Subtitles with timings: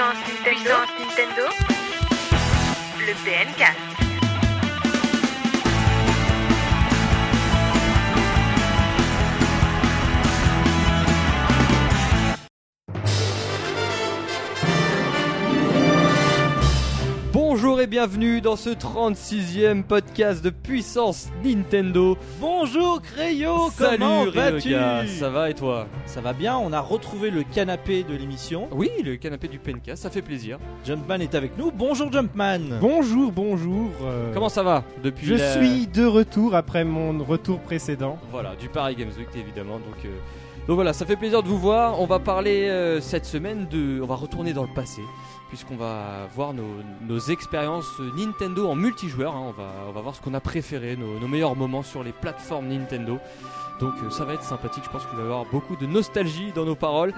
[0.00, 0.76] Puissance Nintendo.
[0.98, 1.42] Nintendo.
[3.04, 3.89] Le PNK.
[17.80, 22.18] Bonjour et bienvenue dans ce 36e podcast de Puissance Nintendo.
[22.38, 24.74] Bonjour Crayo, Salut comment vas-tu?
[25.08, 25.86] Ça va et toi?
[26.04, 28.68] Ça va bien, on a retrouvé le canapé de l'émission.
[28.72, 30.58] Oui, le canapé du PNK, ça fait plaisir.
[30.84, 31.70] Jumpman est avec nous.
[31.70, 32.78] Bonjour Jumpman.
[32.82, 33.88] Bonjour, bonjour.
[34.02, 38.18] euh, Comment ça va depuis Je la- suis de retour après mon retour précédent.
[38.30, 39.76] Voilà, du Paris Games Week évidemment.
[39.78, 40.08] Donc, euh,
[40.68, 41.98] donc voilà, ça fait plaisir de vous voir.
[41.98, 44.00] On va parler euh, cette semaine de.
[44.02, 45.00] On va retourner dans le passé,
[45.50, 49.34] puisqu'on va voir nos, expériences Nintendo en multijoueur.
[49.34, 49.42] hein.
[49.48, 52.68] On, va, on va voir ce qu'on a préféré, nos, meilleurs moments sur les plateformes
[52.68, 53.18] Nintendo.
[53.80, 56.52] Donc euh, ça va être sympathique, je pense qu'il va y avoir beaucoup de nostalgie
[56.54, 57.12] dans nos paroles.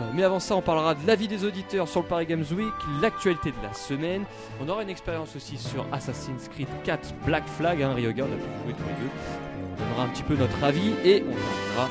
[0.00, 2.72] Euh, mais avant ça, on parlera de l'avis des auditeurs sur le Paris Games Week,
[3.02, 4.24] l'actualité de la semaine.
[4.60, 8.36] On aura une expérience aussi sur Assassin's Creed 4 Black Flag, hein, Ryoga, on a
[8.36, 9.10] pu jouer tous les deux.
[9.10, 11.88] Et on donnera un petit peu notre avis et on terminera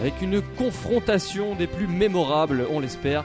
[0.00, 3.24] avec une confrontation des plus mémorables, on l'espère.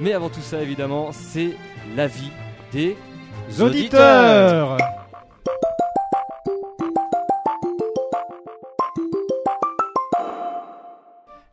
[0.00, 1.50] Mais avant tout ça, évidemment, c'est
[1.96, 2.30] l'avis
[2.72, 2.96] des
[3.60, 4.76] Auditeurs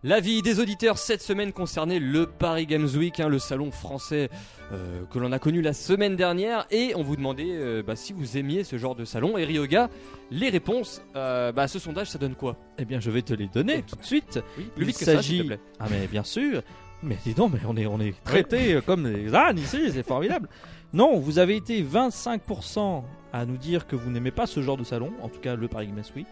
[0.03, 4.29] L'avis des auditeurs cette semaine concernait le Paris Games Week, hein, le salon français
[4.71, 8.13] euh, que l'on a connu la semaine dernière, et on vous demandait euh, bah, si
[8.13, 9.35] vous aimiez ce genre de salon.
[9.35, 9.89] Et Ryoga,
[10.29, 12.55] les réponses, euh, bah, ce sondage, ça donne quoi?
[12.77, 14.39] Eh bien, je vais te les donner tout de suite.
[14.59, 15.59] Oui, plus Il vite que ça, s'il s'agit- te plaît.
[15.79, 16.61] Ah mais bien sûr.
[17.05, 20.05] Mais dis donc, mais on est, on est traités euh, comme des ânes ici, c'est
[20.05, 20.49] formidable.
[20.91, 24.83] Non, vous avez été 25% à nous dire que vous n'aimez pas ce genre de
[24.83, 26.27] salon, en tout cas le Paris Games Week.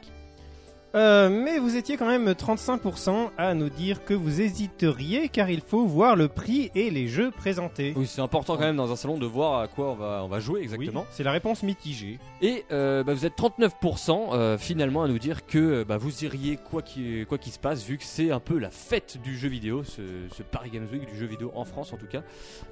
[0.96, 5.62] Euh, mais vous étiez quand même 35% à nous dire que vous hésiteriez car il
[5.62, 7.94] faut voir le prix et les jeux présentés.
[7.96, 10.28] Oui, c'est important quand même dans un salon de voir à quoi on va, on
[10.28, 11.02] va jouer exactement.
[11.02, 12.20] Oui, c'est la réponse mitigée.
[12.44, 16.58] Et euh, bah, vous êtes 39% euh, finalement à nous dire que bah, vous iriez
[16.58, 19.50] quoi qu'il quoi qu'il se passe, vu que c'est un peu la fête du jeu
[19.50, 20.02] vidéo, ce,
[20.36, 22.22] ce Paris Games Week du jeu vidéo en France en tout cas.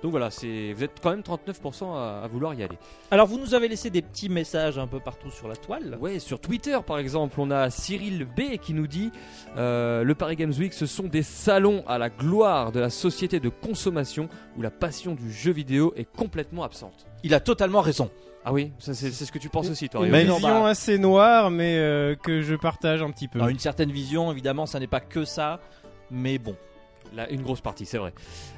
[0.04, 2.78] Donc voilà, c'est vous êtes quand même 39% à, à vouloir y aller.
[3.10, 5.98] Alors vous nous avez laissé des petits messages un peu partout sur la toile.
[6.00, 9.12] Ouais, sur Twitter par exemple, on a Cyril B qui nous dit
[9.58, 13.40] euh, le Paris Games Week, ce sont des salons à la gloire de la société
[13.40, 17.06] de consommation où la passion du jeu vidéo est complètement absente.
[17.24, 18.10] Il a totalement raison.
[18.44, 20.06] Ah oui, c'est ce que tu penses aussi, toi.
[20.06, 20.34] Une Rio.
[20.36, 23.38] Vision bah- assez noire mais euh, que je partage un petit peu.
[23.40, 25.60] Dans une certaine vision, évidemment, ça n'est pas que ça,
[26.10, 26.56] mais bon.
[27.14, 28.14] Là, une grosse partie, c'est vrai.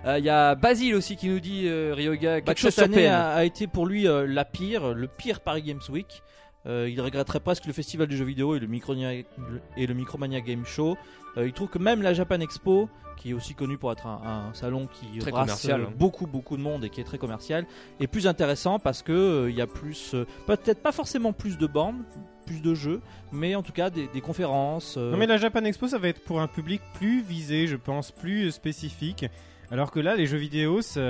[0.05, 2.73] Euh, Il y a Basile aussi qui nous dit, euh, Ryoga, quelque Bah, que chose
[2.75, 6.21] cette année a, a été pour lui euh, la pire, le pire Paris Games Week.
[6.65, 9.23] Euh, il regretterait presque le festival du jeu vidéo et le, Micronia-
[9.77, 10.97] et le Micromania Game Show.
[11.37, 12.87] Euh, il trouve que même la Japan Expo,
[13.17, 15.93] qui est aussi connu pour être un, un salon qui Très brasse commercial, hein.
[15.97, 17.65] beaucoup beaucoup de monde et qui est très commercial,
[17.99, 21.57] est plus intéressant parce que euh, il y a plus, euh, peut-être pas forcément plus
[21.57, 22.03] de bornes,
[22.45, 24.95] plus de jeux, mais en tout cas des, des conférences.
[24.97, 27.75] euh, Non mais la Japan Expo ça va être pour un public plus visé je
[27.77, 29.25] pense, plus spécifique.
[29.73, 31.01] Alors que là les jeux vidéo ça...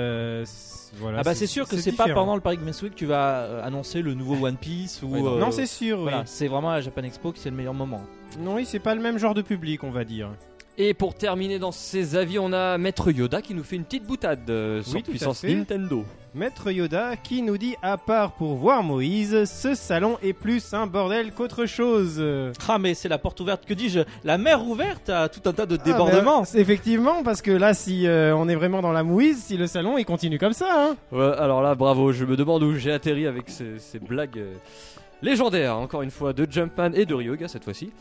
[0.46, 2.22] c'est- Voilà, ah bah c'est sûr que c'est pas différent.
[2.22, 5.08] pendant le Paris Games Week que tu vas euh, annoncer le nouveau One Piece ou
[5.08, 5.36] Ouais, non.
[5.36, 7.74] euh, Non c'est sûr, voilà, c'est vraiment à la Japan Expo que c'est le meilleur
[7.74, 8.02] moment.
[8.40, 10.30] Non oui c'est pas le même genre de public on va dire.
[10.76, 14.04] Et pour terminer dans ces avis, on a Maître Yoda qui nous fait une petite
[14.04, 15.54] boutade euh, sur Oui, tout à puissance fait.
[15.54, 16.04] Nintendo.
[16.34, 20.88] Maître Yoda qui nous dit à part pour voir Moïse, ce salon est plus un
[20.88, 22.20] bordel qu'autre chose.
[22.68, 25.66] Ah mais c'est la porte ouverte, que dis-je La mer ouverte à tout un tas
[25.66, 28.90] de Ah, débordements ben, c'est effectivement parce que là si euh, on est vraiment dans
[28.90, 30.96] la mouise, si le salon il continue comme ça hein.
[31.12, 34.54] Ouais, alors là, bravo, je me demande où j'ai atterri avec ces, ces blagues euh,
[35.22, 37.92] légendaires, encore une fois, de Jumpman et de Ryoga cette fois-ci.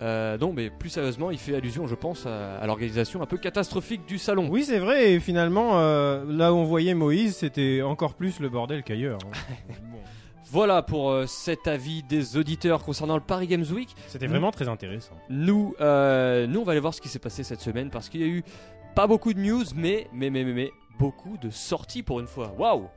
[0.00, 3.36] Euh, non, mais plus sérieusement, il fait allusion, je pense, à, à l'organisation un peu
[3.36, 4.48] catastrophique du salon.
[4.48, 8.48] Oui c'est vrai et finalement euh, là où on voyait Moïse c'était encore plus le
[8.48, 9.18] bordel qu'ailleurs.
[9.26, 9.54] hein.
[9.90, 9.98] Bon.
[10.50, 13.90] Voilà pour euh, cet avis des auditeurs concernant le Paris Games Week.
[14.06, 15.14] C'était vraiment très intéressant.
[15.28, 18.20] Nous, euh, nous, on va aller voir ce qui s'est passé cette semaine parce qu'il
[18.22, 18.42] y a eu
[18.94, 22.54] pas beaucoup de news, mais, mais, mais, mais, mais beaucoup de sorties pour une fois.
[22.58, 22.88] Waouh!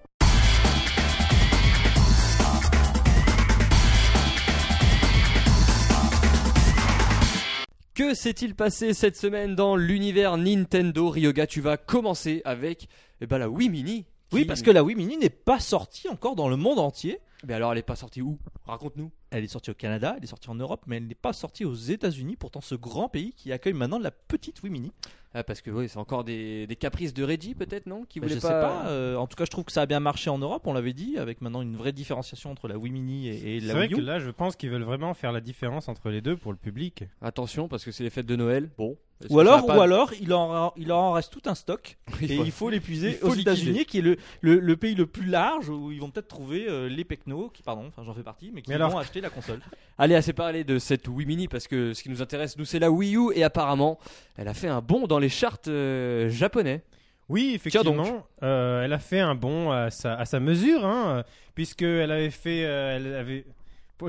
[8.02, 12.88] Que s'est-il passé cette semaine dans l'univers Nintendo Ryoga, tu vas commencer avec
[13.22, 14.06] eh ben, la Wii Mini.
[14.32, 17.20] Oui, parce que la Wii Mini n'est pas sortie encore dans le monde entier.
[17.48, 18.38] Mais alors, elle est pas sortie où?
[18.66, 19.12] Raconte-nous.
[19.32, 21.64] Elle est sortie au Canada, elle est sortie en Europe, mais elle n'est pas sortie
[21.66, 22.36] aux États-Unis.
[22.36, 24.92] Pourtant, ce grand pays qui accueille maintenant la petite Wii Mini.
[25.34, 28.04] Ah, parce que oui, c'est encore des, des caprices de Reggie, peut-être, non?
[28.04, 28.88] Qui Bah, voulait je sais pas.
[28.88, 30.64] euh, en tout cas, je trouve que ça a bien marché en Europe.
[30.68, 33.68] On l'avait dit, avec maintenant une vraie différenciation entre la Wii Mini et, et C'est
[33.68, 34.04] la vrai Wii que U.
[34.04, 37.06] là, je pense qu'ils veulent vraiment faire la différence entre les deux pour le public.
[37.22, 38.70] Attention, parce que c'est les fêtes de Noël.
[38.78, 38.98] Bon.
[39.30, 42.38] Ou alors, pas- ou alors, il en, il en reste tout un stock Il et
[42.38, 43.36] faut- il faut l'épuiser aux.
[43.36, 46.66] États-Unis, qui est le, le, le pays le plus large où ils vont peut-être trouver
[46.68, 49.22] euh, les pecnos, qui pardon, enfin j'en fais partie, mais qui Mais vont alors- acheter
[49.22, 49.60] la console.
[49.98, 52.80] Allez, assez parlé de cette Wii Mini parce que ce qui nous intéresse, nous, c'est
[52.80, 54.00] la Wii U et apparemment,
[54.38, 56.82] elle a fait un bond dans les charts euh, japonais.
[57.30, 57.94] Oui, Tiens donc.
[57.96, 61.24] effectivement, euh, elle a fait un bond à sa, à sa mesure, hein,
[61.56, 63.46] puisque elle avait fait, euh, elle avait.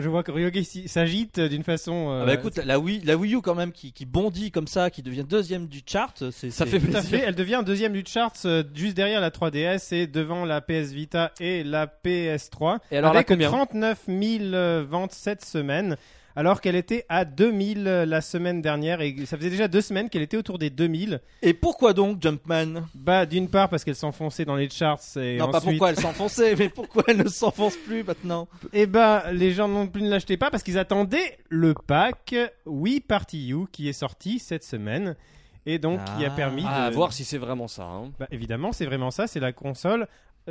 [0.01, 2.11] Je vois que Ryoge s- s'agite d'une façon.
[2.11, 4.67] euh, Ah bah écoute, la Wii, la Wii U quand même qui, qui bondit comme
[4.67, 7.11] ça, qui devient deuxième du chart, c'est Ça fait Tout à plaisir.
[7.21, 10.93] fait, elle devient deuxième du charts euh, juste derrière la 3DS et devant la PS
[10.93, 13.49] Vita et la PS3 Et alors là, avec combien?
[13.49, 14.19] 39 000
[14.55, 15.97] euh, ventes cette semaine
[16.37, 20.09] alors qu'elle était à 2000 euh, la semaine dernière et ça faisait déjà deux semaines
[20.11, 22.83] qu'elle était autour des 2000 Et pourquoi donc Jumpman?
[22.95, 26.55] Bah d'une part parce qu'elle s'enfonçait dans les charts et Non, pas pourquoi elle s'enfonçait,
[26.57, 28.49] mais pourquoi elle ne s'enfonce plus maintenant?
[28.73, 32.35] Et bah les gens non plus ne l'achetaient pas parce qu'ils attendaient le pack
[32.67, 35.17] Wii Party U qui est sorti cette semaine
[35.65, 36.37] et donc qui a Ah.
[36.37, 37.85] permis Ah, à de voir si c'est vraiment ça.
[37.85, 38.11] hein.
[38.19, 40.09] Bah, évidemment, c'est vraiment ça, c'est la console.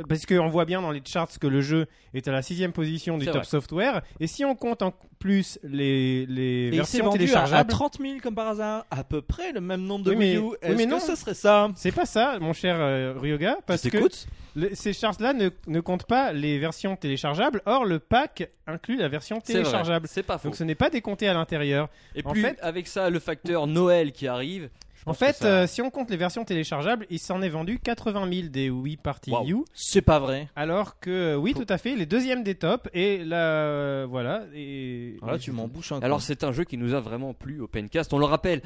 [0.08, 3.18] Parce qu'on voit bien dans les charts que le jeu est à la sixième position
[3.18, 3.48] du C'est top vrai.
[3.50, 4.02] software.
[4.20, 7.18] Et si on compte en plus les, les Et il s'est versions vendu à, à
[7.18, 10.36] téléchargeables, 30 000 comme par hasard, à peu près le même nombre de Oui, mais-
[10.36, 10.48] Wii U.
[10.50, 10.98] oui, Est-ce mais que non.
[11.00, 14.92] ce serait ça c'est pas ça, mon cher euh, Ryoga, parce que t'écoutes le- ces
[14.92, 17.60] charts-là ne, ne comptent pas les versions téléchargeables.
[17.66, 20.06] Or, le pack inclut la version C'est vrai, téléchargeable.
[20.08, 20.48] C'est pas faux.
[20.48, 21.88] Donc, ce n'est pas décompté à l'intérieur.
[22.14, 24.68] Et en plus fait- avec ça, le facteur Noël qui arrive.
[25.06, 28.30] En fait, ça- euh, si on compte les versions téléchargeables, il s'en est vendu 80
[28.32, 29.48] 000 des Wii Party Waouh.
[29.48, 29.64] U.
[29.74, 30.48] C'est pas vrai.
[30.54, 32.88] Alors que, euh, oui, tout à fait, les deuxièmes des tops.
[32.94, 34.44] Et là, euh, voilà.
[34.54, 37.34] Et, Alors là, tu m'en bouches un Alors c'est un jeu qui nous a vraiment
[37.34, 38.12] plu au Pencast.
[38.12, 38.62] On le rappelle.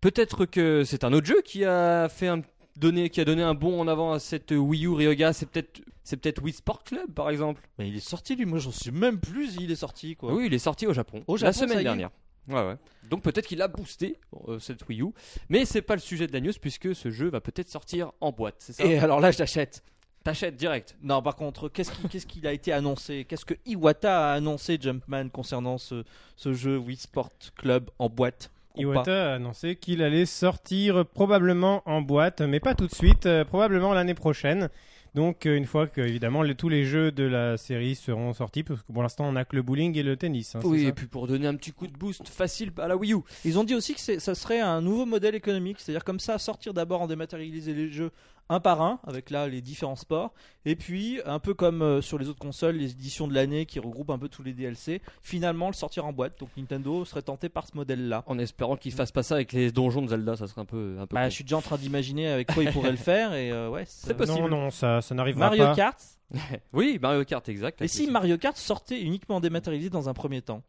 [0.00, 2.40] Peut-être que c'est un autre jeu qui a fait un
[2.76, 5.32] donné, qui a donné un bond en avant à cette Wii U Ryoga.
[5.32, 7.62] C'est peut-être, c'est peut-être Wii Sport Club par exemple.
[7.78, 10.32] Mais il est sorti lui, moi j'en suis même plus, il est sorti quoi.
[10.34, 11.22] Oui, il est sorti au Japon.
[11.26, 12.10] Au la Japon, ça semaine dernière.
[12.48, 12.76] Ouais, ouais.
[13.08, 15.06] Donc peut-être qu'il a boosté euh, cette Wii U.
[15.48, 18.32] Mais c'est pas le sujet de la news puisque ce jeu va peut-être sortir en
[18.32, 18.56] boîte.
[18.58, 18.84] C'est ça?
[18.84, 19.82] Et alors là, je l'achète.
[20.24, 20.96] T'achètes direct?
[21.02, 23.24] Non, par contre, qu'est-ce qui- qu'est-ce qu'il a été annoncé?
[23.28, 26.02] Qu'est-ce que Iwata a annoncé Jumpman concernant ce,
[26.34, 28.50] ce jeu Wii Sport Club en boîte?
[28.76, 33.44] Iwata a annoncé qu'il allait sortir probablement en boîte, mais pas tout de suite, euh,
[33.44, 34.68] probablement l'année prochaine.
[35.16, 38.82] Donc euh, une fois que évidemment tous les jeux de la série seront sortis, parce
[38.82, 40.54] que pour l'instant on a que le bowling et le tennis.
[40.54, 42.98] hein, Oui, ça et puis pour donner un petit coup de boost facile à la
[42.98, 43.20] Wii U.
[43.46, 46.74] Ils ont dit aussi que ça serait un nouveau modèle économique, c'est-à-dire comme ça, sortir
[46.74, 48.10] d'abord en dématérialiser les jeux
[48.48, 50.32] un par un, avec là les différents sports,
[50.64, 53.80] et puis un peu comme euh, sur les autres consoles, les éditions de l'année qui
[53.80, 56.38] regroupent un peu tous les DLC, finalement le sortir en boîte.
[56.38, 58.22] Donc Nintendo serait tenté par ce modèle-là.
[58.26, 60.96] En espérant qu'ils fassent pas ça avec les donjons de Zelda, ça serait un peu,
[61.00, 61.14] un peu.
[61.14, 63.68] Bah, je suis déjà en train d'imaginer avec quoi ils pourraient le faire, et euh,
[63.68, 64.40] ouais, ça- C'est possible.
[64.42, 65.74] Non, non, ça, ça n'arrivera Mario pas.
[65.74, 65.98] Kart.
[66.72, 67.80] Oui, Mario Kart, exact.
[67.82, 70.62] Et si Mario Kart sortait uniquement dématérialisé dans un premier temps?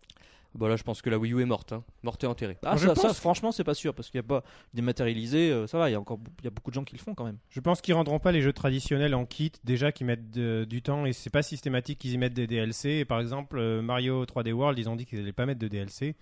[0.56, 1.84] Bah là, je pense que la Wii U est morte, hein.
[2.04, 2.58] morte et enterrée.
[2.64, 5.52] Ah, Je ça, ça, pense- franchement, c'est pas sûr parce qu'il n'y a pas dématérialisé.
[5.52, 7.02] euh, ça va, il y a encore il y a beaucoup de gens qui le
[7.02, 7.38] font quand même.
[7.50, 10.82] Je pense qu'ils rendront pas les jeux traditionnels en kit, déjà qui mettent de- du
[10.82, 12.90] temps et c'est pas systématique qu'ils y mettent des DLC.
[12.90, 15.68] Et par exemple, euh, Mario 3D World, ils ont dit qu'ils allaient pas mettre de
[15.68, 16.16] DLC.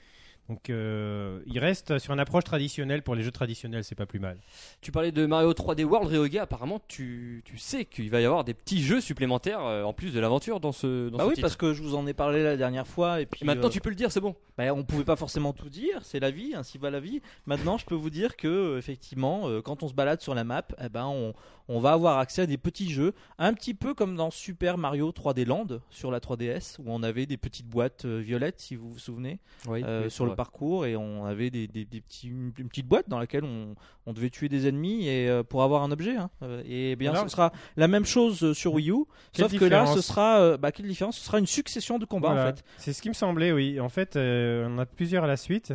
[0.48, 4.20] Donc euh, ils restent sur une approche traditionnelle pour les jeux traditionnels, c'est pas plus
[4.20, 4.38] mal.
[4.82, 6.44] Tu parlais de Mario 3D World, Ryoga.
[6.44, 10.14] Apparemment, tu, tu sais qu'il va y avoir des petits jeux supplémentaires euh, en plus
[10.14, 11.10] de l'aventure dans ce.
[11.10, 11.46] Dans Bah ce oui, titre.
[11.48, 13.72] parce que je vous en ai parlé la dernière fois et puis Et maintenant, euh,
[13.72, 14.36] tu peux le dire, c'est bon.
[14.58, 16.00] bah, on pouvait pas forcément tout dire.
[16.04, 17.22] C'est la vie, ainsi va la vie.
[17.48, 20.68] Maintenant, je peux vous dire que effectivement, euh, quand on se balade sur la map,
[20.80, 21.34] eh ben on,
[21.68, 25.10] on va avoir accès à des petits jeux, un petit peu comme dans Super Mario
[25.12, 28.92] 3D Land sur la 3DS où on avait des petites boîtes euh, violettes, si vous
[28.92, 29.40] vous souvenez.
[29.68, 33.08] Oui, euh, sur le parcours et on avait des, des- des petits, une, petite boîte
[33.10, 33.76] dans laquelle on,
[34.06, 36.16] on devait tuer des ennemis et euh, pour avoir un objet.
[36.18, 36.30] hein.
[36.44, 39.66] Euh, et bien Alors- ce sera la même chose euh, sur Wii U, sauf que
[39.66, 41.18] là ce sera euh, bah, quelle différence?
[41.18, 42.44] Ce sera une succession de combats Voilà.
[42.44, 42.64] en fait.
[42.78, 43.80] C'est ce qui me semblait, oui.
[43.80, 45.74] En fait, on a plusieurs à la suite.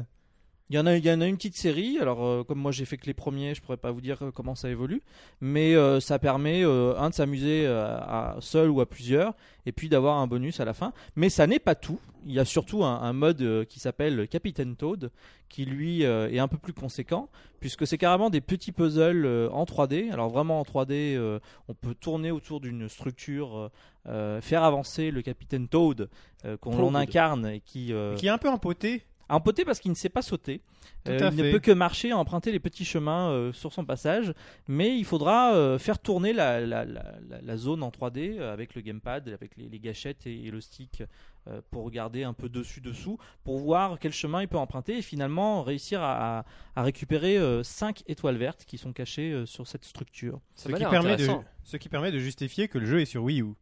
[0.71, 1.99] Il y en a, il y en a une petite série.
[2.01, 4.31] Alors euh, comme moi j'ai fait que les premiers, je pourrais pas vous dire euh,
[4.31, 5.03] comment ça évolue,
[5.41, 9.35] mais euh, ça permet euh, un de s'amuser à seul ou à plusieurs
[9.67, 10.93] et puis d'avoir un bonus à la fin.
[11.17, 11.99] Mais ça n'est pas tout.
[12.25, 15.11] Il y a surtout un, un mode qui s'appelle Captain Toad,
[15.49, 17.29] qui lui est un peu plus conséquent,
[17.61, 20.13] puisque c'est carrément des petits puzzles en 3D.
[20.13, 23.71] Alors vraiment en 3D, euh, on peut tourner autour d'une structure,
[24.07, 26.09] euh, faire avancer le Capitaine Toad,
[26.45, 27.93] euh, qu'on incarne et qui...
[27.93, 29.03] euh, Qui est un peu empoté.
[29.31, 30.61] À empoter parce qu'il ne sait pas sauter.
[31.09, 34.35] Euh, il ne peut que marcher, emprunter les petits chemins euh, sur son passage,
[34.69, 38.53] mais il faudra euh, faire tourner la, la- la- la- la zone en 3D euh,
[38.53, 41.03] avec le gamepad, avec les, les gâchettes et, et le stick
[41.49, 45.63] euh, pour regarder un peu dessus-dessous, pour voir quel chemin il peut emprunter et finalement
[45.63, 46.45] réussir à, à-
[46.77, 50.41] à récupérer 5 étoiles vertes qui sont cachées euh, sur cette structure.
[50.55, 51.45] Ça Ce m'a qui, l'air permet de, intéressant.
[51.65, 53.55] ce qui permet de justifier que le jeu est sur Wii U.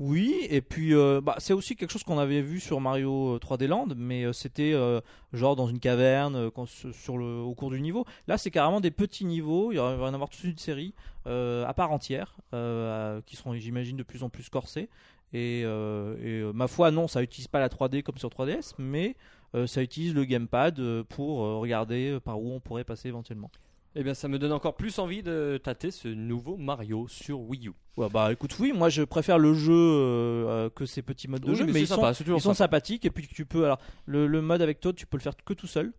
[0.00, 3.38] Oui, et puis euh, bah, c'est aussi quelque chose qu'on avait vu sur Mario euh,
[3.38, 5.00] 3D Land, mais euh, c'était euh,
[5.32, 8.04] genre dans une caverne euh, sur le, au cours du niveau.
[8.26, 9.70] Là, c'est carrément des petits niveaux.
[9.70, 10.94] Il va y en avoir toute une série
[11.28, 14.88] euh, à part entière euh, qui seront, j'imagine, de plus en plus corsés.
[15.32, 18.74] Et, euh, et, euh, ma foi, non, ça utilise pas la 3D comme sur 3DS,
[18.78, 19.14] mais
[19.54, 23.50] euh, ça utilise le gamepad euh, pour euh, regarder par où on pourrait passer éventuellement.
[23.96, 27.68] Eh bien, ça me donne encore plus envie de tâter ce nouveau Mario sur Wii
[27.68, 27.72] U.
[27.96, 31.42] Ouais, bah écoute, oui, moi je préfère le jeu euh, euh, que ces petits modes
[31.42, 32.54] de Oui, jeu, mais, ils sont sympa, Ils sont sympa.
[32.54, 35.34] sympathiques et puis tu peux alors le, le mode avec Toad tu peux le faire
[35.44, 35.92] que tout seul.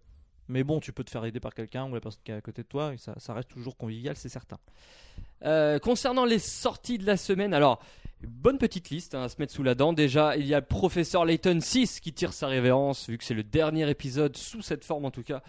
[0.50, 2.42] Mais bon, tu peux te faire aider par quelqu'un ou la personne qui est à
[2.42, 4.58] côté de toi et ça, ça reste toujours convivial, c'est certain.
[5.44, 7.82] Euh, concernant les sorties de la semaine, alors
[8.24, 9.94] bonne petite liste hein, à se mettre sous la dent.
[9.94, 13.34] Déjà, il y a le professeur Layton 6 qui tire sa révérence, vu que c'est
[13.34, 15.42] le dernier épisode sous cette forme en tout cas,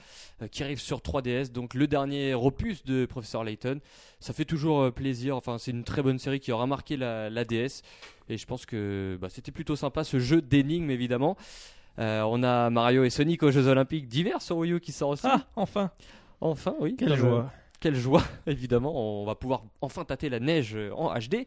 [0.42, 1.52] euh, qui arrive sur 3DS.
[1.52, 3.80] Donc le dernier opus de professeur Layton.
[4.20, 5.37] Ça fait toujours euh, plaisir.
[5.37, 7.82] Enfin, c'est une très bonne série qui aura marqué la, la DS.
[8.28, 11.37] Et je pense que bah, c'était plutôt sympa ce jeu d'énigmes évidemment.
[11.99, 15.11] Euh, on a Mario et Sonic aux Jeux Olympiques d'hiver sur Wii U qui sort
[15.11, 15.26] aussi.
[15.26, 15.90] Ah, enfin.
[16.40, 16.96] Enfin, oui.
[16.99, 17.50] Quelle joie.
[17.80, 19.23] quelle joie, évidemment.
[19.23, 21.46] On va pouvoir enfin tâter la neige en HD.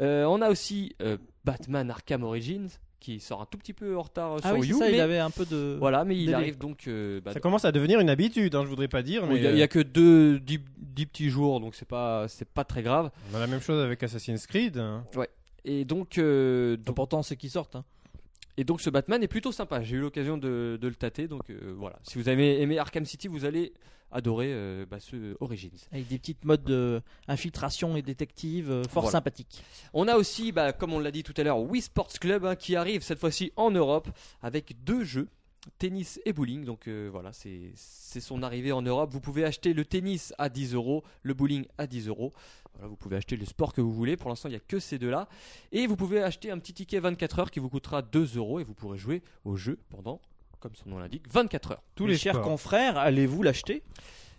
[0.00, 2.68] Euh, on a aussi euh, Batman Arkham Origins
[3.00, 4.78] qui sort un tout petit peu en retard euh, Ah sur oui, Wii U.
[4.78, 6.34] ça, mais il avait un peu de Voilà, mais il délai.
[6.34, 6.88] arrive donc.
[6.88, 9.56] euh, bah, Ça commence à devenir une habitude, hein, je voudrais pas dire, mais il
[9.56, 13.10] y a- que deux, dix, dix petits jours, donc c'est pas, c'est pas très grave.
[13.32, 14.78] on a la même chose avec Assassin's Creed.
[14.78, 15.04] hein.
[15.64, 17.76] Et donc, euh, donc, L'important c'est qu'ils sortent.
[17.76, 17.84] hein.
[18.56, 19.82] Et donc ce Batman est plutôt sympa.
[19.82, 21.98] J'ai eu l'occasion de, de le tâter, donc euh, voilà.
[22.02, 23.72] Si vous avez aimé Arkham City, vous allez
[24.12, 25.70] adorer euh, bah, ce Origins.
[25.92, 29.12] Avec des petites modes de infiltration et détective euh, fort Voilà.
[29.18, 29.62] sympathiques.
[29.92, 32.54] On a aussi, bah, comme on l'a dit tout à l'heure, Wii Sports Club hein,
[32.56, 34.08] qui arrive cette fois-ci en Europe
[34.42, 35.28] avec deux jeux,
[35.78, 36.64] tennis et bowling.
[36.64, 39.10] Donc euh, voilà, c'est son arrivée en Europe.
[39.12, 42.32] Vous pouvez acheter le tennis à 10 euros, le bowling à 10 euros.
[42.74, 44.16] Voilà, vous pouvez acheter le sport que vous voulez.
[44.16, 45.28] Pour l'instant, il n'y a que ces deux-là.
[45.72, 48.64] Et vous pouvez acheter un petit ticket 24 heures qui vous coûtera 2 euros et
[48.64, 50.20] vous pourrez jouer au jeu pendant,
[50.60, 51.82] comme son nom l'indique, 24 heures.
[51.94, 53.82] Tous les chers confrères, allez-vous l'acheter?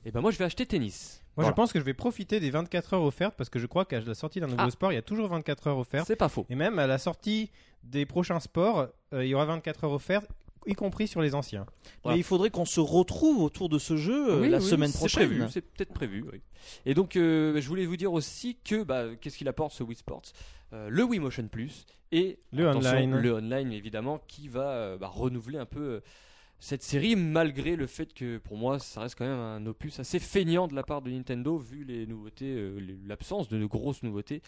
[0.05, 1.21] Et ben moi, je vais acheter tennis.
[1.35, 1.49] Moi, Voilà.
[1.49, 3.99] je pense que je vais profiter des 24 heures offertes parce que je crois qu'à
[3.99, 4.71] la sortie d'un nouveau Ah.
[4.71, 6.07] sport, il y a toujours 24 heures offertes.
[6.07, 6.45] C'est pas faux.
[6.49, 7.51] Et même à la sortie
[7.83, 10.29] des prochains sports, euh, il y aura 24 heures offertes,
[10.67, 11.65] y compris sur les anciens.
[12.03, 12.15] Voilà.
[12.15, 14.91] Mais il faudrait qu'on se retrouve autour de ce jeu euh, Oui, la oui, semaine
[14.91, 15.47] prochaine.
[15.49, 16.23] C'est peut-être prévu.
[16.31, 16.41] oui.
[16.85, 19.97] Et donc, euh, je voulais vous dire aussi que bah, qu'est-ce qu'il apporte ce Wii
[19.97, 20.23] Sports?
[20.73, 23.15] Euh, Le Wii Motion Plus et Le online.
[23.17, 26.01] le online évidemment qui va euh, bah, renouveler un peu
[26.59, 30.19] cette série malgré le fait que pour moi ça reste quand même un opus assez
[30.19, 32.73] feignant de la part de Nintendo vu les nouveautés,
[33.05, 34.41] l'absence de grosses nouveautés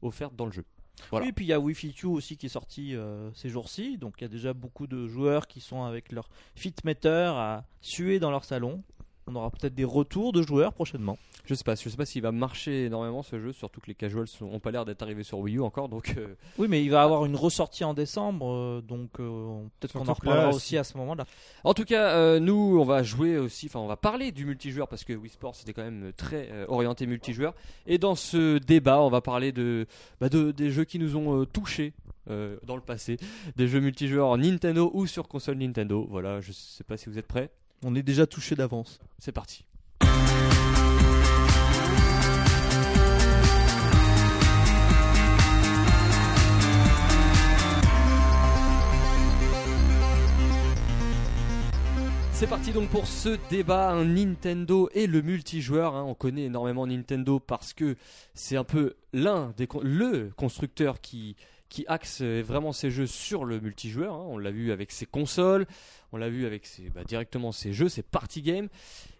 [0.00, 0.64] offertes dans le jeu.
[1.12, 3.98] Oui, et puis il y a Fit You aussi qui est sorti euh, ces jours-ci.
[3.98, 8.18] Donc il y a déjà beaucoup de joueurs qui sont avec leur Fitmeter à suer
[8.18, 8.82] dans leur salon.
[9.28, 11.18] On aura peut-être des retours de joueurs prochainement.
[11.46, 13.94] Je sais pas, je sais pas s'il va marcher énormément ce jeu, surtout que les
[13.96, 16.84] casuals sont, ont pas l'air d'être arrivés sur Wii U encore, donc euh, Oui, mais
[16.84, 20.56] il va avoir une ressortie en décembre, euh, donc euh, peut-être qu'on en reparlera si-
[20.56, 21.24] aussi à ce moment-là.
[21.64, 24.86] En tout cas, euh, nous, on va jouer aussi, enfin, on va parler du multijoueur
[24.86, 27.54] parce que Wii Sports c'était quand même très euh, orienté multijoueur.
[27.88, 29.86] Et dans ce débat, on va parler de,
[30.20, 31.94] bah, de- des jeux qui nous ont euh, touchés
[32.30, 33.16] euh, dans le passé,
[33.56, 36.06] des jeux multijoueurs Nintendo ou sur console Nintendo.
[36.08, 37.50] Voilà, je sais pas si vous êtes prêts.
[37.82, 38.98] On est déjà touché d'avance.
[39.18, 39.64] C'est parti.
[52.32, 55.94] C'est parti donc pour ce débat Nintendo et le multijoueur.
[55.94, 56.04] hein.
[56.06, 57.96] On connaît énormément Nintendo parce que
[58.34, 61.34] c'est un peu l'un des le constructeur qui
[61.76, 64.14] qui axe euh, vraiment ses jeux sur le multijoueur.
[64.14, 64.24] hein.
[64.30, 65.66] On l'a vu avec ses consoles,
[66.10, 68.68] on l'a vu avec ses, bah, directement ses jeux, ses party games.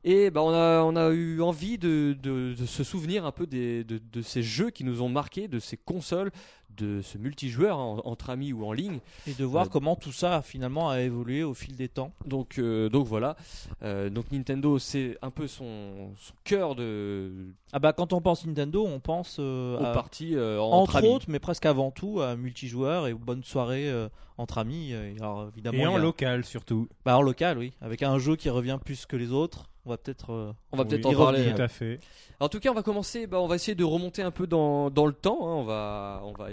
[0.08, 3.44] Et bah, on, a, on a eu envie de, de- de se souvenir un peu
[3.44, 6.30] des, de, de ces jeux qui nous ont marqué, de ces consoles,
[6.76, 9.00] de ce multijoueur hein, en- entre amis ou en ligne.
[9.26, 9.70] Et de voir Ouais.
[9.72, 12.12] comment tout ça finalement a évolué au fil des temps.
[12.24, 13.34] Donc, euh, donc voilà.
[13.82, 17.32] Euh, donc Nintendo, c'est un peu son, son cœur de
[17.72, 20.96] Ah bah quand on pense Nintendo, on pense euh, aux à- parties euh, entre, entre
[20.98, 21.08] amis.
[21.08, 24.08] autres, mais presque avant tout, à multijoueur et aux bonnes soirées euh,
[24.38, 24.90] entre amis.
[24.92, 26.86] Euh, Alors évidemment, Et en a- local surtout.
[27.04, 29.64] bah, en local, oui, avec un jeu qui revient plus que les autres.
[29.86, 30.32] On va peut-être.
[30.32, 31.38] euh, On va Oui, peut-être y en parler.
[31.38, 31.56] revenir.
[31.56, 32.00] Tout à fait.
[32.40, 33.26] En tout cas, on va commencer.
[33.28, 35.38] Bah, on va essayer de remonter un peu dans, dans le temps.
[35.48, 35.54] hein.
[35.54, 36.48] On va, on va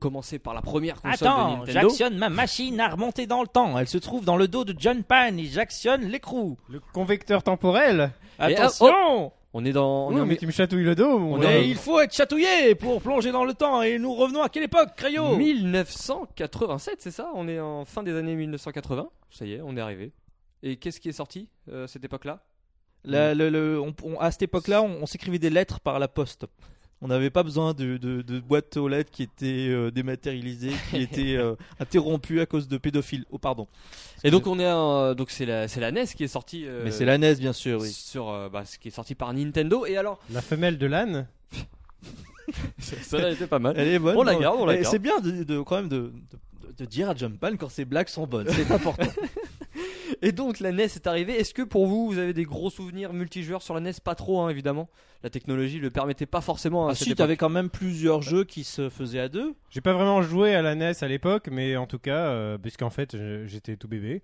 [0.00, 1.72] commencer par la première console de Attends, Nintendo.
[1.88, 3.76] j'actionne ma machine à remonter dans le temps.
[3.78, 6.56] Elle se trouve dans le dos de John Pan et j'actionne l'écrou.
[6.68, 10.08] Le convecteur temporel Attention On est dans.
[10.08, 11.50] On est Oh, mais tu me chatouilles le dos mon On gars.
[11.50, 13.82] est- Mais il faut être chatouillé pour plonger dans le temps.
[13.82, 15.34] Et nous revenons à quelle époque, Crayo?
[15.36, 17.30] 1987, c'est ça?
[17.34, 19.08] On est en fin des années 1980.
[19.30, 20.12] Ça y est, on est arrivé.
[20.62, 22.40] Et qu'est-ce qui est sorti euh, à cette époque-là?
[23.06, 26.08] La- le- le- on- on- à cette époque-là, on, on s'écrivait des lettres par la
[26.08, 26.46] poste.
[27.02, 30.96] On n'avait pas besoin de, de, de boîtes aux lettres qui étaient euh, dématérialisées, qui
[31.02, 33.26] étaient euh, interrompues à cause de pédophiles.
[33.30, 33.68] Oh, pardon.
[34.24, 36.64] Et donc on est en- donc c'est la c'est la NES qui est sortie.
[36.66, 37.80] euh, Mais c'est la NES, bien sûr.
[37.82, 37.90] Oui.
[37.92, 39.84] Sur euh, bah, ce qui est sorti par Nintendo.
[39.84, 41.26] Et alors La femelle de l'âne
[42.78, 43.74] ça là était pas mal.
[43.76, 44.16] Elle est bonne.
[44.16, 44.90] On la garde, on la Et garde.
[44.90, 46.12] C'est bien de, de- quand même de,
[46.62, 48.46] de, de dire à Jump Pan quand ses blagues sont bonnes.
[48.50, 49.06] C'est important.
[50.22, 51.38] Et donc la NES est arrivée.
[51.38, 54.40] Est-ce que pour vous, vous avez des gros souvenirs multijoueurs sur la NES Pas trop,
[54.40, 54.88] hein, évidemment.
[55.22, 56.88] La technologie le permettait pas forcément.
[56.88, 59.54] À Ah, si, t'avais quand même plusieurs jeux qui se faisaient à deux.
[59.70, 62.90] J'ai pas vraiment joué à la NES à l'époque, mais en tout cas, euh, puisqu'en
[62.90, 64.22] fait j'étais tout bébé.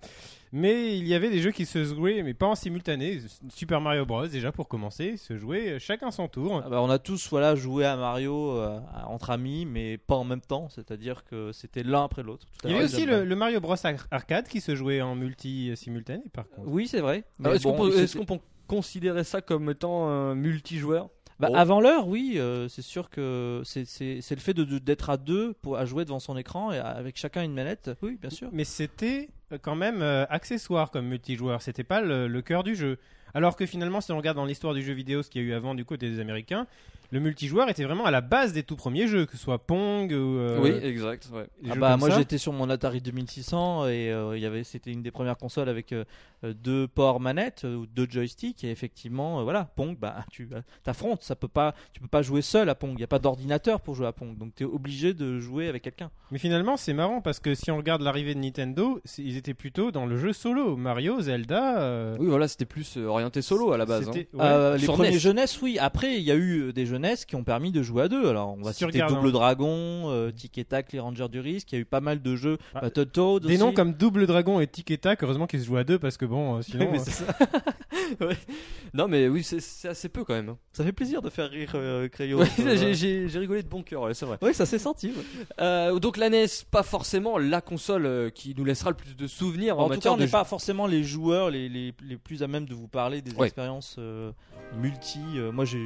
[0.55, 3.21] Mais il y avait des jeux qui se jouaient, mais pas en simultané.
[3.49, 4.27] Super Mario Bros.
[4.27, 6.61] déjà pour commencer, se jouait chacun son tour.
[6.65, 10.25] Ah bah, on a tous voilà joué à Mario euh, entre amis, mais pas en
[10.25, 10.69] même temps.
[10.69, 12.47] C'est-à-dire que c'était l'un après l'autre.
[12.65, 15.71] Il y avait aussi le, le Mario Bros Ar- arcade qui se jouait en multi
[15.71, 16.69] euh, simultané par contre.
[16.69, 17.25] Oui, c'est vrai.
[17.39, 20.35] Mais Alors, Est-ce bon, qu'on peut, c'était- est-ce qu'on peut considérer ça comme étant un
[20.35, 21.09] multijoueur
[21.41, 21.49] Bah.
[21.55, 23.85] Avant l'heure, oui, euh, c'est sûr que c'est-
[24.31, 26.87] le fait de- de- d'être à deux pour à jouer devant son écran et à-
[26.89, 27.91] avec chacun une manette.
[28.03, 28.49] Oui, bien sûr.
[28.53, 32.77] Mais c'était euh, quand même euh, accessoire comme multijoueur, c'était pas le, le cœur du
[32.77, 32.99] jeu.
[33.35, 35.49] Alors que finalement, si on regarde dans l'histoire du jeu vidéo ce qu'il y a
[35.49, 36.67] eu avant du côté des Américains,
[37.13, 40.11] le multijoueur était vraiment à la base des tout premiers jeux, que ce soit Pong
[40.11, 40.15] ou.
[40.39, 41.29] euh, Oui, exact.
[41.33, 41.47] ouais.
[41.71, 45.03] Ah bah moi j'étais sur mon Atari 2600 et euh, il y avait c'était une
[45.03, 46.05] des premières consoles avec euh,
[46.45, 50.49] euh, deux ports manettes euh, ou deux joysticks et effectivement euh, voilà Pong bah tu
[50.53, 53.09] euh, t'affrontes ça peut pas tu peux pas jouer seul à Pong il y a
[53.09, 56.11] pas d'ordinateur pour jouer à Pong donc tu es obligé de jouer avec quelqu'un.
[56.31, 59.91] Mais finalement, c'est marrant parce que si on regarde l'arrivée de Nintendo, ils étaient plutôt
[59.93, 60.77] dans le jeu solo.
[60.77, 61.79] Mario, Zelda.
[61.83, 64.09] euh, Oui, voilà, c'était plus orienté solo à la base.
[64.09, 64.13] hein.
[64.15, 64.43] c'était- ouais.
[64.43, 65.19] Euh, les Sur premiers NES.
[65.19, 68.09] jeunesses oui après il y a eu des jeunesses qui ont permis de jouer à
[68.09, 71.29] deux alors on va citer regardes Double un- Dragon, euh, Tic et Tac, les Rangers
[71.29, 73.59] du risque il y a eu pas mal de jeux Ah, Battletoads Des aussi.
[73.59, 76.17] noms comme Double Dragon et Tic et Tac, heureusement qu'ils se jouent à deux parce
[76.17, 76.91] que bon, euh, sinon.
[78.21, 78.33] Mais euh.
[78.95, 80.51] Non, mais oui, c'est- assez peu quand même.
[80.51, 80.59] hein.
[80.75, 82.41] ça fait plaisir de faire rire euh, Crayo.
[82.41, 84.37] Ouais, Euh, j'ai- rigolé de bon cœur, ouais, c'est vrai.
[84.43, 85.09] Oui, ça s'est senti.
[85.09, 85.45] ouais.
[85.61, 89.27] Euh, donc la NES, pas forcément la console euh, qui nous laissera le plus de
[89.27, 92.43] souvenirs en, En tout cas, on n'est pas forcément les joueurs les, les, les plus
[92.43, 93.47] à même de vous parler des Ouais.
[93.47, 94.31] expériences euh,
[94.77, 95.21] multi.
[95.37, 95.79] Euh, moi, je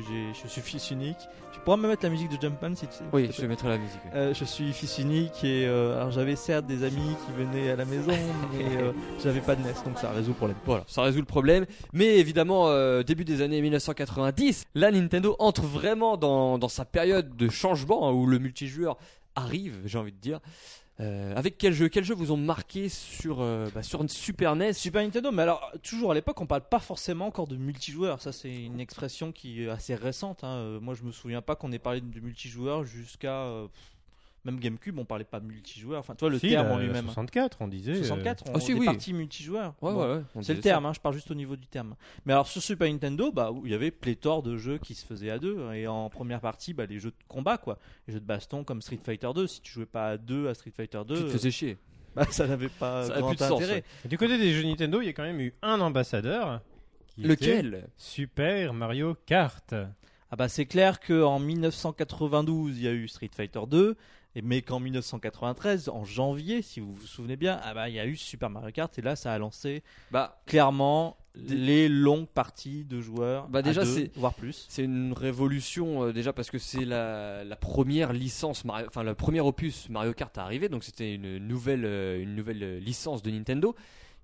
[0.48, 1.28] suis fils unique.
[1.52, 3.04] Tu pourras me mettre la musique de Jumpman si tu sais.
[3.12, 3.98] Oui, je mettrai la musique.
[4.14, 7.76] Euh, je suis fils unique et euh, alors j'avais certes des amis qui venaient à
[7.76, 8.12] la maison,
[8.52, 10.56] mais euh, j'avais pas de NES, donc ça résout le problème.
[10.64, 11.66] Voilà, ça résout le problème.
[11.92, 17.36] Mais évidemment, euh, début des années 1990, là, Nintendo entre vraiment dans, dans sa période
[17.36, 18.96] de changement hein, où le multijoueur
[19.34, 20.40] arrive, j'ai envie de dire.
[20.98, 25.02] Euh, avec quel jeu Quel jeu vous ont marqué sur, euh, bah, Super NES Super
[25.02, 28.22] Nintendo, mais alors toujours à l'époque, on parle pas forcément encore de multijoueur.
[28.22, 30.42] Ça, c'est une expression qui est assez récente.
[30.42, 30.56] hein.
[30.56, 33.46] Euh, Moi, je me souviens pas qu'on ait parlé de multijoueur jusqu'à
[34.46, 34.98] même GameCube.
[34.98, 36.00] On parlait pas de multijoueur.
[36.00, 37.04] Enfin, toi, le si, terme la- en lui-même.
[37.04, 37.92] 64, on disait.
[37.92, 38.86] euh, 64, on Ah, si, est oui.
[38.86, 39.74] parti multijoueur.
[39.82, 40.00] Ouais, Bon.
[40.08, 40.22] ouais, ouais.
[40.34, 41.94] on C'est le terme, hein, je parle juste au niveau du terme.
[42.24, 45.30] Mais alors sur Super Nintendo, bah, il y avait pléthore de jeux qui se faisaient
[45.30, 45.58] à deux.
[45.74, 47.78] Et en première partie, bah, les jeux de combat, quoi.
[48.06, 49.46] Les jeux de baston comme Street Fighter 2.
[49.46, 51.76] Si tu jouais pas à deux à Street Fighter 2, Tu te faisais chier.
[52.14, 53.84] bah, ça n'avait pas Ça grand plus de sens, intérêt.
[54.04, 54.08] ouais.
[54.08, 56.60] Du côté des jeux Nintendo, il y a quand même eu un ambassadeur.
[57.08, 59.74] qui Lequel Super Mario Kart.
[60.30, 63.96] Ah bah c'est clair qu'en 1992, il y a eu Street Fighter 2.
[64.38, 67.98] Et mais qu'en 1993, en janvier, si vous vous souvenez bien, ah bah il y
[68.00, 72.84] a eu Super Mario Kart et là ça a lancé Bah, clairement les longues parties
[72.84, 74.64] de joueurs, Bah, déjà, c'est- voire plus.
[74.70, 79.14] C'est une révolution euh, déjà parce que c'est la, la première licence, Mario- enfin le
[79.14, 83.22] premier opus Mario Kart à arriver, donc c'était une nouvelle, euh, une nouvelle euh, licence
[83.22, 83.74] de Nintendo.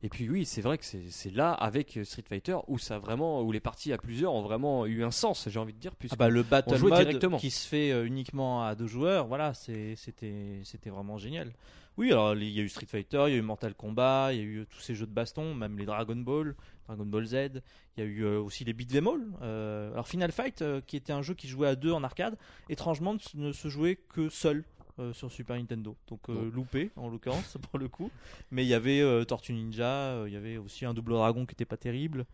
[0.05, 3.43] Et puis oui, c'est vrai que c'est là avec euh, Street Fighter où ça vraiment,
[3.43, 5.95] où les parties à plusieurs ont vraiment eu un sens, j'ai envie de dire.
[5.95, 7.39] Puisque Ah bah le battle mode directement.
[7.39, 11.53] qui se fait euh, uniquement à deux joueurs, voilà, c'était c'était vraiment génial.
[11.99, 14.39] Oui, alors il y a eu Street Fighter, il y a eu Mortal Kombat, il
[14.39, 16.57] y a eu euh, tous ces jeux de baston, même les Dragon Ball,
[16.89, 17.35] Dragon Ball Z.
[17.97, 19.21] Il y a eu aussi les Beat'em All.
[19.43, 22.39] Euh, alors Final Fight, qui était un jeu qui jouait à deux en arcade,
[22.71, 24.65] étrangement ne se jouait que seul.
[24.99, 28.11] Euh, sur Super Nintendo, donc euh, loupé en l'occurrence pour le coup.
[28.51, 31.47] Mais il y avait euh, Tortue Ninja, euh, il y avait aussi un Double Dragon
[31.47, 32.25] qui était pas terrible.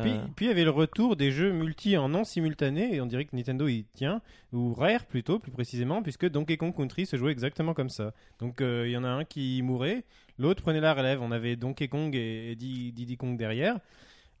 [0.00, 3.00] Puis, Euh, puis il y avait le retour des jeux multi en non simultané, et
[3.00, 4.20] on dirait que Nintendo y tient,
[4.52, 8.12] ou Rare plutôt, plus précisément, puisque Donkey Kong Country se jouait exactement comme ça.
[8.38, 10.04] Donc euh, il y en a un qui mourait,
[10.38, 11.22] l'autre prenait la relève.
[11.22, 13.78] On avait Donkey Kong et, et Di- Diddy Kong derrière.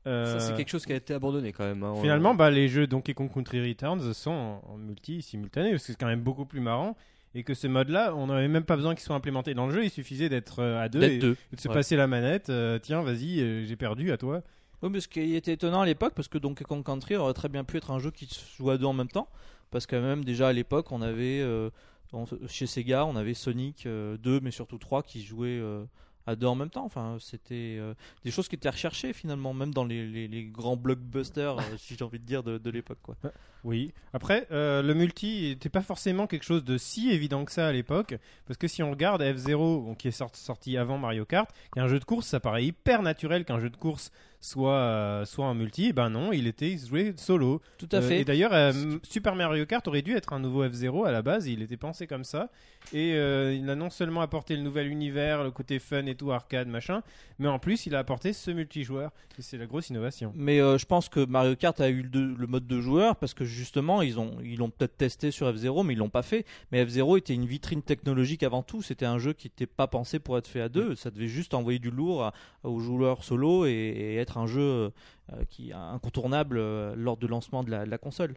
[0.06, 1.82] Euh, Ça, c'est quelque chose qui a été abandonné quand même.
[1.82, 1.94] hein.
[2.00, 5.92] Finalement, bah, les jeux Donkey Kong Country Returns sont en, en multi simultané, parce que
[5.92, 6.96] c'est quand même beaucoup plus marrant.
[7.38, 9.84] Et que ce mode-là, on n'avait même pas besoin qu'il soit implémenté dans le jeu,
[9.84, 11.74] il suffisait d'être euh, à deux et, de se Ouais.
[11.74, 12.48] passer la manette.
[12.48, 14.42] euh, Tiens, vas-y, euh, j'ai perdu à toi.
[14.82, 17.48] Oui, mais ce qui était étonnant à l'époque, parce que Donkey Kong Country aurait très
[17.50, 19.28] bien pu être un jeu qui se joue à deux en même temps,
[19.70, 21.68] parce que même déjà à l'époque, on avait euh,
[22.14, 25.84] on- chez Sega, on avait Sonic 2, mais surtout 3 qui jouaient euh,
[26.26, 26.84] à deux en même temps.
[26.84, 31.62] Enfin, c'était euh, des choses qui étaient recherchées finalement, même dans les, grands blockbusters, euh,
[31.78, 32.98] si j'ai envie de dire, de, l'époque.
[33.02, 33.16] quoi.
[33.64, 33.92] Oui.
[34.12, 37.72] Après, euh, le multi n'était pas forcément quelque chose de si évident que ça à
[37.72, 41.78] l'époque, parce que si on regarde F0, bon, qui est sorti avant Mario Kart, qui
[41.78, 44.10] est un jeu de course, ça paraît hyper naturel qu'un jeu de course
[44.46, 45.86] soit, euh, soit en multi.
[45.86, 47.60] Et ben non, il était joué solo.
[47.78, 48.20] Tout à Euh, fait.
[48.20, 51.46] et d'ailleurs, euh, Super Mario Kart aurait dû être un nouveau F0 à la base,
[51.48, 52.50] il était pensé comme ça.
[52.92, 56.68] Et il a non seulement apporté le nouvel univers, le côté fun et tout, arcade,
[56.68, 57.02] machin,
[57.40, 59.10] mais en plus, il a apporté ce multijoueur.
[59.38, 60.32] Et c'est la grosse innovation.
[60.36, 63.34] Mais je pense que Mario Kart a eu le, deux- le mode de joueur parce
[63.34, 66.46] que justement ils ont ils l'ont peut-être testé sur F0 mais ils l'ont pas fait.
[66.70, 68.80] Mais F0 était une vitrine technologique avant tout.
[68.82, 70.94] C'était un jeu qui n'était pas pensé pour être fait à deux.
[70.94, 72.32] Ça devait juste envoyer du lourd à-
[72.62, 74.92] aux joueurs solo et, et être un jeu
[75.32, 78.34] euh, qui incontournable euh, lors du lancement de la, de la console.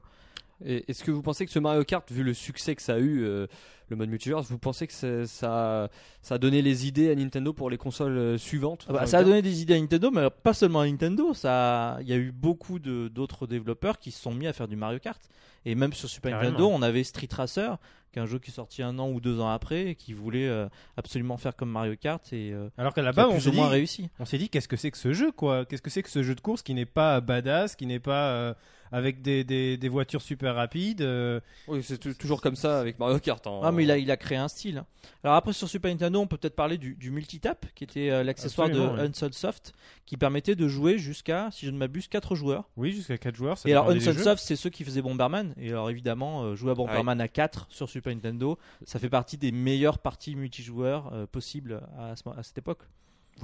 [0.65, 3.23] Est-ce que vous pensez que ce Mario Kart, vu le succès que ça a eu,
[3.23, 3.47] euh,
[3.87, 5.89] le mode multijoueur, vous pensez que ça, ça,
[6.21, 9.19] ça a donné les idées à Nintendo pour les consoles euh, suivantes Ah bah, ça
[9.19, 11.33] a donné des idées à Nintendo, mais pas seulement à Nintendo.
[11.33, 14.75] Ça, il y a eu beaucoup d'autres développeurs qui se sont mis à faire du
[14.75, 15.21] Mario Kart.
[15.65, 16.51] Et même sur Super Carrément.
[16.51, 17.77] Nintendo, on avait Street Racer,
[18.13, 20.13] qui est un jeu qui est sorti un an ou deux ans après, et qui
[20.13, 20.67] voulait euh,
[20.97, 23.49] absolument faire comme Mario Kart et euh, Alors qu'à qui là-bas, a on plus s'est
[23.49, 24.09] ou dit, moins réussi.
[24.19, 25.65] on s'est dit qu'est-ce que c'est que ce jeu quoi?
[25.65, 28.29] Qu'est-ce que c'est que ce jeu de course qui n'est pas badass, qui n'est pas
[28.31, 28.53] euh,
[28.91, 32.99] avec des, des, des voitures super rapides euh, Oui, c'est tou- toujours comme ça avec
[32.99, 33.45] Mario Kart.
[33.47, 33.59] hein.
[33.63, 34.83] Ah mais il a, il a créé un style.
[35.23, 38.23] Alors après sur Super Nintendo, on peut peut-être parler du, du multitap, qui était euh,
[38.23, 39.07] l'accessoire de Absolument, ouais.
[39.07, 39.73] Unsold Soft,
[40.05, 42.69] qui permettait de jouer jusqu'à, si je ne m'abuse, 4 joueurs.
[42.77, 43.57] Oui, jusqu'à 4 joueurs.
[43.57, 44.23] Ça et alors dépendait des Unsold jeux.
[44.23, 45.53] Soft, c'est ceux qui faisaient Bomberman.
[45.57, 49.37] Et alors évidemment, euh, jouer à Bomberman à 4 sur Super Nintendo, ça fait partie
[49.37, 52.81] des meilleures parties multijoueurs euh, possibles à, ce- à cette époque.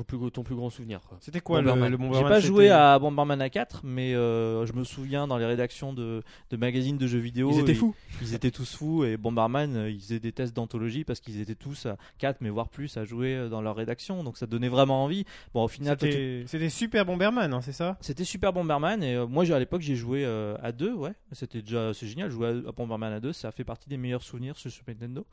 [0.03, 0.99] Plus ton plus grand souvenir.
[1.19, 1.91] C'était quoi le, Bomberman.
[1.91, 5.38] le J'ai Bomberman pas joué à Bomberman à 4, mais euh, je me souviens dans
[5.38, 7.51] les rédactions de, de magazines de jeux vidéo.
[7.51, 7.95] Ils étaient fous.
[8.21, 11.55] Ils étaient tous fous et Bomberman, euh, ils faisaient des tests d'anthologie parce qu'ils étaient
[11.55, 14.23] tous à 4 mais voire plus à jouer euh, dans leur rédaction.
[14.23, 15.25] Donc ça donnait vraiment envie.
[15.53, 17.97] Bon, au final, tu- C'était super Bomberman, hein, c'est ça?
[18.01, 21.12] C'était super Bomberman et euh, moi j'ai- à l'époque j'ai joué euh, à 2, ouais.
[21.31, 22.29] C'était déjà c'est génial.
[22.31, 25.25] Jouer à, à Bomberman à 2, ça fait partie des meilleurs souvenirs sur Super Nintendo.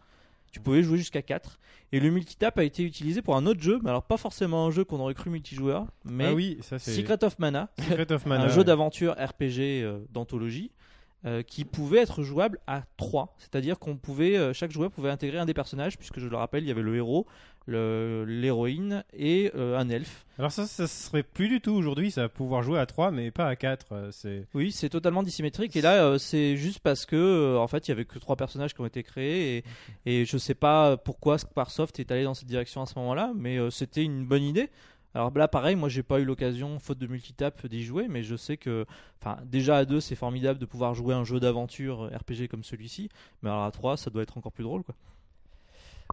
[0.52, 1.58] Tu pouvais jouer jusqu'à 4.
[1.92, 4.70] Et le multitap a été utilisé pour un autre jeu, mais alors pas forcément un
[4.70, 8.24] jeu qu'on aurait cru multijoueur, mais Ah oui, ça c'est Secret of Mana, Secret of
[8.26, 8.44] Mana.
[8.44, 10.70] un jeu d'aventure RPG euh, d'anthologie
[11.24, 13.36] euh, qui pouvait être jouable à 3.
[13.38, 16.64] C'est-à-dire qu'on pouvait, euh, chaque joueur pouvait intégrer un des personnages, puisque je le rappelle,
[16.64, 17.26] il y avait le héros,
[17.66, 20.24] l'héroïne et euh, un elfe.
[20.38, 23.30] Alors ça, ça serait plus du tout aujourd'hui, ça va pouvoir jouer à 3 mais
[23.30, 24.08] pas à 4.
[24.12, 25.76] C'est Oui, c'est totalement dissymétrique.
[25.76, 28.36] Et là, euh, c'est juste parce que, euh, en fait, il y avait que trois
[28.36, 29.58] personnages qui ont été créés.
[29.58, 29.64] Et,
[30.06, 33.58] et je sais pas pourquoi Squaresoft est allé dans cette direction à ce moment-là, mais
[33.58, 34.70] euh, c'était une bonne idée.
[35.14, 38.34] Alors là, pareil, moi, j'ai pas eu l'occasion, faute de multitap, d'y jouer, mais je
[38.34, 38.86] sais que,
[39.20, 42.64] enfin, déjà à deux, c'est formidable de pouvoir jouer un jeu d'aventure euh, RPG comme
[42.64, 43.10] celui-ci.
[43.42, 44.94] Mais alors à trois, ça doit être encore plus drôle, quoi.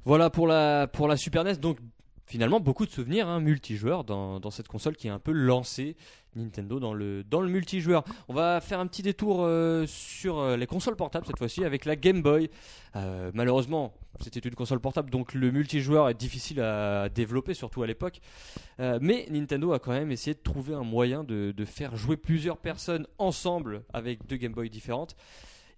[0.06, 1.56] Voilà pour la, Super NES.
[1.56, 1.78] Donc
[2.26, 5.96] finalement beaucoup de souvenirs hein, multijoueurs dans, cette console qui a un peu lancé
[6.36, 8.04] Nintendo dans le, multijoueur.
[8.28, 11.86] On va faire un petit détour euh, sur euh, les consoles portables cette fois-ci avec
[11.86, 12.52] la Game Boy.
[12.96, 17.88] Euh, malheureusement, c'était une console portable donc le multijoueur est difficile à développer, surtout à
[17.88, 18.22] l'époque.
[18.78, 22.58] Mais Nintendo a quand même essayé de trouver un moyen de, de faire jouer plusieurs
[22.58, 25.16] personnes ensemble avec deux Game Boy différentes.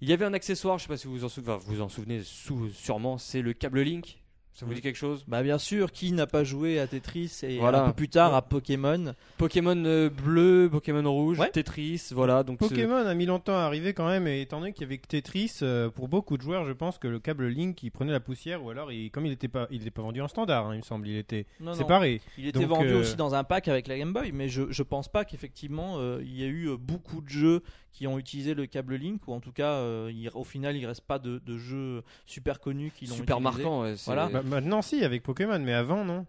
[0.01, 1.89] Il y avait un accessoire, je sais pas si vous en souvenez, enfin, vous en
[1.89, 4.17] souvenez sous- sûrement, c'est le câble Link.
[4.53, 5.23] Ça vous dit quelque chose?
[5.29, 7.85] Bah, bien sûr, qui n'a pas joué à Tetris et Voilà.
[7.85, 11.49] un peu plus tard à Pokémon Pokémon euh, bleu, Pokémon rouge, Ouais.
[11.49, 12.43] Tetris, voilà.
[12.43, 14.97] Donc Pokémon a mis longtemps à arriver quand même, et étant donné qu'il y avait
[14.97, 18.11] que Tetris, euh, pour beaucoup de joueurs, je pense que le câble Link il prenait
[18.11, 20.65] la poussière, ou alors il, comme il n'était pas, il était pas vendu en standard,
[20.67, 21.77] hein, il me semble, il était Non, non.
[21.77, 22.19] séparé.
[22.37, 24.63] Il était Donc, vendu euh, aussi dans un pack avec la Game Boy, mais je,
[24.69, 28.53] je pense pas qu'effectivement euh, il y a eu beaucoup de jeux qui ont utilisé
[28.53, 31.39] le câble Link, ou en tout cas euh, il- au final il reste pas de,
[31.39, 33.63] de jeux super connus qui l'ont super utilisé.
[33.63, 33.81] marquant.
[33.83, 34.29] ouais, c'est- Voilà.
[34.29, 36.25] Bah, maintenant, si, avec Pokémon, mais avant, non.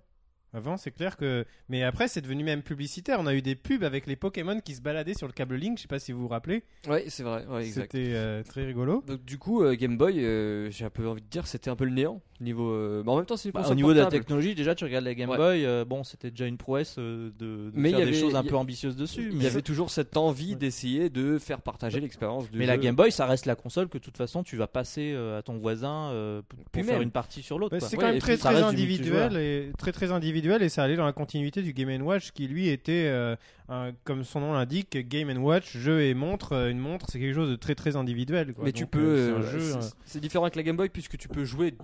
[0.54, 1.44] Avant, c'est clair que.
[1.68, 3.18] Mais après, c'est devenu même publicitaire.
[3.20, 5.78] On a eu des pubs avec les Pokémon qui se baladaient sur le câble Link.
[5.78, 6.62] Je sais pas si vous vous rappelez.
[6.88, 7.92] Ouais, c'est vrai, ouais, exact.
[7.92, 9.02] C'était euh, très rigolo.
[9.06, 11.76] Donc du coup, euh, Game Boy, euh, j'ai un peu envie de dire, c'était un
[11.76, 12.70] peu le néant niveau.
[12.72, 14.82] euh, Mais en même temps, c'est une Bah, au niveau de la technologie, déjà tu
[14.84, 15.36] regardes la Game Ouais.
[15.36, 18.16] Boy, euh, bon c'était déjà une prouesse euh, de, de Mais faire il y des
[18.16, 19.28] avait- choses un y- peu ambitieuses dessus.
[19.30, 20.56] Il mais- y avait toujours cette envie Ouais.
[20.56, 22.66] d'essayer de faire partager l'expérience Mais jeu.
[22.66, 25.38] la Game Boy, ça reste la console que de toute façon tu vas passer euh,
[25.38, 27.78] à ton voisin euh, pour Puis faire une partie sur l'autre.
[27.78, 30.96] Bah, c'est quand même très très individuel et très très individuel individuel et ça allait
[30.96, 33.36] dans la continuité du Game Watch qui lui était, euh,
[33.68, 36.52] un- comme son nom l'indique, Game Watch, jeu et montre.
[36.52, 38.52] Euh, Une montre, c'est quelque chose de très très individuel.
[38.54, 38.64] quoi.
[38.64, 38.98] Mais tu peux.
[39.00, 41.74] euh, euh, c'est euh, différent avec la Game Boy puisque tu peux jouer.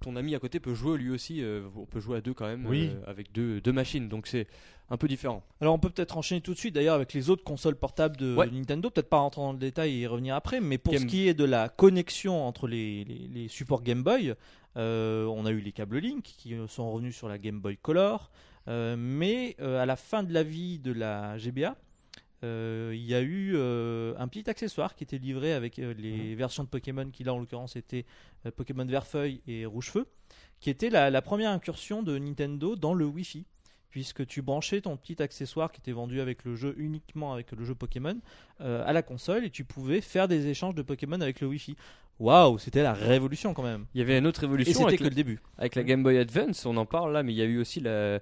[0.00, 1.42] Ton ami à côté peut jouer lui aussi.
[1.42, 2.66] euh, on peut jouer à deux quand même.
[2.66, 2.90] Oui.
[2.92, 4.08] euh, avec deux, deux machines.
[4.08, 4.46] Donc c'est
[4.90, 5.42] un peu différent.
[5.62, 8.34] Alors on peut peut-être enchaîner tout de suite d'ailleurs avec les autres consoles portables de
[8.36, 8.50] Ouais.
[8.50, 11.06] Nintendo, peut-être pas rentrer dans le détail et y revenir après, mais pour Game- ce
[11.06, 14.34] qui est de la connexion entre les, les- les supports Game Boy,
[14.76, 18.30] on a eu les câbles Link qui euh, sont revenus sur la Game Boy Color,
[18.68, 21.76] euh, mais euh, à la fin de la vie de la GBA,
[22.42, 26.34] euh, il y a eu euh, un petit accessoire qui était livré avec euh, les
[26.34, 28.04] versions de Pokémon qui là en l'occurrence étaient
[28.46, 30.06] euh, Pokémon Vert-Feuille et Rouge-Feu,
[30.60, 33.46] qui était la, la première incursion de Nintendo dans le Wi-Fi
[33.94, 37.64] puisque tu branchais ton petit accessoire qui était vendu avec le jeu uniquement avec le
[37.64, 38.18] jeu Pokémon
[38.60, 41.76] euh, à la console et tu pouvais faire des échanges de Pokémon avec le Wi-Fi.
[42.18, 43.86] Waouh, c'était la révolution quand même.
[43.94, 45.40] Il y avait une autre Et évolution c'était avec, que la, le début.
[45.58, 46.66] avec la Game Boy Advance.
[46.66, 48.18] On en parle là, mais il y a eu aussi la,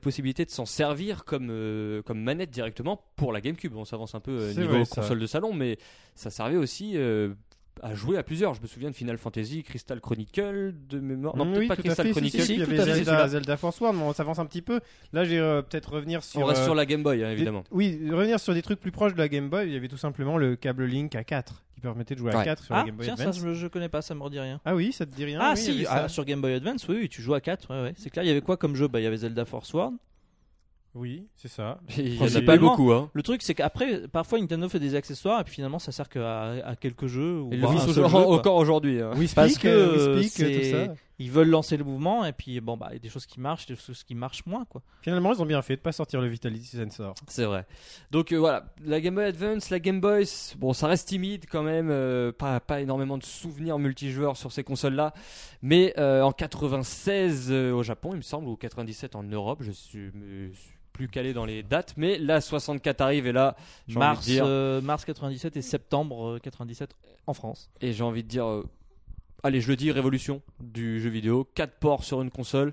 [0.00, 3.76] possibilité de s'en servir comme, euh, comme manette directement pour la GameCube.
[3.76, 5.02] On s'avance un peu euh, niveau vrai, ça.
[5.02, 5.76] console de salon, mais
[6.14, 6.92] ça servait aussi.
[6.96, 7.34] euh,
[7.82, 11.36] à jouer à plusieurs, je me souviens de Final Fantasy, Crystal Chronicle, de mémoire.
[11.36, 12.12] Non, peut-être oui, pas tout à Crystal fait.
[12.12, 12.42] Si, Chronicle.
[12.42, 13.28] si, il y avait Zelda.
[13.28, 14.80] Zelda Force World, mais on s'avance un petit peu.
[15.12, 16.40] Là, j'ai euh, peut-être revenir sur.
[16.40, 17.64] On reste euh, sur la Game Boy, hein, des- évidemment.
[17.70, 19.66] Oui, revenir sur des trucs plus proches de la Game Boy.
[19.68, 22.38] Il y avait tout simplement le câble Link à 4 qui permettait de jouer à
[22.38, 22.44] Ouais.
[22.44, 23.40] 4 sur Ah, la Game Boy tiens, ça Advance.
[23.40, 24.60] je, je connais pas, ça me redit rien.
[24.64, 26.04] Ah oui, ça te dit rien Ah oui, si, ça.
[26.04, 27.94] ah, sur Game Boy Advance, oui, oui, tu joues à 4, ouais, ouais.
[27.96, 28.24] c'est clair.
[28.24, 28.88] Il y avait quoi comme jeu?
[28.88, 29.96] Bah, il y avait Zelda Force World.
[30.98, 31.78] Oui, c'est ça.
[31.96, 33.08] Il y en a pas beaucoup, hein.
[33.12, 36.50] Le truc, c'est qu'après, parfois Nintendo fait des accessoires et puis finalement, ça sert qu'à
[36.66, 37.40] à quelques jeux.
[37.40, 37.66] Ou Ils le
[38.32, 39.00] encore aujourd'hui.
[39.00, 39.12] hein.
[39.16, 40.94] Oui, Parce Speak, que euh, Wii Speak, tout c'est- ça.
[41.18, 43.40] Ils veulent lancer le mouvement et puis bon bah il y a des choses qui
[43.40, 44.82] marchent, des choses qui marchent moins quoi.
[45.02, 47.14] Finalement, ils ont bien fait de pas sortir le Vitality Sensor.
[47.26, 47.66] C'est vrai.
[48.10, 50.24] Donc euh, voilà, la Game Boy Advance, la Game Boy,
[50.58, 54.64] bon, ça reste timide quand même, euh, pas, pas énormément de souvenirs multijoueurs sur ces
[54.64, 55.12] consoles-là.
[55.62, 59.72] Mais euh, en 96 euh, au Japon, il me semble, ou 97 en Europe, je
[59.72, 61.94] suis, suis plus calé dans les dates.
[61.96, 65.62] Mais la 64 arrive et là, j'ai envie de Mars dire, euh, mars 97 et
[65.62, 66.94] septembre euh, 97
[67.26, 67.70] en France.
[67.80, 68.66] et j'ai envie de dire, euh,
[69.42, 72.72] allez, je le dis, révolution du jeu vidéo, 4 ports sur une console.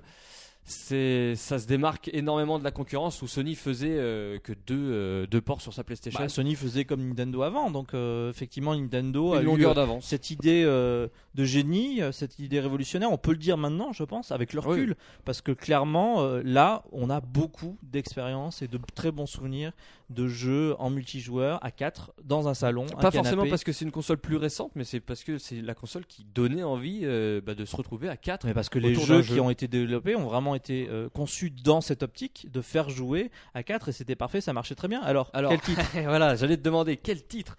[0.68, 5.26] C'est, ça se démarque énormément de la concurrence où Sony faisait euh, que deux, euh,
[5.28, 6.18] deux ports sur sa PlayStation.
[6.18, 10.04] Bah, Sony faisait comme Nintendo avant donc euh, effectivement Nintendo a une eu longueur d'avance.
[10.04, 14.52] cette idée de génie, cette idée révolutionnaire, on peut le dire maintenant, je pense, avec
[14.54, 19.70] le recul, parce que clairement, là, on a beaucoup d'expérience et de très bons souvenirs
[20.10, 23.84] de jeux en multijoueur à 4 dans un salon, un Pas forcément parce que c'est
[23.84, 27.40] une console plus récente, mais c'est parce que c'est la console qui donnait envie euh,
[27.40, 28.46] bah, de se retrouver à 4.
[28.46, 29.40] Mais parce que les jeux qui jeu.
[29.40, 33.62] ont été développés ont vraiment été euh, conçus dans cette optique de faire jouer à
[33.62, 35.00] 4 et c'était parfait, ça marchait très bien.
[35.02, 35.84] Alors, Alors, quel titre?
[36.04, 37.56] voilà, j'allais te demander quel titre,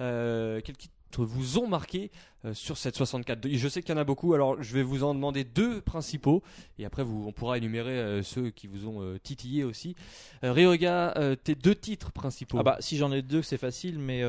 [0.00, 2.10] euh, quel titre vous ont marqué
[2.44, 3.48] euh, sur cette 64.
[3.48, 6.42] Je sais qu'il y en a beaucoup, alors je vais vous en demander deux principaux
[6.78, 9.94] et après vous, on pourra énumérer euh, ceux qui vous ont euh, titillé aussi.
[10.42, 12.58] Ryoga, tes deux titres principaux.
[12.58, 14.22] Ah bah si j'en ai deux c'est facile mais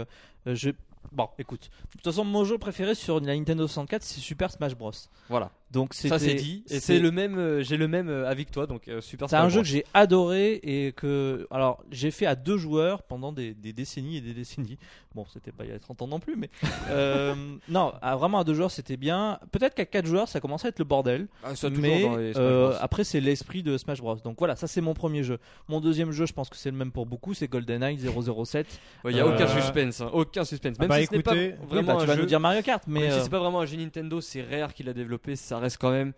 [0.46, 0.72] je
[1.12, 4.76] bon écoute de toute façon mon jeu préféré sur la Nintendo 64 c'est Super Smash
[4.76, 4.92] Bros.
[5.30, 6.64] voilà, Donc ça c'est dit.
[6.70, 9.30] Et c'est- le même, euh, j'ai le même euh, avec toi, donc euh, super.
[9.30, 13.34] C'est un jeu que j'ai adoré et que alors j'ai fait à deux joueurs pendant
[13.34, 14.78] des, des décennies et des décennies.
[15.16, 16.50] Bon, c'était pas il y a 30 ans non plus, mais
[16.90, 17.34] euh,
[17.68, 19.40] non, à- vraiment à deux joueurs c'était bien.
[19.52, 22.38] Peut-être qu'à quatre joueurs ça commençait à être le bordel, Ah, ça, mais dans les
[22.38, 24.16] euh, après c'est l'esprit de Smash Bros.
[24.24, 25.40] Donc voilà, ça c'est mon premier jeu.
[25.68, 28.80] Mon deuxième jeu, je pense que c'est le même pour beaucoup, c'est GoldenEye 007.
[29.06, 30.76] Il n'y a aucun suspense, hein, aucun suspense.
[30.80, 31.52] ah Même bah si pas oui,
[31.84, 33.62] bah, tu un vas jeu, nous dire Mario Kart, mais même si c'est pas vraiment
[33.62, 36.14] un jeu Nintendo, c'est rare qu'il a développé, ça reste quand même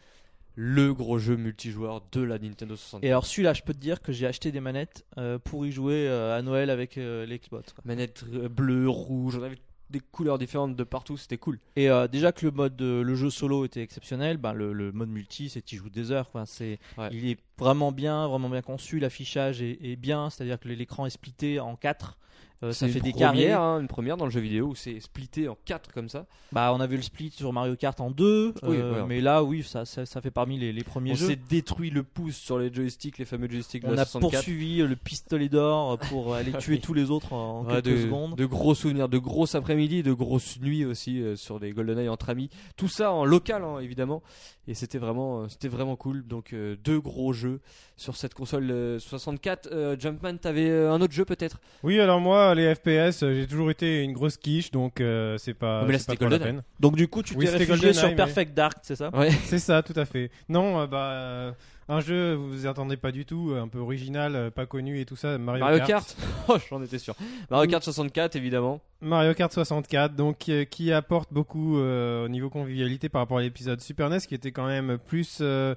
[0.55, 3.03] le gros jeu multijoueur de la Nintendo 64.
[3.03, 5.71] et alors celui-là, je peux te dire que j'ai acheté des manettes euh, pour y
[5.71, 7.73] jouer euh, à Noël avec euh, l'Xbox.
[7.73, 7.83] quoi.
[7.85, 9.59] Manette euh, bleue, rouge, on avait
[9.91, 11.59] des couleurs différentes de partout, c'était cool.
[11.77, 15.47] Et déjà que le mode, le jeu solo était exceptionnel, ben le, le mode multi,
[15.47, 16.29] c'est tu joues des heures.
[16.29, 16.45] Quoi.
[16.45, 17.07] C'est, Ouais.
[17.13, 18.99] il est vraiment bien, vraiment bien conçu.
[18.99, 22.17] L'affichage est, est bien, c'est-à-dire que l'écran est splitté en quatre.
[22.63, 23.37] Euh, ça fait des carrés.
[23.41, 26.25] première, hein, une première dans le jeu vidéo où c'est splitté en 4 comme ça.
[26.51, 29.05] Bah, on a vu le split sur Mario Kart en deux, Oui, euh, ouais.
[29.07, 31.27] mais là, oui, ça, ça, ça fait parmi les, les premiers On jeux.
[31.27, 34.31] s'est détruit le pouce sur les joysticks, les fameux joysticks de On la a 64.
[34.31, 37.97] poursuivi euh, le pistolet d'or pour aller tuer tous les autres en, Ouais, quelques de,
[38.03, 38.35] secondes.
[38.35, 42.29] de gros souvenirs, de grosses après-midi, de grosses nuits aussi euh, sur des GoldenEye entre
[42.31, 42.49] amis.
[42.75, 44.23] Tout ça en local hein, évidemment.
[44.69, 46.25] Et c'était vraiment, c'était vraiment cool.
[46.27, 47.61] Donc euh, deux gros jeux
[47.95, 49.69] sur cette console euh, 64.
[49.71, 51.59] Euh, Jumpman, t'avais un autre jeu peut-être?
[51.83, 55.53] Oui, alors moi, les FPS, euh, j'ai toujours été une grosse quiche, donc euh, c'est
[55.53, 56.63] pas, Ah, mais là, c'est pas c'était trop la peine.
[56.79, 59.09] Donc, du coup, tu Oui, t'es c'était réfugié GoldenEye, sur mais- Perfect Dark, c'est ça?
[59.15, 59.31] Ouais.
[59.45, 60.29] C'est ça, tout à fait.
[60.49, 61.51] Non, euh, bah, euh,
[61.89, 64.65] un jeu, vous vous y attendez pas du tout, euh, un peu original, euh, pas
[64.65, 65.89] connu et tout ça, Mario, Mario Kart.
[65.89, 66.17] Kart.
[66.49, 67.15] Oh, j'en étais sûr.
[67.49, 68.79] Mario Kart 64 évidemment.
[69.01, 73.41] Mario Kart 64, donc euh, qui apporte beaucoup euh, au niveau convivialité par rapport à
[73.41, 75.75] l'épisode Super NES, qui était quand même plus euh,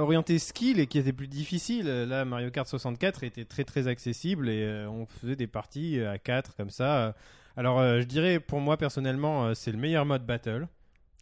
[0.00, 1.86] orienté skill et qui était plus difficile.
[1.86, 6.18] Là, Mario Kart 64 était très très accessible et euh, on faisait des parties à
[6.18, 7.14] 4 comme ça.
[7.56, 10.66] Alors, euh, je dirais pour moi personnellement, euh, c'est le meilleur mode battle.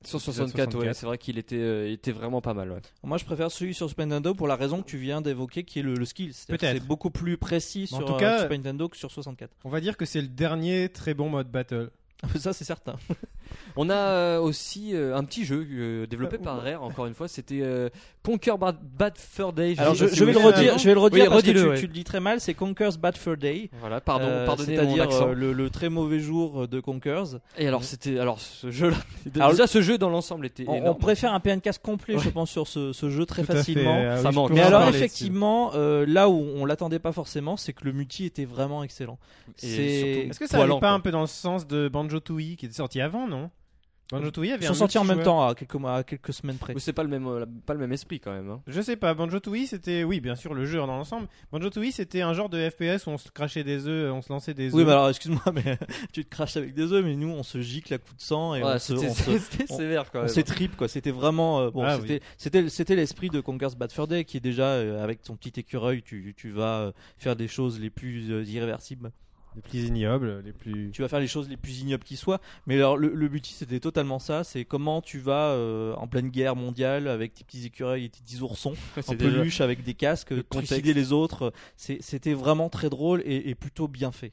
[0.04, 0.96] Sur Sur 64, ouais, 64.
[0.96, 2.72] c'est vrai qu'il était, euh, il était vraiment pas mal.
[2.72, 2.80] ouais.
[3.04, 5.78] Moi, je préfère celui sur Super Nintendo pour la raison que tu viens d'évoquer, qui
[5.78, 6.32] est le, le skill.
[6.34, 9.52] C'est beaucoup plus précis En sur tout euh, cas- Super Nintendo que sur 64.
[9.64, 11.90] On va dire que c'est le dernier très bon mode battle.
[12.36, 12.96] Ça, c'est certain.
[13.76, 17.28] On a euh, aussi euh, un petit jeu euh, développé par Rare, encore une fois,
[17.28, 17.88] c'était euh,
[18.22, 19.74] Conquer Bad, Bad Fur Day.
[19.78, 21.68] Alors, je, vais vous le redire, je vais le redire Oui, parce que redis-le, tu,
[21.70, 21.78] ouais.
[21.80, 22.40] tu le dis très mal.
[22.40, 23.70] C'est Conker's Bad Fur Day.
[23.80, 25.32] Voilà, pardon, Euh, pardonnez mon C'est-à-dire accent.
[25.32, 27.38] le, le très mauvais jour de Conker's.
[27.58, 28.96] Et alors, c'était, alors ce jeu-là,
[29.36, 32.50] Alors, déjà ce jeu dans l'ensemble était On, on préfère un PNCast complet, je pense,
[32.50, 33.58] sur ce, ce jeu très Tout à fait.
[33.60, 34.02] facilement.
[34.04, 34.48] Ah Ça oui, je manque.
[34.50, 38.24] peux Mais alors effectivement, euh, là où on l'attendait pas forcément, c'est que le multi
[38.26, 39.18] était vraiment excellent.
[39.62, 40.90] Est-ce que ça allait pas quoi.
[40.90, 43.41] un peu dans le sens de Banjo Tooie qui était sorti avant, non?
[44.12, 45.36] Banjo Tooie avait Ils sont un sortis en même multijoueur.
[45.44, 46.74] temps à quelques mois, à quelques semaines près.
[46.74, 48.48] Mais c'est pas le même, euh, pas le même esprit quand même.
[48.50, 48.60] hein.
[48.66, 51.26] Je sais pas, Banjo Tooie c'était, oui, bien sûr, le jeu dans l'ensemble.
[51.50, 54.32] Banjo Tooie c'était un genre de FPS où on se crachait des œufs, on se
[54.32, 54.74] lançait des œufs.
[54.74, 55.78] Oui, mais alors excuse-moi, mais
[56.12, 58.54] tu te craches avec des œufs, mais nous on se gicle à coups de sang
[58.54, 60.28] et Ouais, on se, c'était on se- c'était on- sévère quand on même.
[60.28, 60.88] s'étripe quoi.
[60.88, 61.82] C'était vraiment euh, bon.
[61.84, 65.22] Ah c'était, c'était, c'était l'esprit de Conker's Bad Fur Day qui est déjà euh, avec
[65.22, 69.10] ton petit écureuil, tu, tu vas euh, faire des choses les plus euh, irréversibles.
[69.56, 70.90] Les plus ignobles, les plus.
[70.92, 72.40] Tu vas faire les choses les plus ignobles qui soient.
[72.66, 74.44] Mais alors le, le multi c'était totalement ça.
[74.44, 78.20] C'est comment tu vas euh, en pleine guerre mondiale avec tes petits écureuils et tes
[78.22, 78.74] petits oursons
[79.08, 80.94] en déjà- peluche avec des casques, le trucider contexte.
[80.96, 81.52] les autres.
[81.76, 84.32] C'était vraiment très drôle et, et plutôt bien fait.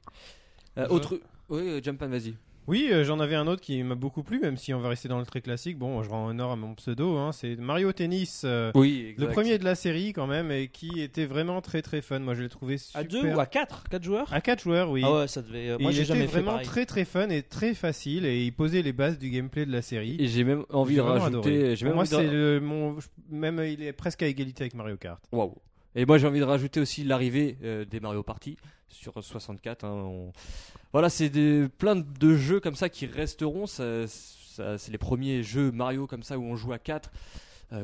[0.77, 2.35] Euh, autre, oui, euh, Jumpan, vas-y.
[2.69, 5.07] Oui, euh, j'en avais un autre qui m'a beaucoup plu, même si on va rester
[5.09, 5.79] dans le très classique.
[5.79, 8.43] Bon, je rends honneur à mon pseudo, hein, c'est Mario Tennis.
[8.45, 12.01] euh, Oui, le premier de la série quand même et qui était vraiment très très
[12.03, 12.19] fun.
[12.19, 13.01] Moi je l'ai trouvé super.
[13.01, 14.31] À deux ou à quatre, quatre joueurs?
[14.31, 15.01] À quatre joueurs, oui.
[15.03, 15.77] Ah ouais, ça devait.
[15.79, 16.67] Moi j'ai était jamais fait vraiment pareil.
[16.67, 19.81] très très fun et très facile et il posait les bases du gameplay de la
[19.81, 20.17] série.
[20.19, 21.75] Et j'ai même envie de rajouter.
[21.83, 22.97] même moi de- c'est le mon
[23.31, 25.19] même il est presque à égalité avec Mario Kart.
[25.31, 25.55] Waouh.
[25.95, 28.57] Et moi j'ai envie de rajouter aussi l'arrivée euh, des Mario Party
[28.89, 29.85] sur 64.
[29.85, 30.31] hein, on-
[30.91, 33.67] Voilà, c'est des- plein de- jeux comme ça qui resteront.
[33.67, 37.11] Ça- ça- c'est les premiers jeux Mario comme ça où on joue à 4.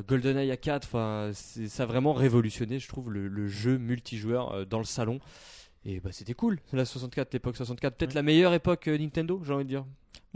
[0.08, 4.64] GoldenEye à 4, enfin, ça a vraiment révolutionné, je trouve, le, le jeu multijoueur euh,
[4.64, 5.20] dans le salon.
[5.84, 9.52] Et bah c'était cool, la 64, l'époque 64, peut-être la meilleure époque euh, Nintendo, j'ai
[9.52, 9.84] envie de dire.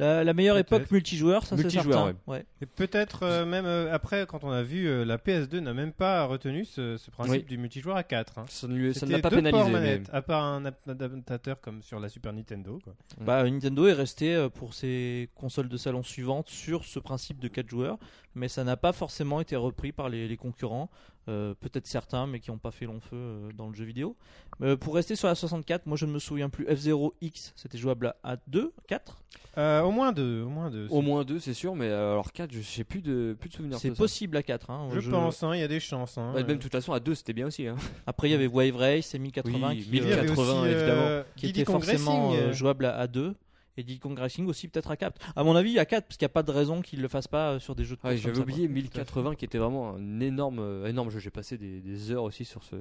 [0.00, 2.14] La, la meilleure époque multijoueur, ça c'est certain.
[2.26, 2.44] Ouais.
[2.62, 5.92] Et peut-être euh, même euh, après quand on a vu euh, la PS2 n'a même
[5.92, 7.44] pas retenu ce, ce principe Oui.
[7.44, 8.38] du multijoueur à 4.
[8.38, 8.44] hein.
[8.48, 9.72] Ça ne, lui- ça ne C'était l'a pas deux ports pénalisé.
[9.72, 12.78] mais- manettes, à part un ap- adaptateur comme sur la Super Nintendo.
[12.82, 12.94] Quoi.
[13.20, 17.48] Bah, Nintendo est resté euh, pour ses consoles de salon suivantes sur ce principe de
[17.48, 17.98] 4 joueurs,
[18.34, 20.90] mais ça n'a pas forcément été repris par les, les concurrents.
[21.28, 24.16] Euh, Peut-être certains, mais qui n'ont pas fait long feu euh, dans le jeu vidéo.
[24.62, 26.64] Euh, pour rester sur la 64, moi je ne me souviens plus.
[26.66, 29.16] F0X, c'était jouable à 2, 4
[29.58, 30.86] Euh, au moins deux, au moins deux.
[30.90, 33.54] Au moins deux, c'est sûr, mais euh, alors 4, je sais plus de, plus de
[33.54, 33.78] souvenirs.
[33.78, 33.98] C'est de ça.
[34.02, 34.70] possible à 4.
[34.70, 36.18] Hein, Je pense, hein, il y a des chances.
[36.18, 36.32] hein.
[36.34, 37.66] Ouais, même de toute façon, à 2, c'était bien aussi.
[37.66, 37.76] Hein.
[38.06, 40.50] Après, il y avait Wave Race et 1080 Oui, qui, Il y avait 1080, aussi,
[40.50, 43.34] euh, évidemment, qui était forcément euh, euh, jouable à, 2.
[43.76, 45.32] Et Diddy Kong Racing aussi peut-être à 4.
[45.36, 47.08] À mon avis, à 4, parce qu'il n'y a pas de raison qu'il ne le
[47.08, 50.20] fasse pas euh, sur des jeux de course J'avais oublié 1080 qui était vraiment un
[50.20, 51.18] énorme, euh, énorme jeu.
[51.18, 52.76] J'ai passé des, des heures aussi sur ce,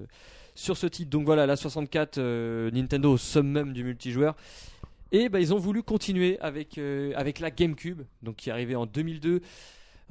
[0.56, 1.10] sur ce titre.
[1.10, 4.36] Donc voilà, la 64, euh, Nintendo au summum du multijoueur.
[5.12, 8.76] Et bah, ils ont voulu continuer avec, euh, avec la GameCube, donc qui est arrivée
[8.76, 9.40] en 2002 euh,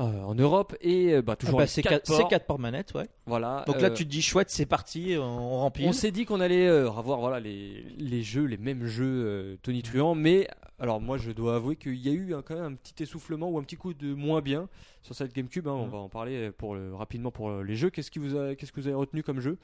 [0.05, 2.57] en Europe et euh, bah, Ah toujours bah, avec c'est 4 quatre ports.
[2.57, 3.09] ports manettes, ouais.
[3.27, 3.65] Voilà.
[3.67, 5.87] Donc là, euh, tu te dis chouette, c'est parti, on, remplit.
[5.87, 9.57] On s'est dit qu'on allait euh, avoir voilà, les, les jeux, les mêmes jeux euh,
[9.63, 10.47] tonitruants, mais
[10.79, 13.49] alors moi je dois avouer qu'il y a eu un- quand même un petit essoufflement
[13.51, 14.69] ou un petit coup de moins bien
[15.03, 15.67] sur cette GameCube.
[15.67, 15.91] hein, On Mhm.
[15.91, 17.91] va en parler pour le- rapidement pour euh, les jeux.
[17.91, 19.59] Qu'est-ce, qui vous qu'est-ce que vous avez retenu comme jeu?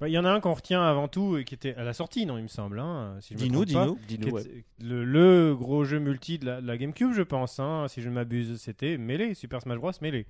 [0.00, 1.92] Bah, Il y en a un qu'on retient avant tout et qui était à la
[1.92, 2.78] sortie, non, il me semble.
[2.80, 3.96] Hein, si Dis-nous, dis-nous.
[4.30, 4.42] Ouais.
[4.80, 7.60] le, le gros jeu multi de la, de la GameCube, je pense.
[7.60, 9.92] hein, si je ne m'abuse, c'était Melee, Super Smash Bros.
[10.00, 10.26] Melee.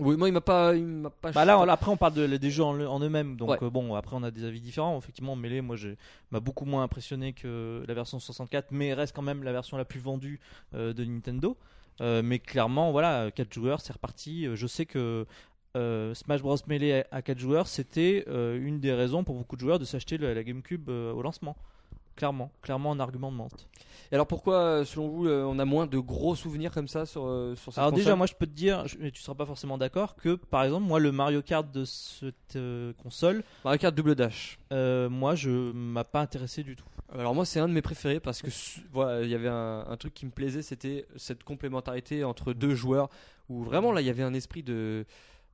[0.00, 1.30] Oui, moi il m'a pas, il m'a pas.
[1.30, 3.36] Bah là, on- après, on parle de- des jeux en, en eux-mêmes.
[3.36, 3.58] Donc Ouais.
[3.62, 4.98] euh, bon, après, on a des avis différents.
[4.98, 5.76] Effectivement, Melee, moi,
[6.32, 9.84] m'a beaucoup moins impressionné que la version 64, mais reste quand même la version la
[9.84, 10.40] plus vendue
[10.74, 11.56] euh, de Nintendo.
[12.00, 14.48] Euh, mais clairement, voilà, 4 joueurs, c'est reparti.
[14.54, 15.26] Je sais que
[15.76, 19.60] euh, Smash Bros Melee à 4 joueurs, c'était euh, une des raisons pour beaucoup de
[19.60, 21.56] joueurs de s'acheter la, GameCube euh, au lancement.
[22.16, 23.68] Clairement, clairement un argument de vente.
[24.10, 27.22] Et alors pourquoi, selon vous, on a moins de gros souvenirs comme ça sur,
[27.54, 29.78] sur cette Alors déjà, moi je peux te dire, je- mais tu seras pas forcément
[29.78, 32.58] d'accord, que par exemple, moi le Mario Kart de cette
[33.00, 34.58] console, Mario Kart Double Dash.
[34.72, 36.86] moi je m'a pas intéressé du tout.
[37.16, 38.48] Alors moi c'est un de mes préférés parce que
[38.92, 42.74] voilà il y avait un, un truc qui me plaisait c'était cette complémentarité entre deux
[42.74, 43.08] joueurs
[43.48, 45.06] où vraiment là il y avait un esprit de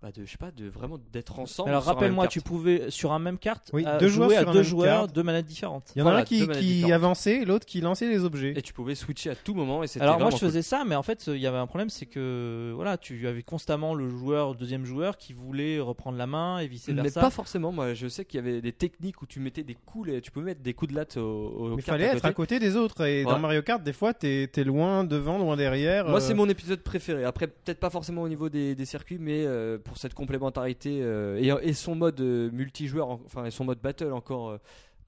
[0.05, 1.71] bah, de je sais pas, de vraiment d'être ensemble.
[1.71, 5.01] Alors rappelle-moi, tu pouvais sur un même carte Oui, deux jouer joueurs à deux joueurs,
[5.01, 5.15] carte.
[5.15, 5.93] deux manettes différentes.
[5.97, 8.53] Il y en a Voilà, un qui, avançait l'autre qui lançait les objets.
[8.55, 10.95] Et tu pouvais switcher à tout moment et c'était Alors moi je faisais ça, mais
[10.95, 14.51] en fait il y avait un problème, c'est que voilà, tu avais constamment le joueur,
[14.51, 16.97] le deuxième joueur qui voulait reprendre la main et vice cool.
[16.97, 17.23] Mais versa.
[17.23, 17.73] pas forcément.
[17.73, 20.31] Moi, je sais qu'il y avait des techniques où tu mettais des coups, et tu
[20.31, 23.07] pouvais mettre des coups de latte au, au Mais fallait être à côté des autres.
[23.07, 23.31] Et Ouais.
[23.33, 26.05] dans Mario Kart, des fois, t'es es loin devant, loin derrière.
[26.07, 27.25] Moi, euh, c'est mon épisode préféré.
[27.25, 31.39] Après, peut-être pas forcément au niveau des, des circuits, mais euh, pour cette complémentarité euh,
[31.63, 34.59] et, et son mode euh, multijoueur, en- enfin, et son mode battle encore euh,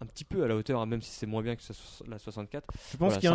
[0.01, 1.63] un petit peu à la hauteur, hein, même si c'est moins bien que
[2.09, 2.65] la 64.
[2.93, 3.33] Je pense Voilà, y a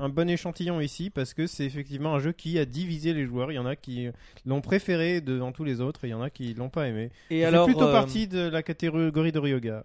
[0.00, 3.52] un- bon échantillon ici parce que c'est effectivement un jeu qui a divisé les joueurs.
[3.52, 4.08] Il y en a qui
[4.46, 7.10] l'ont préféré devant tous les autres et il y en a qui l'ont pas aimé.
[7.28, 9.84] Et alors plutôt euh, partie de la catégorie de Ryoga.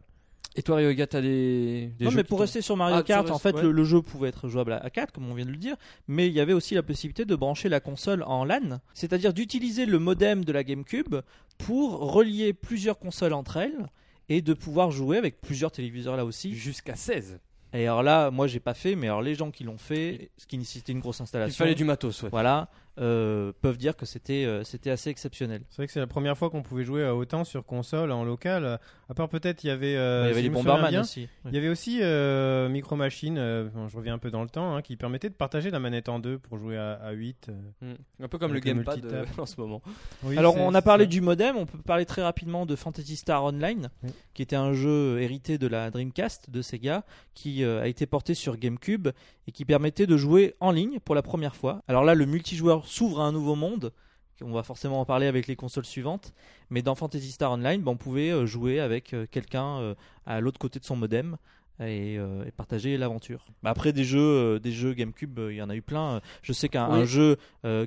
[0.56, 3.30] Et toi, Ryoga, t'as des, des non, jeux mais pour rester sur Mario Ah, Kart,
[3.30, 3.62] en fait, ouais.
[3.62, 5.76] le, le jeu pouvait être jouable à 4, comme on vient de le dire,
[6.08, 9.86] mais il y avait aussi la possibilité de brancher la console en LAN, c'est-à-dire d'utiliser
[9.86, 11.18] le modem de la GameCube
[11.60, 13.88] pour relier plusieurs consoles entre elles
[14.30, 16.56] et de pouvoir jouer avec plusieurs téléviseurs là aussi.
[16.56, 17.40] jusqu'à 16.
[17.74, 20.48] Et alors là, moi j'ai pas fait, mais alors les gens qui l'ont fait, ce
[20.48, 22.30] qui nécessitait une grosse Il installation, fallait du matos, ouais.
[22.30, 22.70] voilà,
[23.00, 25.62] euh, peuvent dire que c'était euh, c'était assez exceptionnel.
[25.70, 28.24] C'est vrai que c'est la première fois qu'on pouvait jouer à autant sur console en
[28.24, 28.80] local.
[29.10, 29.96] À part peut-être, il y avait.
[29.96, 31.30] euh, il y si avait je les Bomberman bien, aussi.
[31.46, 34.50] Il y avait aussi euh, Micro Machine, euh, bon, je reviens un peu dans le
[34.50, 37.50] temps, hein, qui permettait de partager la manette en deux pour jouer à, à 8.
[37.50, 37.94] euh.
[37.94, 38.24] Mm.
[38.24, 39.82] Un peu comme le gamepad euh, en ce moment.
[40.24, 41.10] Oui, Alors on a parlé ça.
[41.10, 44.10] du modem, on peut parler très rapidement de Fantasy Star Online, Oui.
[44.34, 48.34] qui était un jeu hérité de la Dreamcast de Sega, qui euh, a été porté
[48.34, 49.10] sur GameCube
[49.48, 51.82] et qui permettait de jouer en ligne pour la première fois.
[51.88, 53.94] Alors là, le multijoueur s'ouvre à un nouveau monde.
[54.42, 56.32] On va forcément en parler avec les consoles suivantes,
[56.70, 59.96] mais dans Fantasy Star Online, ben, on pouvait euh, jouer avec euh, quelqu'un euh,
[60.28, 61.38] à l'autre côté de son modem
[61.80, 63.46] et, euh, et partager l'aventure.
[63.64, 66.22] Bah, après des jeux, euh, des jeux GameCube, euh, il y en a eu plein.
[66.44, 67.08] Je sais qu'un Oui.
[67.08, 67.38] jeu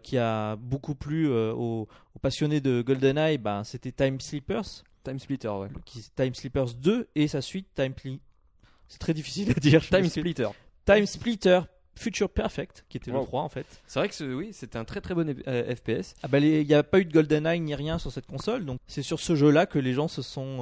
[0.03, 5.49] qui a beaucoup plu aux, aux passionnés de GoldenEye, ben, c'était Time Sleepers, Time Splitter,
[5.51, 5.69] ouais.
[5.85, 8.21] qui Time Sleepers 2 et sa suite Time Pli-
[8.89, 9.87] C'est très difficile à dire.
[9.89, 10.05] Time.
[10.09, 10.49] Splitter.
[10.85, 11.61] Time Splitter
[12.01, 13.27] Future Perfect, qui était le Wow.
[13.27, 13.67] 3 en fait.
[13.87, 16.15] C'est vrai que ce- oui, c'était un très très bon euh, FPS.
[16.23, 18.79] Ah bah, il n'y a pas eu de GoldenEye ni rien sur cette console, donc
[18.87, 20.61] c'est sur ce jeu-là que les gens se sont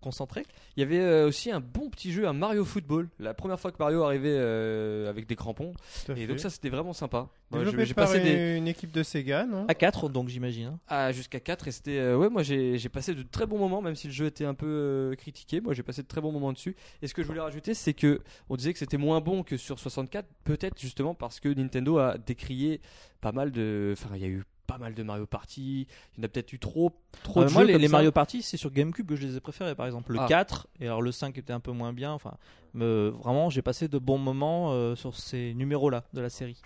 [0.00, 0.44] concentrés.
[0.76, 3.08] Il y avait euh, aussi un bon petit jeu, un Mario Football.
[3.18, 5.72] La première fois que Mario arrivait euh, avec des crampons.
[6.06, 6.26] Tout à Et fait.
[6.26, 7.28] donc ça, c'était vraiment sympa.
[7.50, 9.66] Moi, Développé j'ai par passé une, des une équipe de Sega, non?
[9.68, 10.66] À 4, donc j'imagine.
[10.66, 10.78] hein.
[10.88, 13.80] ah, jusqu'à 4 et c'était euh, ouais, moi j'ai j'ai passé de très bons moments,
[13.80, 15.60] même si le jeu était un peu euh, critiqué.
[15.60, 16.76] Moi, j'ai passé de très bons moments dessus.
[17.02, 18.20] Et ce que je voulais rajouter, c'est que
[18.50, 22.18] on disait que c'était moins bon que sur 64, peut-être justement parce que Nintendo a
[22.18, 22.80] décrié
[23.20, 25.88] pas mal de, enfin, il y a eu pas mal de Mario Party.
[26.16, 26.92] Il y en a peut-être eu trop,
[27.24, 27.92] trop Euh, de moi, jeux les, comme les ça.
[27.92, 29.74] Mario Party, c'est sur GameCube que je les ai préférés.
[29.74, 30.26] Par exemple, le Ah.
[30.28, 32.12] 4 et alors le 5 était un peu moins bien.
[32.12, 32.34] Enfin,
[32.74, 36.60] me- vraiment, j'ai passé de bons moments euh, sur ces numéros-là de la série.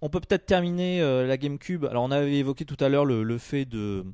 [0.00, 1.84] On peut peut-être terminer euh, la GameCube.
[1.86, 4.04] Alors, on avait évoqué tout à l'heure le, le fait de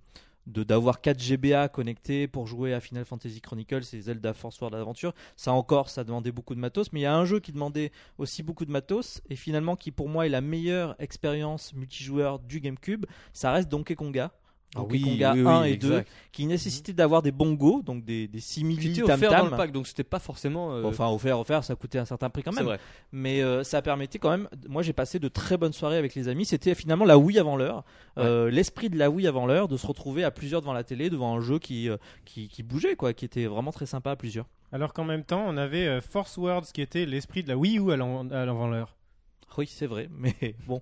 [0.50, 4.76] de- d'avoir 4 GBA connectés pour jouer à Final Fantasy Chronicles et Zelda Force World
[4.76, 5.14] Adventure.
[5.36, 7.92] Ça encore, ça demandait beaucoup de matos, mais il y a un jeu qui demandait
[8.18, 12.60] aussi beaucoup de matos et finalement qui pour moi est la meilleure expérience multijoueur du
[12.60, 14.32] GameCube, ça reste Donkey Konga.
[14.76, 16.08] Ah Donkey oui, Konga oui, oui, 1 et 2 exact.
[16.30, 19.56] qui nécessitait d'avoir des bongos, donc des, des simili tam offert dans le tam.
[19.58, 20.72] pack, donc c'était pas forcément.
[20.72, 22.64] euh, Enfin, offert, offert, ça coûtait un certain prix quand même.
[22.64, 22.78] vrai.
[23.10, 24.48] Mais euh, ça permettait quand même.
[24.68, 26.44] Moi, j'ai passé de très bonnes soirées avec les amis.
[26.44, 27.82] C'était finalement la Wii avant l'heure.
[28.18, 31.10] Euh, L'esprit de la Wii avant l'heure, de se retrouver à plusieurs devant la télé,
[31.10, 34.16] devant un jeu qui, euh, qui, qui bougeait, quoi, qui était vraiment très sympa à
[34.16, 34.46] plusieurs.
[34.70, 37.90] Alors qu'en même temps, on avait Force Words qui était l'esprit de la Wii U
[37.90, 38.94] à à l'avant-l'heure.
[39.58, 40.80] Oui, c'est vrai, mais bon.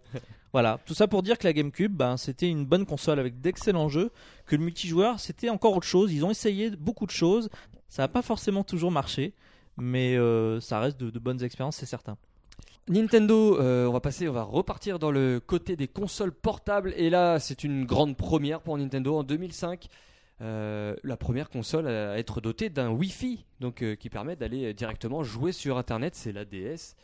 [0.53, 3.89] voilà, tout ça pour dire que la GameCube, ben, c'était une bonne console avec d'excellents
[3.89, 4.11] jeux,
[4.47, 6.13] que le multijoueur, c'était encore autre chose.
[6.13, 7.51] Ils ont essayé beaucoup de choses,
[7.89, 9.35] ça n'a pas forcément toujours marché,
[9.77, 12.17] mais euh, ça reste de, bonnes expériences, c'est certain.
[12.89, 17.11] Nintendo, euh, on va passer, on va repartir dans le côté des consoles portables et
[17.11, 19.89] là c'est une grande première pour Nintendo en 2005.
[20.41, 25.53] euh, la première console à être dotée d'un Wi-Fi, donc qui permet d'aller directement jouer
[25.53, 26.95] sur Internet, c'est la DS.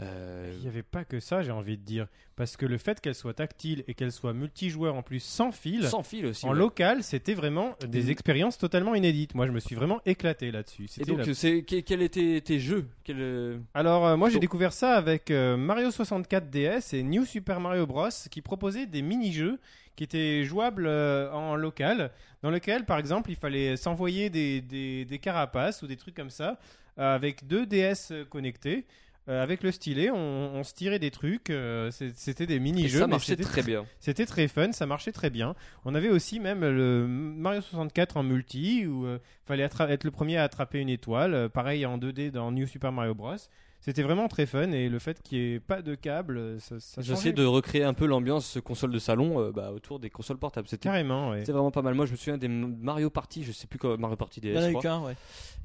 [0.00, 2.06] Euh, Il n'y avait pas que ça, j'ai envie de dire.
[2.36, 5.86] Parce que le fait qu'elle soit tactile et qu'elle soit multijoueur en plus sans fil,
[5.86, 6.44] sans fil aussi.
[6.46, 6.56] en ouais.
[6.58, 9.34] local, c'était vraiment des expériences totalement inédites.
[9.36, 10.88] Moi, je me suis vraiment éclaté là-dessus.
[10.98, 12.88] Et donc, la- c'est que- quels étaient tes jeux?
[13.04, 17.24] Quel, euh, Alors, euh, moi, j'ai découvert ça avec euh, Mario 64 DS et New
[17.24, 18.08] Super Mario Bros.
[18.30, 19.60] qui proposaient des mini-jeux
[19.94, 22.10] qui étaient jouables en local,
[22.42, 26.30] dans lequel, par exemple, il fallait s'envoyer des, des, des carapaces ou des trucs comme
[26.30, 26.58] ça,
[26.96, 28.86] avec deux DS connectés.
[29.28, 30.16] Euh, avec le stylet, on,
[30.54, 31.48] on se tirait des trucs.
[31.48, 32.98] euh, c'était des mini-jeux.
[32.98, 33.86] ça marchait très bien.
[33.98, 35.54] c'était très fun, ça marchait très bien.
[35.86, 40.10] On avait aussi même le Mario 64 en multi où il fallait attra- être le
[40.10, 41.32] premier à attraper une étoile.
[41.34, 43.34] euh, pareil en 2D dans New Super Mario Bros.
[43.80, 47.02] C'était vraiment très fun et le fait qu'il n'y ait pas de câble, ça, ça
[47.02, 50.38] J'essaie changeait de recréer un peu l'ambiance console de salon euh, bah, autour des consoles
[50.38, 50.68] portables.
[50.68, 51.30] C'était carrément.
[51.30, 51.40] ouais.
[51.40, 51.94] c'était vraiment pas mal.
[51.94, 54.54] Moi, je me souviens des Mario Party, je sais plus quoi, Mario Party DS, Il
[54.54, 55.12] y en a eu qu'un, ouais.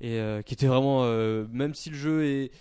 [0.02, 2.52] et euh, qui était vraiment, euh, même si le jeu est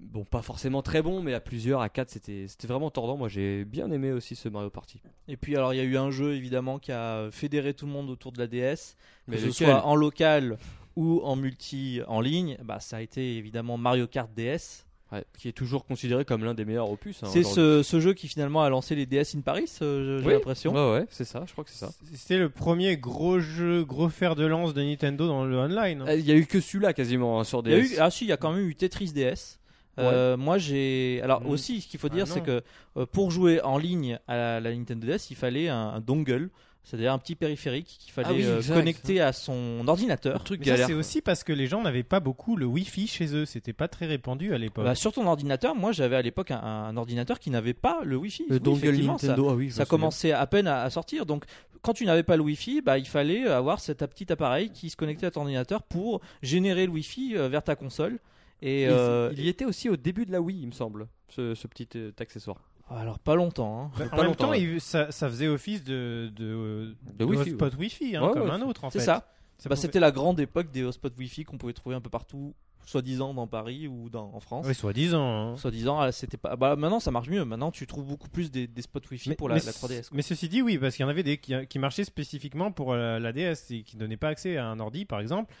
[0.00, 3.16] bon, pas forcément très bon, mais à plusieurs, à quatre, c'était c'était vraiment tordant.
[3.16, 5.00] Moi, j'ai bien aimé aussi ce Mario Party.
[5.28, 7.92] Et puis alors il y a eu un jeu évidemment qui a fédéré tout le
[7.92, 8.96] monde autour de la DS,
[9.28, 10.58] Mais que ce lequel soit en local
[10.96, 14.84] ou en multi en ligne, bah ça a été évidemment Mario Kart DS.
[15.12, 17.24] Ouais, qui est toujours considéré comme l'un des meilleurs opus.
[17.24, 20.26] hein, c'est ce, ce jeu qui finalement a lancé les DS in Paris, euh, j'ai
[20.28, 20.34] Oui.
[20.34, 20.72] l'impression.
[20.72, 21.42] Ouais, ouais, c'est ça.
[21.48, 21.90] Je crois que c'est ça.
[22.14, 26.02] C'était le premier gros jeu, gros fer de lance de Nintendo dans le online.
[26.02, 26.06] hein.
[26.10, 27.94] Euh, Il y a eu que celui-là quasiment hein, sur Il y a DS.
[27.94, 29.58] eu, ah si, il y a quand même eu Tetris DS.
[29.98, 31.20] Euh, Moi j'ai.
[31.22, 31.46] Alors Mm.
[31.50, 32.62] aussi, ce qu'il faut Ah dire, c'est que
[32.96, 36.48] euh, pour jouer en ligne à la, la Nintendo DS, il fallait un, un dongle,
[36.84, 38.74] c'est-à-dire un petit périphérique qu'il fallait Ah oui, euh, exact.
[38.74, 40.38] connecter à son ordinateur.
[40.38, 43.34] Le truc ça, c'est aussi parce que les gens n'avaient pas beaucoup le Wi-Fi chez
[43.34, 43.44] eux.
[43.44, 44.84] C'était pas très répandu à l'époque.
[44.84, 48.16] Bah, sur ton ordinateur, moi j'avais à l'époque un, un ordinateur qui n'avait pas le
[48.16, 48.44] Wi-Fi.
[48.48, 49.84] Le Oui, dongle ça- Nintendo, ah oui, Ça, me souviens.
[49.86, 51.26] commençait à peine à, à sortir.
[51.26, 51.44] Donc
[51.82, 54.96] quand tu n'avais pas le Wi-Fi, bah, il fallait avoir cet petit appareil qui se
[54.96, 58.18] connectait à ton ordinateur pour générer le Wi-Fi vers ta console.
[58.62, 61.08] Et Il- euh, il y était aussi au début de la Wii, il me semble,
[61.28, 62.58] ce, ce petit euh, accessoire.
[62.90, 63.84] alors pas longtemps.
[63.84, 63.90] hein.
[63.98, 64.62] Bah, pas en même longtemps, temps, ouais.
[64.62, 68.50] il- ça, ça faisait office de, de, De Wi-Fi, hotspot Wi-Fi, hein, Ouais, comme ouais,
[68.50, 69.04] un autre en C'est fait.
[69.06, 69.32] ça.
[69.58, 72.08] Ça Bah, pouvait- C'était la grande époque des hotspots Wi-Fi qu'on pouvait trouver un peu
[72.10, 72.54] partout,
[72.86, 74.64] soi-disant dans Paris ou dans, en France.
[74.66, 75.52] Oui, soi-disant.
[75.52, 75.56] hein.
[75.56, 76.56] Soi-disant, ah, c'était pas.
[76.56, 77.44] Bah, maintenant ça marche mieux.
[77.44, 80.08] Maintenant tu trouves beaucoup plus des, des spots Wi-Fi pour la, la 3DS.
[80.08, 80.16] quoi.
[80.16, 82.92] mais ceci dit, oui, parce qu'il y en avait des qui, qui marchaient spécifiquement pour
[82.92, 85.54] euh, la DS et qui donnaient pas accès à un ordi, par exemple.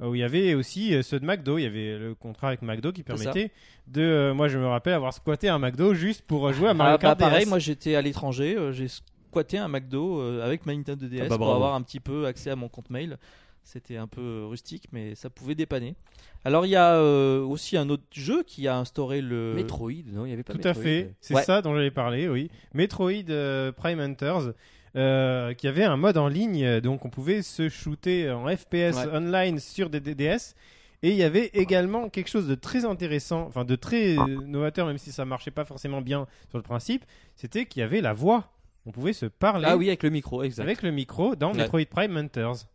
[0.00, 2.48] Euh, Où il y avait aussi euh, ceux de McDo, il y avait le contrat
[2.48, 3.50] avec McDo qui permettait
[3.86, 4.02] de.
[4.02, 6.94] euh, moi, je me rappelle avoir squatté un McDo juste pour euh, jouer à Mario
[6.94, 7.48] Ah, bah, Kart pareil, DS.
[7.48, 11.28] moi j'étais à l'étranger, euh, j'ai squatté un McDo euh, avec ma Nintendo DS Ah
[11.28, 13.18] bah, pour avoir un petit peu accès à mon compte mail.
[13.66, 15.94] C'était un peu rustique, mais ça pouvait dépanner.
[16.44, 19.54] Alors il y a euh, aussi un autre jeu qui a instauré le.
[19.54, 20.82] Metroid, non, il n'y avait pas Tout à Metroid.
[20.82, 21.42] fait, c'est Ouais.
[21.44, 22.50] ça dont j'allais parler, oui.
[22.74, 24.52] Metroid euh, Prime Hunters,
[24.96, 28.72] euh, qui avait un mode en ligne, euh, donc on pouvait se shooter en FPS
[28.96, 29.06] Ouais.
[29.12, 30.54] online sur des DDS.
[31.02, 34.86] Et il y avait également quelque chose de très intéressant, enfin de très euh, novateur,
[34.86, 37.04] même si ça marchait pas forcément bien sur le principe,
[37.36, 38.52] c'était qu'il y avait la voix.
[38.86, 40.62] On pouvait se parler Ah oui, avec le micro, exact.
[40.64, 41.58] avec le micro dans Ouais.
[41.58, 42.66] Metroid Prime Hunters.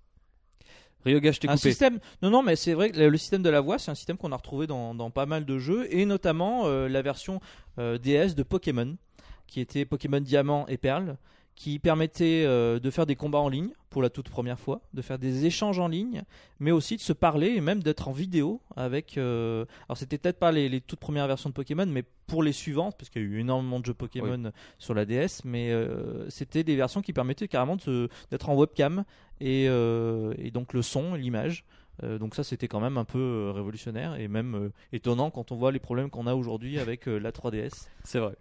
[1.06, 1.70] Ryoga, je t'ai un coupé.
[1.70, 2.00] système.
[2.22, 4.18] Non, non, mais c'est vrai que le, le système de la voix, c'est un système
[4.18, 7.40] qu'on a retrouvé dans, dans pas mal de jeux, et notamment euh, la version
[7.80, 8.98] euh, DS de Pokémon,
[9.48, 11.16] qui était Pokémon Diamant et Perle,
[11.60, 15.02] qui permettait euh, de faire des combats en ligne pour la toute première fois, de
[15.02, 16.24] faire des échanges en ligne,
[16.62, 19.18] mais aussi de se parler et même d'être en vidéo avec.
[19.18, 22.54] euh, Alors, c'était peut-être pas les, les toutes premières versions de Pokémon, mais pour les
[22.54, 26.30] suivantes, parce qu'il y a eu énormément de jeux Pokémon sur la DS, mais euh,
[26.30, 27.76] c'était des versions qui permettaient carrément
[28.32, 29.04] d'être en webcam
[29.42, 31.66] et, et donc le son, l'image.
[32.02, 35.80] Donc ça c'était quand même un peu révolutionnaire et même étonnant quand on voit les
[35.80, 37.88] problèmes qu'on a aujourd'hui avec la 3DS.
[38.06, 38.36] C'est vrai.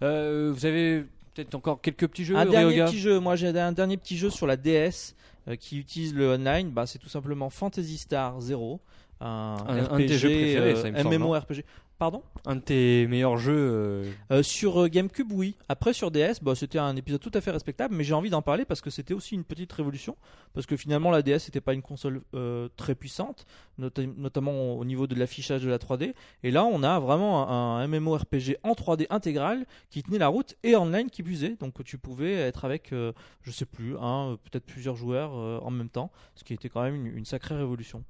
[0.00, 3.96] Vous avez peut-être encore quelques petits jeux, un dernier petit jeu, moi j'ai un dernier
[3.96, 5.14] petit jeu sur la DS
[5.48, 8.80] euh, qui utilise le online, bah, c'est tout simplement Fantasy Star 0,
[9.20, 9.26] un,
[9.68, 11.64] Un- un RPG, de tes jeux préférés, euh, ça, il me MMORPG.
[11.96, 13.54] Pardon Un de tes meilleurs jeux.
[13.56, 15.54] euh, Euh, sur euh, GameCube, oui.
[15.68, 18.42] Après, sur DS, bah, c'était un épisode tout à fait respectable, mais j'ai envie d'en
[18.42, 20.16] parler parce que c'était aussi une petite révolution.
[20.54, 23.46] Parce que finalement, la DS n'était pas une console euh, très puissante,
[23.78, 26.14] nota- notamment au niveau de l'affichage de la 3D.
[26.42, 30.56] Et là, on a vraiment un, un MMORPG en 3D intégral qui tenait la route
[30.64, 31.56] et online qui puisait.
[31.60, 35.32] Donc, tu pouvais être avec, euh, je sais plus, un, peut-être plusieurs joueurs
[35.64, 38.02] en même temps, ce qui était quand même une, une sacrée révolution.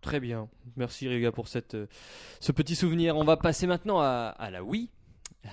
[0.00, 0.48] Très bien.
[0.76, 1.86] Merci Ryoga pour cette, euh,
[2.40, 3.16] ce petit souvenir.
[3.16, 4.88] On va passer maintenant à, à la Wii.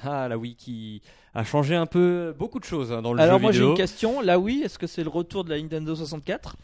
[0.03, 1.01] Ah, la Wii qui
[1.33, 3.71] a changé un peu beaucoup de choses hein, dans le Alors, jeu moi, j'ai vidéo.
[3.71, 4.21] une question.
[4.21, 6.57] Là, oui, est-ce que c'est le retour de la Nintendo 64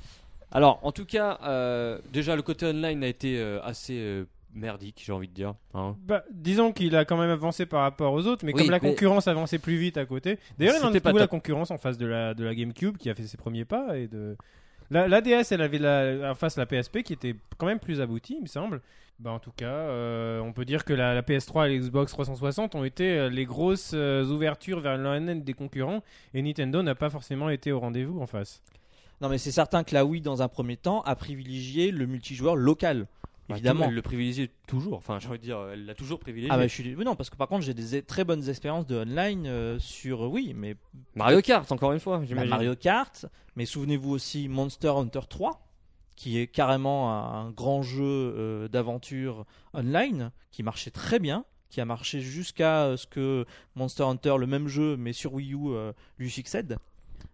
[0.51, 5.01] Alors, en tout cas, euh, déjà le côté online a été euh, assez euh, merdique,
[5.05, 5.53] j'ai envie de dire.
[5.73, 5.95] hein.
[6.05, 8.79] Bah, disons qu'il a quand même avancé par rapport aux autres, mais Oui, comme la
[8.81, 10.37] mais- concurrence avançait plus vite à côté.
[10.59, 12.53] D'ailleurs, il en C'était a pas trouvé la concurrence en face de la, de la
[12.53, 13.97] GameCube qui a fait ses premiers pas.
[13.97, 14.35] Et de...
[14.91, 18.35] la, DS, elle avait la, en face la PSP qui était quand même plus aboutie,
[18.37, 18.81] il me semble.
[19.19, 22.73] Bah, en tout cas, euh, on peut dire que la, la PS3 et l'Xbox 360
[22.73, 26.01] ont été euh, les grosses euh, ouvertures vers l'ONN des concurrents
[26.33, 28.63] et Nintendo n'a pas forcément été au rendez-vous en face.
[29.21, 32.55] Non, mais c'est certain que la Wii, dans un premier temps, a privilégié le multijoueur
[32.55, 33.05] local.
[33.49, 33.85] Bah, Évidemment.
[33.85, 34.97] Elle le privilégie toujours.
[34.97, 36.51] Enfin, j'ai envie de dire, elle l'a toujours privilégié.
[36.53, 38.97] Ah bah je suis non parce que par contre j'ai des très bonnes expériences de
[38.97, 40.75] online euh, sur euh, oui mais
[41.15, 42.45] Mario Kart, encore une fois, bah.
[42.45, 43.25] Mario Kart
[43.55, 45.67] mais souvenez-vous aussi Monster Hunter 3
[46.15, 51.85] qui est carrément un, grand jeu euh, d'aventure online qui marchait très bien qui a
[51.85, 56.29] marché jusqu'à ce que Monster Hunter le même jeu mais sur Wii U euh, lui
[56.29, 56.77] succède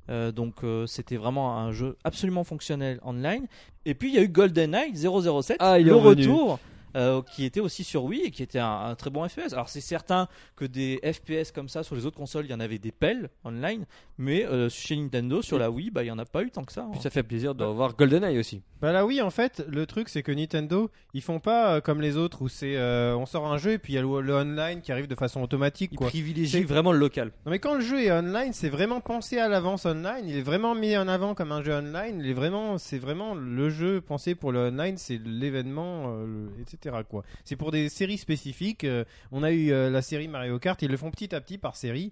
[0.09, 3.45] Euh, donc euh, c'était vraiment un jeu absolument fonctionnel online
[3.85, 6.21] et puis il y a eu GoldenEye 007 Ah, le revenu.
[6.27, 6.59] retour
[6.97, 9.53] euh, qui était aussi sur Wii et qui était un, un très bon FPS.
[9.53, 12.59] Alors c'est certain que des FPS comme ça sur les autres consoles, il y en
[12.59, 13.85] avait des pelles online,
[14.17, 16.63] mais euh, chez Nintendo sur la Wii, bah il y en a pas eu tant
[16.65, 16.81] que ça.
[16.81, 16.89] hein.
[16.91, 18.61] Puis ça fait plaisir de revoir GoldenEye aussi.
[18.81, 21.99] Bah là oui en fait le truc c'est que Nintendo ils font pas euh, comme
[22.01, 24.21] les autres où c'est euh, on sort un jeu et puis il y a le,
[24.21, 26.07] le online qui arrive de façon automatique quoi.
[26.07, 27.31] privilégie C'est- vraiment le local.
[27.45, 30.41] Non mais quand le jeu est online c'est vraiment pensé à l'avance online il est
[30.43, 33.99] vraiment mis en avant comme un jeu online il est vraiment c'est vraiment le jeu
[33.99, 36.61] pensé pour le online c'est l'événement euh, le-
[37.07, 37.23] quoi.
[37.45, 40.89] C'est pour des séries spécifiques euh, on a eu euh, la série Mario Kart ils
[40.89, 42.11] le font petit à petit par série.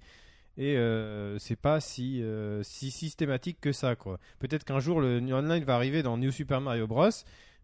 [0.58, 2.24] Et euh, c'est pas si,
[2.64, 4.20] systématique que ça, quoi.
[4.40, 7.10] Peut-être qu'un jour le online va arriver dans New Super Mario Bros.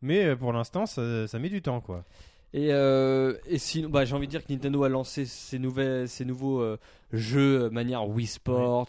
[0.01, 2.03] Mais pour l'instant, ça, met du temps, quoi.
[2.53, 2.69] Et,
[3.57, 6.75] sinon, bah, j'ai envie de dire que Nintendo a lancé ses, nouvelles, nouveaux
[7.11, 8.87] jeux euh, manière Wii Sports.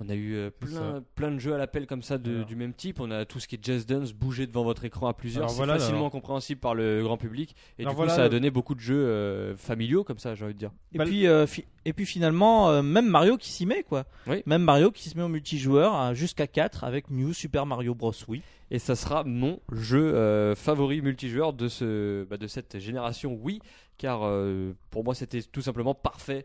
[0.00, 2.44] On a eu euh, plein, plein de jeux à l'appel comme ça de- Voilà.
[2.44, 3.00] du même type.
[3.00, 5.50] On a tout ce qui est Just Dance, bouger devant votre écran à plusieurs.
[5.50, 6.10] C'est voilà, facilement alors.
[6.12, 7.56] compréhensible par le grand public.
[7.78, 10.36] Et Alors du coup, voilà, ça a donné beaucoup de jeux euh, familiaux comme ça,
[10.36, 10.70] j'ai envie de dire.
[10.92, 14.04] Et Bah, puis, euh, fi- et puis finalement, euh, même Mario qui s'y met quoi.
[14.28, 14.42] Oui.
[14.46, 18.12] Même Mario qui se met au multijoueur à jusqu'à 4 avec New Super Mario Bros.
[18.28, 18.42] Wii.
[18.70, 23.60] Et ça sera mon jeu euh, favori multijoueur de, ce, bah, de cette génération Wii,
[23.98, 26.44] car euh, pour moi c'était tout simplement parfait.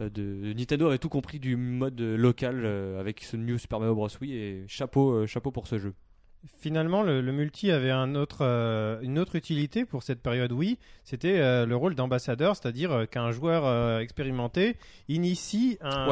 [0.00, 3.94] euh, de, Nintendo avait tout compris du mode local euh, avec ce New Super Mario
[3.94, 4.08] Bros.
[4.20, 5.94] Wii et chapeau, chapeau pour ce jeu.
[6.58, 8.42] Finalement, le, le multi avait un autre,
[9.02, 10.76] une autre utilité pour cette période Wii.
[11.02, 14.76] C'était le rôle d'ambassadeur, c'est-à-dire qu'un joueur expérimenté
[15.08, 16.06] initie un,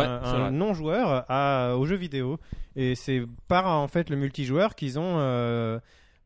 [0.47, 2.39] Ouais, non-joueur à- au jeu vidéo.
[2.77, 5.19] Et c'est par en fait le multijoueur qu'ils ont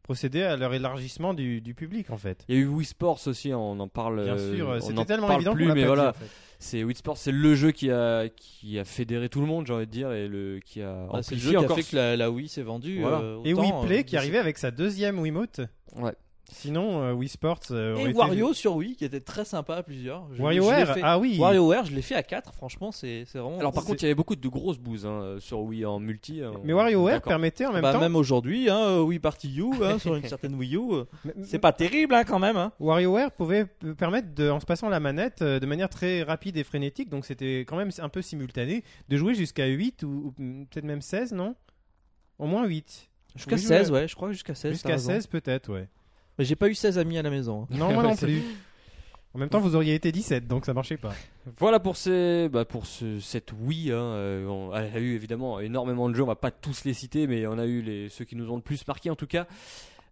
[0.07, 2.45] euh, procédé à leur élargissement du, du public, en fait.
[2.49, 4.25] Il y a eu Wii Sports aussi, on en parle.
[4.25, 6.27] Bien euh, sûr, on c'était en tellement parle évident plus, mais voilà, en fait.
[6.59, 9.73] c'est Wii Sports, c'est le jeu qui a qui a fédéré tout le monde, j'ai
[9.73, 11.91] envie de dire, et le qui a Bah, c'est le jeu qui a encore fait
[11.91, 13.01] que la, la Wii s'est vendue.
[13.01, 13.19] Voilà.
[13.21, 15.61] euh, Et Wii Play euh, qui arrivait avec sa deuxième Wiimote.
[15.97, 16.13] Ouais.
[16.49, 19.83] Sinon, euh, Wii Sports euh, Et été- Wario sur Wii qui était très sympa à
[19.83, 20.27] plusieurs.
[20.33, 21.37] Je- WarioWare, ah oui.
[21.39, 23.59] WarioWare, je l'ai fait à 4, franchement, c'est c'est vraiment.
[23.59, 26.43] Alors par contre, il y avait beaucoup de grosses bouses hein, sur Wii en multi.
[26.43, 26.53] hein.
[26.65, 28.01] Mais WarioWare permettait en même bah, temps.
[28.01, 31.05] même aujourd'hui, hein, euh, Wii Party U, hein, sur une certaine Wii U, euh,
[31.43, 32.57] c'est pas terrible hein, quand même.
[32.57, 32.73] Hein.
[32.79, 33.67] WarioWare pouvait
[33.99, 37.61] permettre, de, en se passant la manette de manière très rapide et frénétique, donc c'était
[37.61, 41.55] quand même un peu simultané, de jouer jusqu'à 8 ou, ou peut-être même 16, non?
[42.39, 43.09] Au moins 8.
[43.35, 44.63] Jusqu'à Oui, je 16, voulais- ouais, je crois jusqu'à 16.
[44.63, 45.11] t'as Jusqu'à raison.
[45.11, 45.89] 16 peut-être, ouais.
[46.39, 47.63] Mais j'ai pas eu 16 amis à la maison.
[47.71, 47.77] hein.
[47.77, 48.43] Non, moi non plus.
[49.35, 51.13] En même temps, vous auriez été 17, donc ça marchait pas.
[51.59, 53.93] Voilà pour, ces, bah pour ce, cette Wii.
[53.93, 56.23] Hein, euh, on, elle a eu évidemment énormément de jeux.
[56.23, 58.57] On va pas tous les citer, mais on a eu les, ceux qui nous ont
[58.57, 59.47] le plus marqué en tout cas.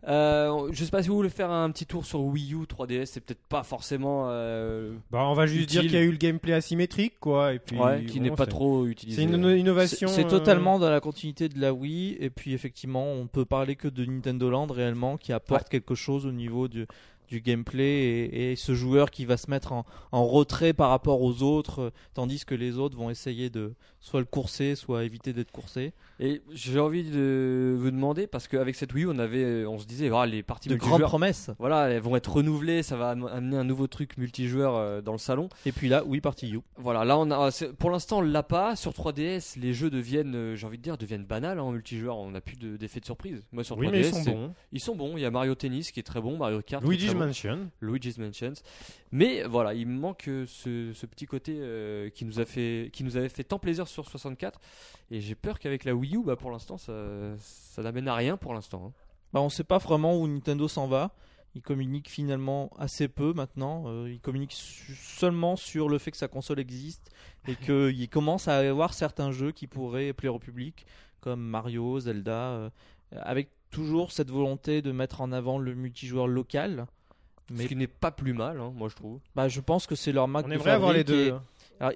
[0.06, 3.06] Euh, je sais pas si vous voulez faire un petit tour sur Wii U 3DS.
[3.06, 4.26] C'est peut-être pas forcément.
[4.28, 5.80] euh, Bah, on va juste Utile.
[5.80, 7.54] dire qu'il y a eu le gameplay asymétrique, quoi.
[7.54, 9.16] Et puis, ouais, qui bon, n'est pas trop utilisé.
[9.22, 10.08] C'est une inno- innovation.
[10.08, 13.44] C'est c'est euh, totalement dans la continuité de la Wii, et puis effectivement, on peut
[13.46, 16.86] parler que de Nintendo Land réellement, qui apporte quelque chose au niveau du,
[17.28, 21.22] du gameplay, et, et ce joueur qui va se mettre en, en retrait par rapport
[21.22, 25.32] aux autres, euh, tandis que les autres vont essayer de soit le courser, soit éviter
[25.32, 25.92] d'être coursé.
[26.20, 29.86] Et j'ai envie de vous demander parce qu'avec cette Wii U, on avait, on se
[29.86, 31.50] disait, voilà, les parties De grandes promesses.
[31.58, 32.82] voilà, elles vont être renouvelées.
[32.82, 35.48] Ça va am- amener un nouveau truc multijoueur euh, dans le salon.
[35.66, 36.60] Et puis là, Wii Party U.
[36.76, 38.76] Voilà, là on a, c'est- pour l'instant on l'a pas.
[38.76, 42.18] Sur 3DS, les jeux deviennent, euh, j'ai envie de dire, deviennent banals hein, en multijoueur.
[42.18, 43.42] On n'a plus de- d'effet de, surprise.
[43.52, 44.54] Moi sur 3DS, Oui, mais ils sont bons.
[44.72, 45.16] ils sont bons.
[45.16, 46.84] Il y a Mario Tennis qui est très bon, Mario Kart.
[47.18, 47.70] Bon, Mansion.
[47.80, 48.54] Luigi's Mansions.
[49.12, 52.90] Mais voilà, il me manque euh, ce, ce petit côté euh, qui nous a fait,
[52.92, 54.60] qui nous avait fait tant plaisir sur 64.
[55.10, 56.92] Et j'ai peur qu'avec la Wii U, bah pour l'instant, ça,
[57.38, 58.86] ça n'amène à rien pour l'instant.
[58.88, 58.92] hein.
[59.32, 61.14] Bah, on sait pas vraiment où Nintendo s'en va.
[61.56, 63.84] Il communique finalement assez peu maintenant.
[63.86, 67.10] Euh, il communique su- seulement sur le fait que sa console existe
[67.46, 70.84] et qu'il commence à avoir certains jeux qui pourraient plaire au public,
[71.20, 72.70] comme Mario, Zelda, euh,
[73.12, 76.86] avec toujours cette volonté de mettre en avant le multijoueur local.
[77.48, 79.18] Ce Mais qui n'est pas plus mal, hein, moi je trouve.
[79.34, 81.34] bah, je pense que c'est leur marque On de aimerait avoir les et- deux.
[81.80, 81.92] alors,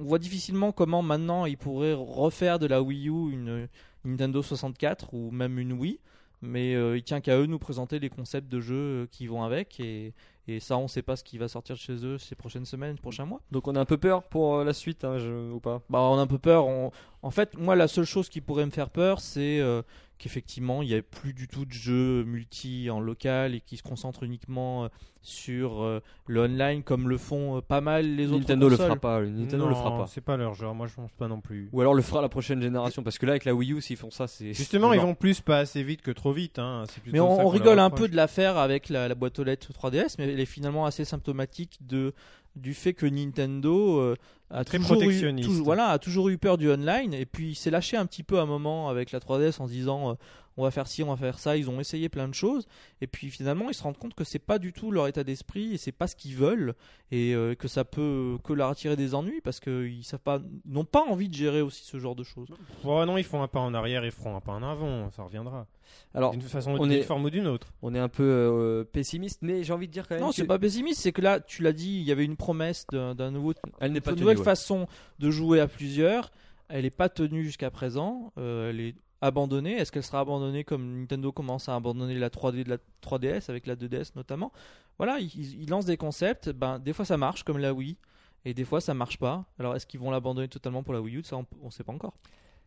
[0.00, 3.68] on voit difficilement comment maintenant ils pourraient refaire de la Wii U une
[4.04, 5.98] Nintendo 64 ou même une Wii,
[6.40, 9.26] mais euh, il tient qu'à eux de nous présenter les concepts de jeux euh, qui
[9.26, 10.14] vont avec et,
[10.46, 12.96] et ça on sait pas ce qui va sortir de chez eux ces prochaines semaines,
[12.96, 13.42] prochains mois.
[13.50, 15.82] Donc on a un peu peur pour euh, la suite, hein, je- ou pas?
[15.90, 16.66] Bah on a un peu peur.
[16.66, 19.82] on- En fait, moi la seule chose qui pourrait me faire peur, c'est euh,
[20.18, 23.82] qu'effectivement il n'y ait plus du tout de jeux multi en local et qui se
[23.82, 24.88] concentrent uniquement euh,
[25.22, 28.96] sur euh, le online comme le font euh, pas mal les autres Nintendo le fera
[28.96, 29.20] pas.
[29.22, 30.06] Nintendo le fera Non, pas.
[30.06, 31.68] C'est pas leur genre, moi je pense pas non plus.
[31.72, 33.96] Ou alors le fera la prochaine génération, parce que là avec la Wii U, s'ils
[33.96, 36.58] font ça, c'est Justement, ils vont plus pas assez vite que trop vite.
[36.58, 36.84] Hein.
[36.88, 39.38] c'est Mais on, ça on qu'on rigole un peu de l'affaire avec la, la boîte
[39.38, 42.14] aux lettres 3DS, mais elle est finalement assez symptomatique de,
[42.56, 44.16] du fait que Nintendo euh,
[44.50, 47.54] a, Très toujours eu, toujours- voilà, a toujours eu peur du online, et puis il
[47.54, 50.14] s'est lâché un petit peu à un moment avec la 3DS en se disant euh,
[50.58, 51.56] on va faire ci, on va faire ça.
[51.56, 52.66] Ils ont essayé plein de choses
[53.00, 55.72] et puis finalement ils se rendent compte que c'est pas du tout leur état d'esprit
[55.72, 56.74] et c'est pas ce qu'ils veulent
[57.10, 60.84] et euh, que ça peut que leur attirer des ennuis parce qu'ils savent pas, n'ont
[60.84, 62.48] pas envie de gérer aussi ce genre de choses.
[62.84, 65.22] Oh non, ils font un pas en arrière, ils feront un pas en avant, ça
[65.22, 65.66] reviendra.
[66.12, 67.68] Alors, D'une façon, on est- forme ou d'une autre.
[67.80, 70.34] on est un peu euh, pessimiste, mais j'ai envie de dire quand même Non, que
[70.36, 73.30] c'est pas pessimiste, c'est que là, tu l'as dit, il y avait une promesse d'un
[73.30, 74.44] nouveau elle n'est pas une tenue, nouvelle ouais.
[74.44, 74.86] façon
[75.18, 76.30] de jouer à plusieurs.
[76.68, 78.32] Elle n'est pas tenue jusqu'à présent.
[78.36, 79.76] euh, elle est abandonnée.
[79.76, 83.66] Est-ce qu'elle sera abandonnée comme Nintendo commence à abandonner la 3D de la 3DS avec
[83.66, 84.52] la 2DS notamment?
[84.98, 86.50] Voilà, ils, ils lancent des concepts.
[86.50, 87.96] Ben, des fois ça marche comme la Wii.
[88.44, 89.44] Et des fois ça marche pas.
[89.58, 91.22] Alors est-ce qu'ils vont l'abandonner totalement pour la Wii U?
[91.24, 92.14] Ça on, on sait pas encore.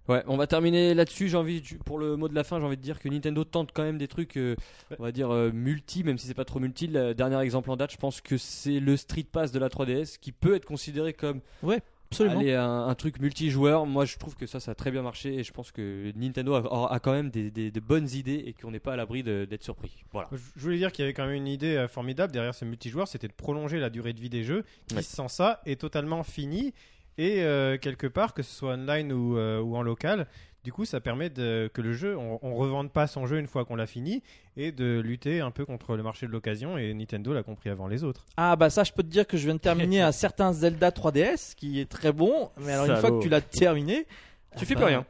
[0.08, 1.30] Ouais, on va terminer là-dessus.
[1.30, 3.72] J'ai envie, pour le mot de la fin, j'ai envie de dire que Nintendo tente
[3.72, 4.56] quand même des trucs, euh,
[4.98, 6.88] on va dire euh, multi, même si c'est pas trop multi.
[6.88, 10.18] Le dernier exemple en date, je pense que c'est le Street Pass de la 3DS,
[10.20, 11.40] qui peut être considéré comme
[12.12, 12.40] Absolument.
[12.40, 13.86] aller un, un truc multijoueur.
[13.86, 16.54] Moi, je trouve que ça, ça a très bien marché, et je pense que Nintendo
[16.56, 19.24] a, a quand même des, des- de bonnes idées et qu'on n'est pas à l'abri
[19.24, 20.04] d'être surpris.
[20.12, 20.28] Voilà.
[20.32, 22.66] Je je voulais dire qu'il y avait quand même une idée euh, formidable derrière ce
[22.66, 25.02] multijoueur, c'était de prolonger la durée de vie des jeux, qui Ouais.
[25.02, 26.74] sans ça est totalement fini.
[27.18, 30.28] Et euh, quelque part, que ce soit online ou, euh, ou en local,
[30.64, 33.48] du coup, ça permet de, que le jeu, on, on revende pas son jeu une
[33.48, 34.22] fois qu'on l'a fini,
[34.58, 36.78] et de lutter un peu contre le marché de l'occasion.
[36.78, 38.26] Et Nintendo l'a compris avant les autres.
[38.38, 40.92] Ah bah ça je peux te dire que je viens de terminer un certain Zelda
[40.92, 42.52] 3DS qui est très bon.
[42.60, 44.06] Mais alors une fois que tu l'as terminé,
[44.58, 45.06] Tu fais bah, plus rien.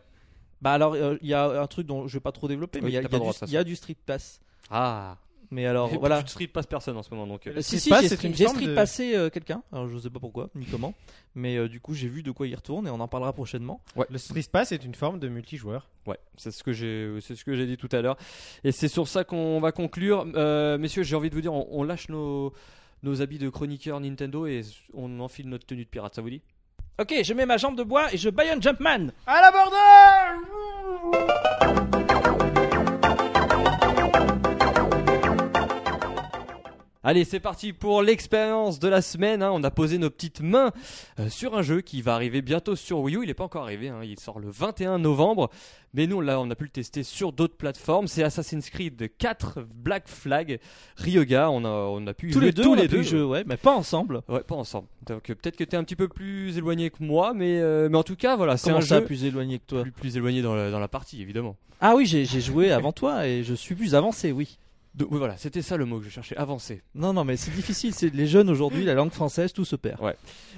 [0.61, 2.89] Bah alors euh, il y a un truc dont je vais pas trop développer, mais
[2.89, 4.39] il y y a du Street Pass.
[4.69, 5.17] Ah.
[5.53, 6.19] Mais alors Et voilà.
[6.19, 7.45] Tu ne street passe personne en ce moment, donc.
[7.45, 8.29] euh, Le Si, si, j'ai c'est street,
[8.67, 10.93] de- passé euh, quelqu'un, alors je sais pas pourquoi ni comment,
[11.35, 13.81] mais euh, du coup j'ai vu de quoi il retourne et on en parlera prochainement.
[14.09, 15.89] Le Street Pass est une forme de multijoueur.
[16.07, 18.15] Ouais, c'est ce que j'ai, c'est ce que j'ai dit tout à l'heure,
[18.63, 21.03] et c'est sur ça qu'on va conclure, Euh, messieurs.
[21.03, 22.53] J'ai envie de vous dire, on, on lâche nos
[23.03, 24.61] nos habits de chroniqueur Nintendo et
[24.93, 26.15] on enfile notre tenue de pirate.
[26.15, 26.41] Ça vous dit?
[26.99, 31.40] Ok, je mets ma jambe de bois et je baillonne Jumpman À la bordel
[37.03, 39.41] Allez, c'est parti pour l'expérience de la semaine.
[39.41, 39.49] hein.
[39.51, 40.71] On a posé nos petites mains
[41.19, 43.23] euh, sur un jeu qui va arriver bientôt sur Wii U.
[43.23, 44.01] Il n'est pas encore arrivé, hein.
[44.03, 45.49] il sort le 21 novembre.
[45.95, 48.07] Mais nous, là, on a pu le tester sur d'autres plateformes.
[48.07, 50.59] C'est Assassin's Creed 4 Black Flag
[50.97, 51.49] Ryoga.
[51.49, 53.23] On a, on a pu Tous les deux, tous les deux.
[53.23, 54.21] ouais, mais pas ensemble.
[54.29, 54.87] Ouais, pas ensemble.
[55.07, 57.89] Donc euh, peut-être que tu es un petit peu plus éloigné que moi, mais, euh,
[57.89, 59.81] mais en tout cas, voilà, c'est un ça, jeu plus éloigné que toi?
[59.81, 61.57] Plus, plus éloigné dans la, dans la partie, évidemment.
[61.81, 64.59] Ah oui, j'ai joué avant toi et je suis plus avancé, oui.
[64.99, 66.81] Oui, voilà, c'était ça le mot que je cherchais, avancer.
[66.95, 67.93] Non, non, mais c'est difficile.
[67.93, 69.99] C'est les jeunes aujourd'hui, la langue française, tout se perd.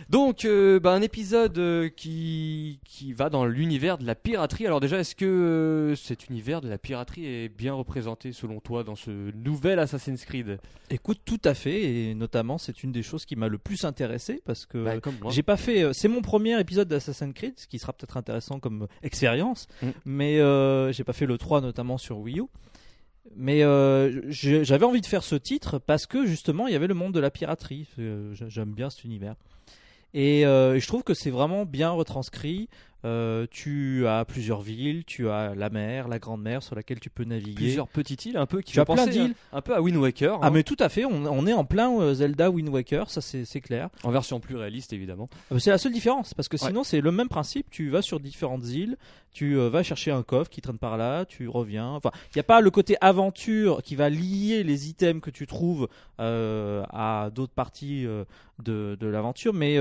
[0.09, 4.65] Donc, euh, bah, un épisode euh, qui, qui va dans l'univers de la piraterie.
[4.65, 8.84] Alors déjà, est-ce que euh, cet univers de la piraterie est bien représenté selon toi
[8.84, 10.59] dans ce nouvel Assassin's Creed?
[10.89, 14.41] Écoute, tout à fait, et notamment, c'est une des choses qui m'a le plus intéressé
[14.45, 14.95] parce que Bah,
[15.29, 15.93] j'ai pas fait.
[15.93, 19.88] C'est mon premier épisode d'Assassin's Creed, ce qui sera peut-être intéressant comme expérience, Mm.
[20.05, 22.43] mais j'ai pas fait le 3 notamment sur Wii U.
[23.36, 26.93] Mais euh, j'avais envie de faire ce titre parce que justement il y avait le
[26.93, 27.88] monde de la piraterie.
[27.99, 29.36] Euh, j'a- J'aime bien cet univers.
[30.13, 32.69] Et euh, je trouve que c'est vraiment bien retranscrit.
[33.06, 37.10] Euh, tu as plusieurs villes, tu as la mer, la grande mer sur laquelle tu
[37.10, 37.54] peux naviguer.
[37.56, 39.34] Plusieurs petites îles un peu qui Tu as font plein d'îles.
[39.51, 41.54] un, un peu à Wind Waker, Ah hein, mais tout à fait, on, on est
[41.54, 43.89] en plein euh, Zelda Wind Waker, ça c'est clair.
[44.04, 45.28] en version plus réaliste évidemment.
[45.51, 46.68] Ah, C'est la seule différence, parce que Ouais.
[46.68, 48.95] sinon c'est le même principe, tu vas sur différentes îles,
[49.34, 51.88] tu euh, vas chercher un coffre qui traîne par là, tu reviens.
[51.89, 55.47] Enfin, il n'y a pas le côté aventure qui va lier les items que tu
[55.47, 55.88] trouves
[56.20, 58.26] euh, à d'autres parties euh,
[58.64, 59.78] de, de l'aventure, mais,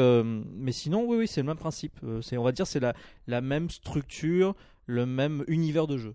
[0.57, 2.01] mais sinon oui, oui c'est le même principe.
[2.23, 2.95] C'est, on va dire c'est la,
[3.27, 4.55] la même structure,
[4.87, 6.15] le même univers de jeu.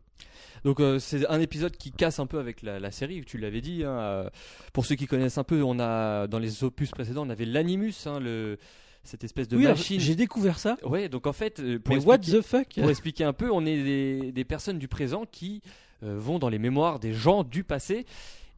[0.63, 3.61] Donc euh, c'est un épisode qui casse un peu avec la, la série, tu l'avais
[3.61, 3.83] dit.
[3.83, 4.29] hein, euh,
[4.73, 7.93] pour ceux qui connaissent un peu, on a dans les opus précédents, on avait l'Animus,
[8.05, 8.57] hein, le
[9.03, 10.01] cette espèce de oui, machine.
[10.01, 10.75] j'ai découvert ça.
[10.83, 12.67] Ouais, donc en fait, euh, pour Mais what expliquer- the fuck?
[12.81, 15.61] Pour expliquer un peu, on est des, des personnes du présent qui
[16.03, 18.05] euh, vont dans les mémoires des gens du passé.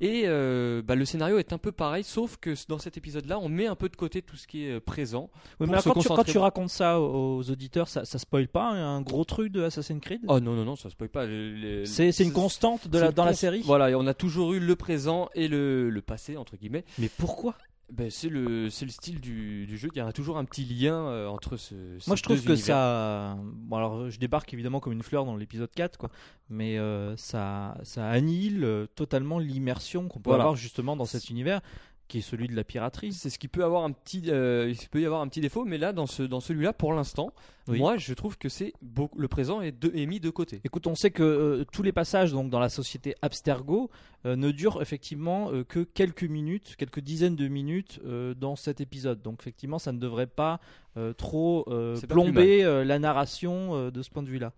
[0.02, 3.50] Et euh, bah, le scénario est un peu pareil, sauf que dans cet épisode-là, on
[3.50, 5.30] met un peu de côté tout ce qui est euh, présent.
[5.60, 8.48] Oui, pour mais quand, tu, quand tu racontes ça aux aux auditeurs, ça, ça spoil
[8.48, 10.22] pas un gros truc de Assassin's Creed?
[10.28, 11.26] Oh non, non, non, ça spoil pas.
[11.86, 13.62] C'est c'est une constante de la, dans la série?
[13.64, 16.86] Voilà, et on a toujours eu le présent et le, le passé, entre guillemets.
[16.98, 17.56] Mais pourquoi?
[17.92, 20.64] Ben, c'est le, c'est le style du, du jeu, il y a toujours un petit
[20.64, 21.74] lien euh, entre ce.
[22.08, 22.66] Moi je trouve deux que univers.
[22.76, 23.38] ça.
[23.42, 26.10] Bon, alors je débarque évidemment comme une fleur dans l'épisode 4, quoi.
[26.50, 30.44] Mais euh, ça, ça annihile euh, totalement l'immersion qu'on peut Voilà.
[30.44, 31.62] avoir justement dans cet univers
[32.10, 33.14] qui est celui de la piraterie.
[33.14, 35.64] C'est ce qui peut avoir un petit, euh, il peut y avoir un petit défaut,
[35.64, 37.32] mais là dans ce, dans celui-là, pour l'instant,
[37.70, 37.78] Oui.
[37.78, 38.74] moi je trouve que c'est
[39.16, 40.60] le présent est, de- est mis de côté.
[40.66, 43.90] Écoute, on sait que euh, tous les passages donc dans la société Abstergo
[44.26, 48.02] euh, ne durent effectivement que quelques minutes, quelques dizaines de minutes
[48.38, 49.22] dans cet épisode.
[49.22, 50.60] Donc effectivement, ça ne devrait pas
[51.18, 54.52] trop pas plomber la narration de ce point de vue-là.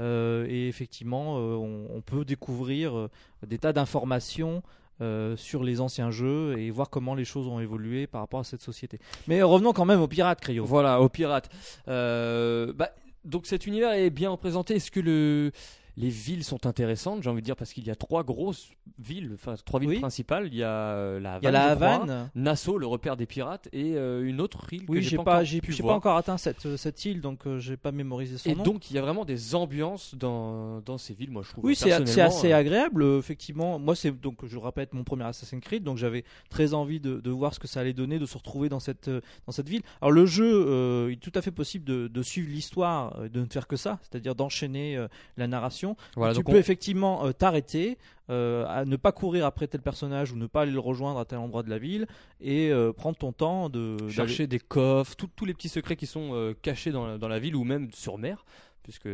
[0.00, 3.08] Et effectivement, on, on peut découvrir
[3.46, 4.62] des tas d'informations.
[5.00, 8.44] Euh, sur les anciens jeux et voir comment les choses ont évolué par rapport à
[8.44, 9.00] cette société.
[9.26, 10.64] Mais revenons quand même aux pirates, Cryo.
[10.64, 11.50] Voilà, aux pirates.
[11.88, 12.90] Euh, bah,
[13.24, 14.76] donc cet univers est bien représenté.
[14.76, 15.50] Est-ce que le,
[15.96, 18.68] les villes sont intéressantes J'ai envie de dire parce qu'il y a trois grosses
[18.98, 19.98] villes, enfin trois villes Oui.
[20.00, 20.48] principales.
[20.48, 22.30] Il y a euh, la Havane, Il y a la je crois, Havane.
[22.34, 25.44] Nassau, le repère des pirates, et euh, une autre île Oui, que j'ai pas, pas,
[25.44, 28.62] j'ai pas encore atteint cette, cette île, donc euh, j'ai pas mémorisé son Et nom.
[28.64, 31.64] donc il y a vraiment des ambiances dans, dans ces villes, moi je trouve.
[31.64, 33.78] Oui, c'est assez euh, agréable, euh, effectivement.
[33.78, 37.30] Moi, c'est donc, je répète, mon premier Assassin's Creed, donc j'avais très envie de, de
[37.30, 39.82] voir ce que ça allait donner, de se retrouver dans cette, euh, dans cette ville.
[40.00, 43.28] Alors, le jeu, euh, il est tout à fait possible de, de suivre l'histoire, euh,
[43.28, 45.83] de ne faire que ça, c'est-à-dire d'enchaîner euh, la narration.
[46.16, 47.98] Voilà, tu peux on- effectivement euh, t'arrêter,
[48.30, 51.24] euh, à ne pas courir après tel personnage ou ne pas aller le rejoindre à
[51.24, 52.06] tel endroit de la ville
[52.40, 56.54] et euh, prendre ton temps de chercher des coffres, tous les petits secrets qui sont
[56.62, 58.44] cachés dans la, dans la ville ou même sur mer,
[58.84, 59.08] puisque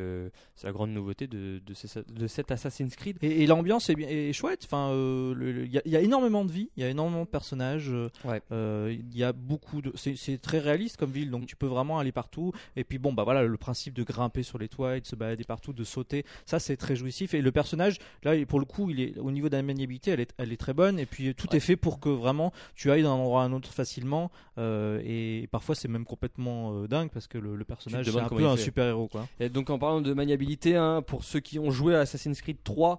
[0.56, 3.16] c'est la grande nouveauté de, de, ces- de cet Assassin's Creed.
[3.22, 4.62] Et, et l'ambiance est, bien- est chouette.
[4.66, 7.22] Enfin, euh, il y, a- il y a énormément de vie, il y a énormément
[7.22, 7.88] de personnages.
[7.90, 8.42] euh, Ouais.
[8.52, 9.92] euh, Il y a beaucoup de.
[9.96, 12.52] C'est très réaliste comme ville, donc tu peux vraiment aller partout.
[12.76, 15.16] Et puis bon, bah voilà, le principe de grimper sur les toits et de se
[15.16, 17.32] balader partout, de sauter, ça c'est très jouissif.
[17.34, 20.10] Et le personnage, là, il- pour le coup, il est au niveau de la maniabilité,
[20.10, 20.98] elle est, elle est très bonne.
[20.98, 23.72] Et puis tout est fait pour que vraiment tu ailles d'un endroit à un autre
[23.72, 24.30] facilement.
[24.58, 28.40] euh, et parfois c'est même complètement dingue parce que le, le personnage c'est un peu
[28.40, 28.62] il un fait.
[28.62, 29.26] super héros quoi.
[29.38, 32.62] Et donc en parlant de maniabilité, hein, pour ceux qui ont joué à Assassin's Creed
[32.64, 32.98] 3,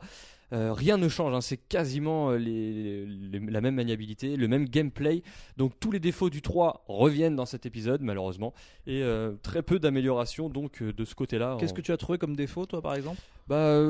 [0.54, 4.66] euh, rien ne change, hein, c'est quasiment euh, les- les- la même maniabilité, le même
[4.66, 5.24] gameplay.
[5.58, 8.54] Donc tous les défauts du 3 reviennent dans cet épisode malheureusement,
[8.88, 11.58] et euh, très peu d'amélioration donc de ce côté-là.
[11.60, 13.22] Qu'est-ce en- que tu as trouvé comme défaut toi par exemple?
[13.47, 13.82] Bah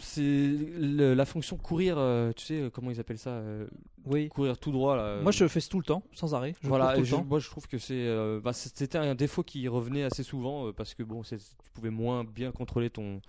[0.00, 1.98] c'est la fonction courir,
[2.36, 3.42] tu sais comment ils appellent ça,
[4.06, 4.28] Oui.
[4.28, 5.20] courir tout droit là.
[5.22, 6.54] Moi je fais tout le temps, sans arrêt.
[6.62, 7.24] Je voilà, tout le temps.
[7.28, 8.08] moi je trouve que c'est,
[8.42, 11.36] bah, c'était un défaut qui revenait assez souvent parce que bon, tu
[11.74, 13.20] pouvais moins bien contrôler ton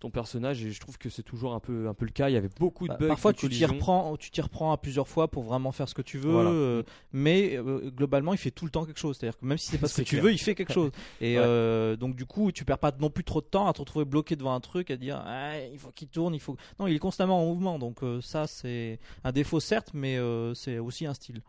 [0.00, 2.28] ton personnage et je trouve que c'est toujours un peu un peu le cas.
[2.28, 3.08] Il y avait beaucoup de Bah, bugs.
[3.08, 5.94] Parfois de tu t'y reprends, tu t'y reprends à plusieurs fois pour vraiment faire ce
[5.94, 6.50] que tu veux, Voilà.
[6.50, 6.82] euh,
[7.12, 9.16] mais euh, globalement il fait tout le temps quelque chose.
[9.18, 10.90] C'est-à-dire que même si c'est pas ce que C'est tu veux, il fait quelque chose.
[11.20, 11.44] Et Ouais.
[11.44, 14.04] euh, donc du coup tu perds pas non plus trop de temps à te retrouver
[14.06, 16.56] bloqué devant un truc, à dire Ah, il faut qu'il tourne, il faut.
[16.78, 20.18] Non, il est constamment en mouvement, donc ça c'est un défaut certes, mais
[20.54, 21.42] c'est aussi un style.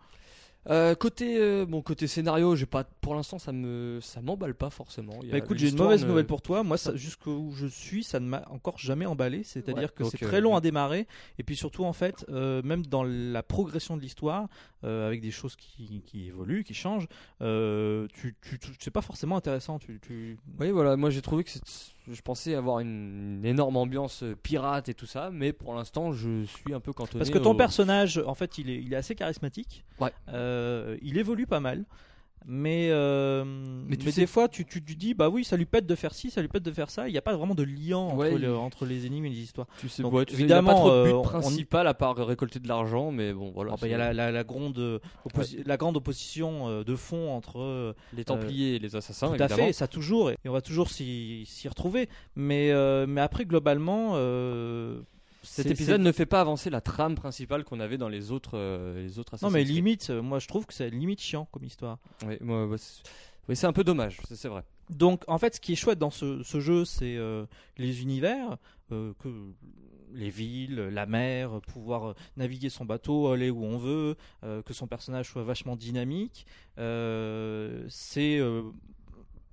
[0.70, 4.70] Euh, côté euh, bon côté scénario, j'ai pas pour l'instant ça me ça m'emballe pas
[4.70, 5.14] forcément.
[5.24, 6.62] Il y a- Bah écoute, j'ai une mauvaise ne- nouvelle pour toi.
[6.62, 9.42] Moi, ça, jusqu'où je suis, ça ne m'a encore jamais emballé.
[9.44, 11.08] C'est-à-dire Ouais, que c'est très long à démarrer.
[11.40, 14.48] Et puis surtout, en fait, euh, même dans la progression de l'histoire,
[14.84, 17.08] avec des choses qui, qui évoluent, qui changent,
[17.40, 19.80] tu, tu, tu- c'est pas forcément intéressant.
[19.80, 20.38] Tu, tu...
[20.60, 21.62] Oui, voilà, moi j'ai trouvé que c'est-
[22.10, 26.12] je pensais avoir une, une énorme ambiance euh, pirate et tout ça, mais pour l'instant
[26.14, 27.20] je suis un peu cantonné.
[27.20, 29.84] Parce que ton au- personnage, en fait, il est, il est assez charismatique.
[30.00, 30.12] Ouais.
[30.30, 31.84] Euh, il évolue pas mal.
[32.48, 35.66] Mais, euh, mais, tu sais- des fois, tu, tu, tu dis, bah oui, ça lui
[35.66, 37.08] pète de faire ci, ça lui pète de faire ça.
[37.08, 39.68] Il n'y a pas vraiment de lien entre, Ouais, entre les énigmes et les histoires.
[39.80, 41.14] Tu sais, Donc, ouais, tu sais, évidemment, il y a pas trop de euh, but
[41.14, 43.70] on- principal à part récolter de l'argent, mais bon voilà.
[43.70, 45.00] Alors, bah, Il y a c'est- la, la, la grande, euh,
[45.66, 49.48] la grande opposition euh, de fond entre euh, les Templiers et les assassins, tout à
[49.48, 52.10] fait, ça toujours, et on va toujours s'y retrouver.
[52.36, 55.00] Mais, euh, mais après, globalement, euh,
[55.44, 59.02] Cet épisode ne fait pas avancer la trame principale qu'on avait dans les autres, euh,
[59.02, 59.76] les autres Non, mais Creed.
[59.76, 61.98] limite, euh, moi je trouve que c'est limite chiant comme histoire.
[62.28, 63.02] Oui, moi, c'est-
[63.50, 64.64] oui, c'est un peu dommage, c'est vrai.
[64.92, 67.46] Donc, en fait, ce qui est chouette dans ce, ce jeu, c'est euh,
[67.78, 68.58] les univers,
[68.92, 69.30] euh, que
[70.14, 74.86] les villes, la mer, pouvoir naviguer son bateau, aller où on veut, euh, que son
[74.86, 76.46] personnage soit vachement dynamique.
[77.90, 78.40] C'est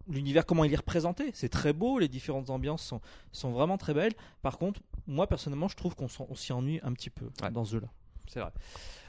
[0.08, 1.30] l'univers, comment il est représenté.
[1.34, 3.00] C'est très beau, les différentes ambiances sont,
[3.32, 4.12] sont vraiment très belles.
[4.42, 7.50] Par contre, moi personnellement, je trouve qu'on s'y ennuie un petit peu Ouais.
[7.50, 7.88] dans ce jeu-là.
[8.30, 8.50] C'est vrai.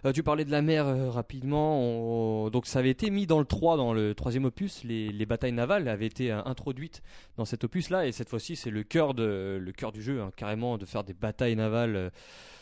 [0.06, 1.78] Euh, tu parlais de la mer euh, rapidement.
[1.82, 4.86] on- Donc ça avait été mis dans le 3, dans le troisième opus.
[4.86, 7.02] Les, les batailles navales avaient été euh, introduites
[7.36, 8.08] dans cet opus-là.
[8.08, 11.04] Et cette fois-ci, c'est le cœur, de, le cœur du jeu, hein, carrément, de faire
[11.04, 12.10] des batailles navales euh,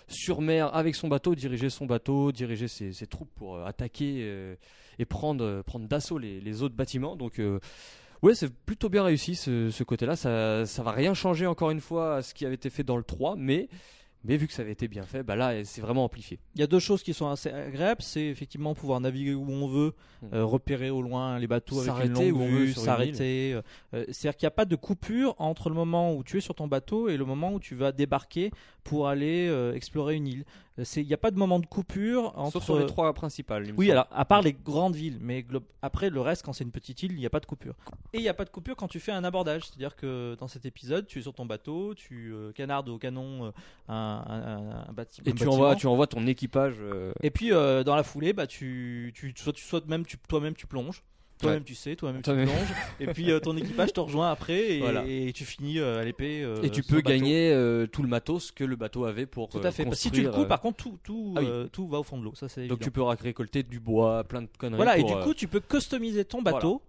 [0.07, 4.55] sur mer avec son bateau, diriger son bateau, diriger ses, ses troupes pour attaquer
[4.97, 7.15] et prendre, prendre d'assaut les, les autres bâtiments.
[7.15, 7.39] Donc...
[8.23, 10.15] Ouais, c'est plutôt bien réussi ce, ce côté-là.
[10.15, 12.97] Ça, ça va rien changer encore une fois à ce qui avait été fait dans
[12.97, 13.69] le 3, mais,
[14.23, 16.39] mais vu que ça avait été bien fait, bah là, c'est vraiment amplifié.
[16.55, 19.67] Il y a deux choses qui sont assez agréables, c'est effectivement pouvoir naviguer où on
[19.67, 19.93] veut,
[20.23, 20.27] Mm.
[20.33, 23.53] euh, repérer au loin les bateaux avec une longue vue, s'arrêter.
[23.53, 23.61] euh,
[23.93, 26.55] euh, C'est-à-dire qu'il n'y a pas de coupure entre le moment où tu es sur
[26.55, 28.49] ton bateau et le moment où tu vas débarquer
[28.83, 30.45] pour aller euh, explorer une île.
[30.79, 32.53] Euh, Il n'y a pas de moment de coupure entre.
[32.53, 33.65] Sauf sur les trois principales.
[33.65, 33.91] il me Oui, semble.
[33.99, 35.45] alors à part les grandes villes, mais
[35.81, 37.75] après le reste, quand c'est une petite île, il n'y a pas de coupure.
[38.13, 40.47] Et il n'y a pas de coupure quand tu fais un abordage, c'est-à-dire que dans
[40.47, 43.51] cet épisode, tu es sur ton bateau, tu euh, canardes au canon euh,
[43.87, 43.95] un,
[44.27, 45.53] un- un bâti- Et un tu bâtiment.
[45.53, 46.75] envoies, tu envoies ton équipage.
[46.79, 50.17] euh, Et puis euh, dans la foulée, bah tu, tu, soit, tu soit même tu,
[50.17, 51.03] toi-même tu plonges
[51.41, 52.49] Toi-même tu sais, toi-même tu plonges.
[52.99, 55.03] et puis euh, ton équipage te rejoint après et, Voilà.
[55.07, 56.41] et tu finis euh, à l'épée.
[56.43, 57.09] euh, Et tu peux bateau.
[57.09, 59.87] gagner tout le matos que le bateau avait pour Tout à fait.
[59.95, 61.69] Si tu le coupes, par contre, tout, tout, Ah oui.
[61.71, 62.33] tout va au fond de l'eau.
[62.35, 62.83] Ça, c'est Donc évident.
[62.85, 64.77] tu peux récolter du bois, plein de conneries.
[64.77, 66.81] Voilà, et du coup, tu peux customiser ton bateau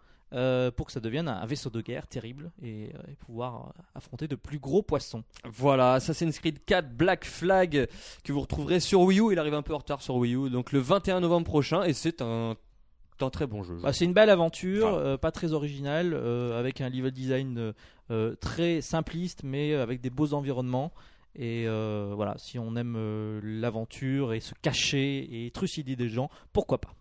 [0.77, 4.59] pour que ça devienne un vaisseau de guerre terrible et, et pouvoir affronter de plus
[4.59, 5.25] gros poissons.
[5.45, 7.89] Voilà, Assassin's Creed 4 Black Flag
[8.25, 9.33] que vous retrouverez sur Wii U.
[9.33, 11.95] Il arrive un peu en retard sur Wii U, donc le 21 novembre prochain, et
[11.95, 12.57] c'est un,
[13.23, 13.77] un très bon jeu.
[13.79, 17.73] je Bah, c'est une belle aventure, euh, pas très originale, euh, avec un level design
[18.11, 20.93] euh, très simpliste, mais avec des beaux environnements.
[21.39, 22.99] Et voilà, si on aime
[23.43, 26.95] l'aventure et se cacher et trucider des gens, pourquoi pas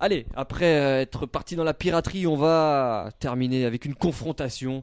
[0.00, 4.82] Allez, après être parti dans la piraterie, on va terminer avec une confrontation.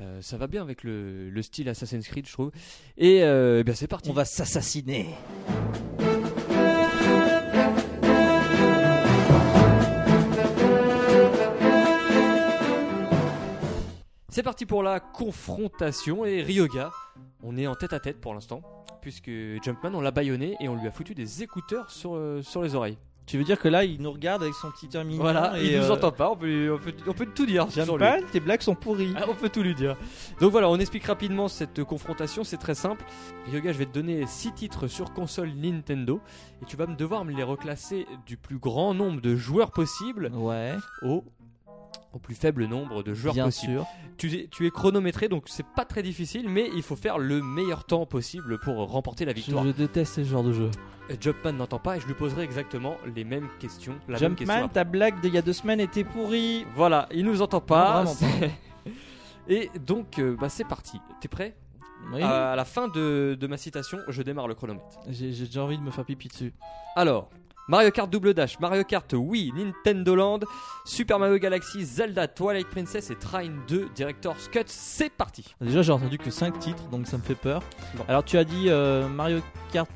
[0.00, 2.50] Euh, ça va bien avec le, le style Assassin's Creed, je trouve.
[2.98, 4.10] Et euh, eh bien c'est parti.
[4.10, 5.06] On va s'assassiner.
[14.34, 16.90] C'est parti pour la confrontation et Ryoga,
[17.44, 18.62] on est en tête à tête pour l'instant,
[19.00, 19.30] puisque
[19.62, 22.74] Jumpman on l'a baïonné et on lui a foutu des écouteurs sur, euh, sur les
[22.74, 22.98] oreilles.
[23.26, 25.78] Tu veux dire que là, il nous regarde avec son petit terminal Voilà, et il
[25.78, 27.70] nous euh, entend pas, on peut, on peut, on peut tout dire.
[27.70, 29.14] Jumpman, tes blagues sont pourries.
[29.16, 29.96] Ah, on peut tout lui dire.
[30.40, 33.04] Donc voilà, on explique rapidement cette confrontation, c'est très simple.
[33.46, 36.20] Ryoga, je vais te donner 6 titres sur console Nintendo
[36.60, 40.32] et tu vas me devoir me les reclasser du plus grand nombre de joueurs possible
[40.34, 41.22] Ouais, au,
[42.12, 43.72] au plus faible nombre de joueurs bien possible.
[43.74, 43.86] sûr.
[44.16, 47.42] Tu, es- tu es chronométré donc c'est pas très difficile, mais il faut faire le
[47.42, 49.64] meilleur temps possible pour remporter la victoire.
[49.64, 50.70] je déteste ce genre de jeu.
[51.20, 53.94] Jumpman n'entend pas et je lui poserai exactement les mêmes questions.
[54.08, 56.64] La même question Jumpman, ta blague d'il y a deux semaines était pourrie.
[56.74, 58.04] Voilà, il nous entend pas.
[58.04, 58.90] Non, vraiment pas.
[59.48, 60.98] Et donc, euh, bah, c'est parti.
[61.20, 61.54] T'es prêt?
[62.12, 62.22] Oui.
[62.22, 64.86] À la fin de, de ma citation, je démarre le chronomètre.
[65.08, 66.52] J'ai déjà envie de me faire pipi dessus.
[66.96, 67.28] Alors,
[67.66, 70.40] Mario Kart Double Dash, Mario Kart Wii, Nintendo Land,
[70.84, 74.64] Super Mario Galaxy, Zelda, Twilight Princess et Trine 2 Director's Cut.
[74.66, 75.54] C'est parti.
[75.62, 77.62] Déjà, j'ai entendu que 5 titres, donc ça me fait peur.
[77.94, 78.04] Bon.
[78.06, 79.40] Alors, tu as dit euh, Mario
[79.72, 79.88] Kart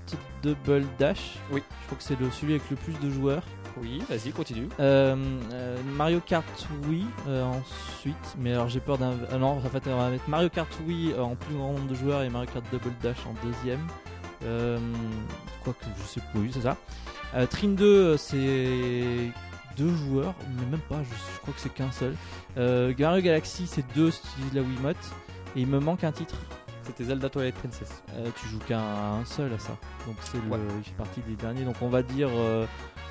[0.42, 1.36] Double Dash.
[1.52, 1.62] Oui.
[1.82, 3.42] Je crois que c'est le celui avec le plus de joueurs.
[3.80, 4.68] Oui, vas-y, continue.
[4.80, 5.14] Euh,
[5.52, 9.12] euh, Mario Kart Wii euh, ensuite, mais alors j'ai peur d'un.
[9.30, 11.94] ah non, en fait, on va mettre Mario Kart Wii en plus grand nombre de
[11.94, 13.86] joueurs et Mario Kart Double Dash en deuxième.
[14.45, 14.78] Euh,
[15.64, 16.76] Quoique, je sais oui, c'est ça.
[17.34, 19.32] Euh, Trine 2, euh, c'est
[19.76, 22.14] deux joueurs, mais même pas, je, je crois que c'est qu'un seul.
[22.57, 24.97] Euh, Mario Galaxy, c'est deux si tu utilises la Wiimote.
[25.57, 26.34] Et il me manque un titre.
[26.82, 28.03] C'était Zelda Twilight Princess.
[28.14, 29.76] Euh, tu joues qu'à un seul à ça.
[30.07, 30.59] Donc c'est le, Ouais.
[30.78, 31.64] il fait partie des derniers.
[31.64, 32.64] Donc on va dire euh,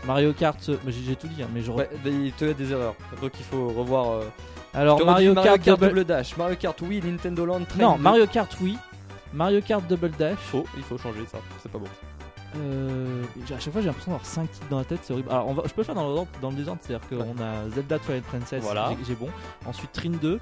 [0.05, 0.57] Mario Kart.
[0.71, 1.71] bah, j'ai tout dit, hein, mais je.
[1.71, 2.95] Ouais, il te y a des erreurs.
[3.21, 4.21] Donc il faut revoir.
[4.73, 5.87] Alors Mario, Mario Kart, Double.
[5.89, 8.01] Double Dash, Mario Kart Wii, Nintendo Land, Trine Non, 2.
[8.01, 8.77] Mario Kart Wii.
[9.33, 10.37] Mario Kart Double Dash.
[10.37, 11.39] Faux, il faut changer ça.
[11.61, 11.87] C'est pas bon.
[12.55, 13.23] Euh,
[13.53, 15.29] à chaque fois j'ai l'impression d'avoir 5 titres dans la tête, c'est horrible.
[15.29, 17.69] Alors on va, je peux le faire dans le, dans le désordre, c'est-à-dire qu'on a
[17.75, 18.91] Zelda Twilight Princess, Voilà.
[19.05, 19.27] j'ai- bon.
[19.65, 20.39] Ensuite Trine 2.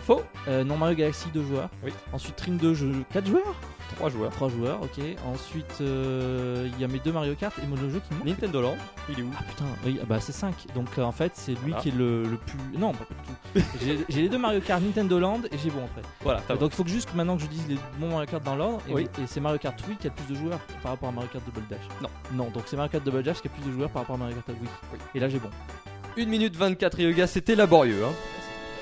[0.00, 0.22] Faux.
[0.46, 1.68] Euh, non Mario Galaxy 2 joueurs.
[1.82, 1.92] Oui.
[2.12, 3.54] Ensuite Trine 2 jeu 4 joueurs
[3.98, 4.30] 3 joueurs.
[4.30, 5.04] 3 joueurs, ok.
[5.26, 8.26] Ensuite euh, il y a mes deux Mario Kart et mon jeu qui manque.
[8.26, 8.76] Nintendo Land,
[9.10, 10.54] il est où Ah putain, oui, ah bah c'est 5.
[10.74, 11.78] Donc euh, en fait, c'est lui Voilà.
[11.80, 12.58] qui est le, le plus.
[12.78, 13.04] Non, pas
[13.54, 13.66] du tout.
[14.08, 16.02] J'ai les deux Mario Kart Nintendo Land et j'ai bon après.
[16.22, 18.56] Voilà, Donc il faut que juste maintenant que je dise les bons Mario Kart dans
[18.56, 18.80] l'ordre.
[18.88, 19.08] Et, Oui.
[19.22, 21.28] et c'est Mario Kart Wii qui a le plus de joueurs par rapport à Mario
[21.32, 21.80] Kart Double Dash.
[22.02, 22.08] Non.
[22.32, 24.18] Non, donc c'est Mario Kart Double Dash qui a plus de joueurs par rapport à
[24.18, 24.70] Mario Kart Wii.
[24.92, 24.98] Oui.
[25.14, 25.50] Et là j'ai bon.
[26.16, 28.04] 1 minute 24 Ryoga, c'était laborieux.
[28.04, 28.12] Hein.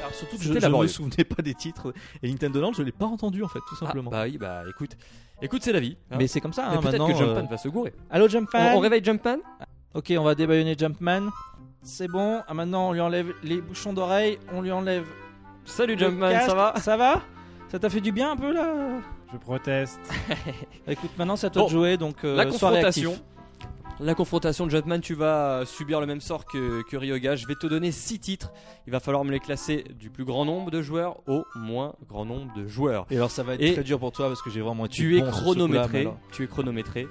[0.07, 1.93] Alors surtout que je, je me souvenais pas des titres.
[2.23, 4.11] Et Nintendo Land, je l'ai pas entendu en fait, tout Ah, simplement.
[4.11, 4.97] bah oui, bah écoute,
[5.43, 5.97] écoute, c'est la vie.
[6.11, 6.17] hein.
[6.19, 7.09] Mais c'est comme ça, Mais hein, peut-être maintenant.
[7.09, 7.93] que Jumpman euh, va se gourer.
[8.11, 9.39] Allô Jumpman on réveille Jumpman?
[9.95, 11.31] Ok, on va débaillonner Jumpman.
[11.83, 12.41] C'est bon.
[12.47, 15.07] Ah, maintenant on lui enlève les bouchons d'oreille, on lui enlève
[15.65, 16.75] Salut Le Jumpman, casque, ça va?
[16.81, 17.23] Ça va?
[17.69, 19.01] Ça t'a fait du bien un peu là?
[19.33, 19.99] Je proteste.
[20.87, 23.05] Écoute, maintenant c'est à toi Bon, de jouer donc euh, La sois réactif.
[23.07, 23.36] confrontation.
[23.99, 27.35] La confrontation de Jumpman, tu vas subir le même sort que, que Ryoga.
[27.35, 28.53] Je vais te donner 6 titres.
[28.87, 32.27] Il va falloir me les classer du plus grand nombre de joueurs au moins grand
[32.27, 33.07] nombre de joueurs.
[33.11, 34.97] Et alors ça va être Et très dur pour toi parce que j'ai vraiment été
[34.97, 36.09] Tu es bon chronométré.
[36.31, 37.09] Tu es chronométré.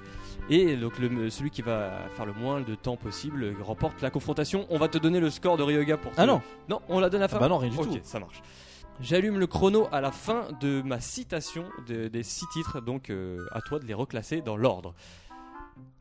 [0.48, 4.64] Et donc le- celui qui va faire le moins de temps possible remporte la confrontation.
[4.70, 6.12] On va te donner le score de Ryoga pour.
[6.16, 7.38] Ah te- non Non, on la donne à la fin.
[7.38, 7.98] Ah bah non, rien du Ok, tout.
[8.04, 8.40] ça marche.
[9.00, 13.44] J'allume le chrono à la fin de ma citation de- des six titres, donc euh,
[13.50, 14.94] à toi de les reclasser dans l'ordre.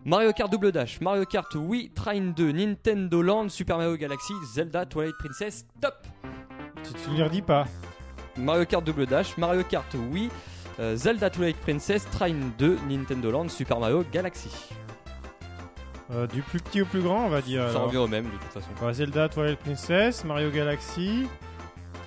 [0.03, 4.85] Mario Kart Double Dash, Mario Kart Wii, Trine 2, Nintendo Land, Super Mario Galaxy, Zelda,
[4.85, 5.95] Twilight Princess, top
[6.83, 7.65] Tu te le redis pas.
[8.37, 10.29] Mario Kart Double Dash, Mario Kart Wii,
[10.79, 14.49] euh, Zelda Twilight Princess, Trine 2, Nintendo Land, Super Mario Galaxy.
[16.11, 17.63] Euh, du plus petit au plus grand, on va dire.
[17.63, 17.85] Ça alors.
[17.85, 18.93] revient au même de toute façon.
[18.93, 21.27] Zelda, Twilight Princess, Mario Galaxy.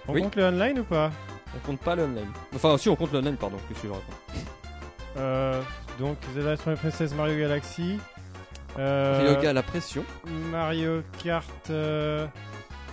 [0.07, 0.23] On Oui.
[0.23, 1.11] compte le online ou pas?
[1.57, 2.31] On compte pas le online.
[2.55, 4.05] Enfin, si on compte le online, pardon, que je raconte?
[5.17, 5.61] Euh,
[5.99, 7.99] Donc Zelda, Twilight Princess, Mario Galaxy.
[8.79, 10.05] Euh, Ryoga à la pression.
[10.53, 11.49] Mario Kart.
[11.71, 12.27] euh,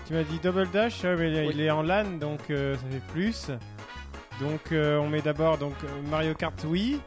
[0.07, 3.47] Tu m'as dit Double Dash, mais il est en LAN donc euh, ça fait plus.
[4.41, 5.73] Donc euh, on met d'abord donc
[6.09, 6.99] Mario Kart Wii,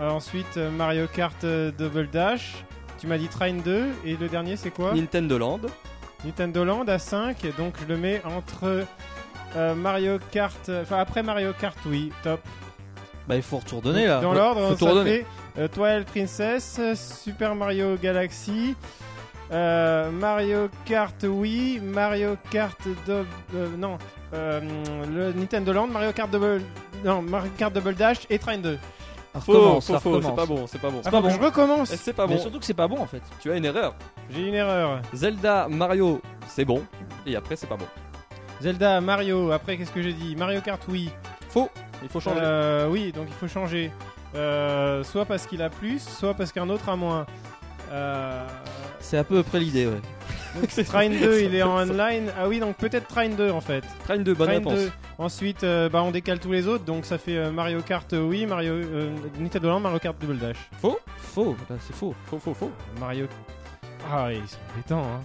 [0.00, 2.64] ensuite Mario Kart Double Dash.
[2.98, 4.94] Tu m'as dit Train 2 et le dernier c'est quoi?
[4.94, 5.60] Nintendo Land.
[6.24, 8.84] Nintendo Land à 5 donc je le mets entre
[9.76, 12.40] Mario Kart, enfin après Mario Kart Wii, top.
[13.28, 14.20] Bah, il faut retourner là.
[14.20, 15.24] Dans l'ordre, ça fait
[15.72, 18.74] Twilight Princess, euh, Super Mario Galaxy,
[19.50, 22.78] euh, Mario Kart Wii, Mario Kart
[23.08, 23.24] euh,
[23.76, 23.98] non,
[24.32, 24.60] euh,
[25.14, 26.62] le Nintendo Land, Mario Kart Double,
[27.04, 28.78] non, Mario Kart Double Dash et Train 2.
[29.34, 30.36] Ah, Faux, recommence, faux, ça faux, c'est recommence.
[30.36, 31.00] pas bon, c'est pas bon.
[31.04, 31.38] Ah, pas faut que bon.
[31.38, 31.90] je recommence.
[31.92, 32.40] Eh, C'est pas Mais bon.
[32.40, 33.22] surtout que c'est pas bon en fait.
[33.40, 33.94] Tu as une erreur.
[34.30, 35.00] J'ai une erreur.
[35.14, 36.82] Zelda, Mario, c'est bon.
[37.26, 37.86] Et après, c'est pas bon.
[38.60, 39.50] Zelda, Mario.
[39.50, 40.36] Après, qu'est-ce que j'ai dit?
[40.36, 41.10] Mario Kart Wii.
[41.48, 41.70] Faux.
[42.02, 42.40] Il faut changer.
[42.42, 43.90] Euh, oui, donc il faut changer.
[44.34, 47.26] Euh, soit parce qu'il a plus, soit parce qu'un autre a moins.
[47.90, 48.46] Euh,
[49.00, 50.00] C'est à peu près l'idée, ouais.
[50.60, 52.32] donc Train 2, il est en online.
[52.38, 53.84] Ah oui, donc peut-être Train 2 en fait.
[54.04, 54.74] Train de bonne Train réponse.
[54.74, 54.90] 2.
[55.18, 58.46] Ensuite, euh, bah, on décale tous les autres, donc ça fait euh, Mario Kart Wii,
[58.46, 60.56] Mario euh, Nintendo Land, Mario Kart Double Dash.
[60.80, 60.98] Faux?
[61.18, 62.14] Faux, là, c'est faux.
[62.26, 62.70] Faux, faux, faux.
[62.98, 63.26] Mario.
[64.10, 65.20] Ah, oui, ils sont hein.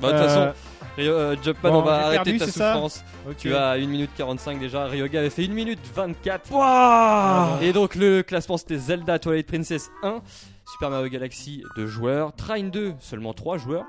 [0.00, 0.52] Bah, de toute Euh, façon,
[0.96, 3.04] Ryo- euh, Jumpman, bon, on va j'ai arrêter perdu, ta souffrance.
[3.28, 3.36] ok.
[3.38, 4.84] Tu as 1 minute 45 déjà.
[4.86, 6.52] Ryoga avait fait 1 minute 24.
[6.52, 10.20] Waouh Et donc le classement c'était Zelda Twilight Princess 1,
[10.72, 13.84] Super Mario Galaxy 2 joueurs, Train 2 seulement 3 joueurs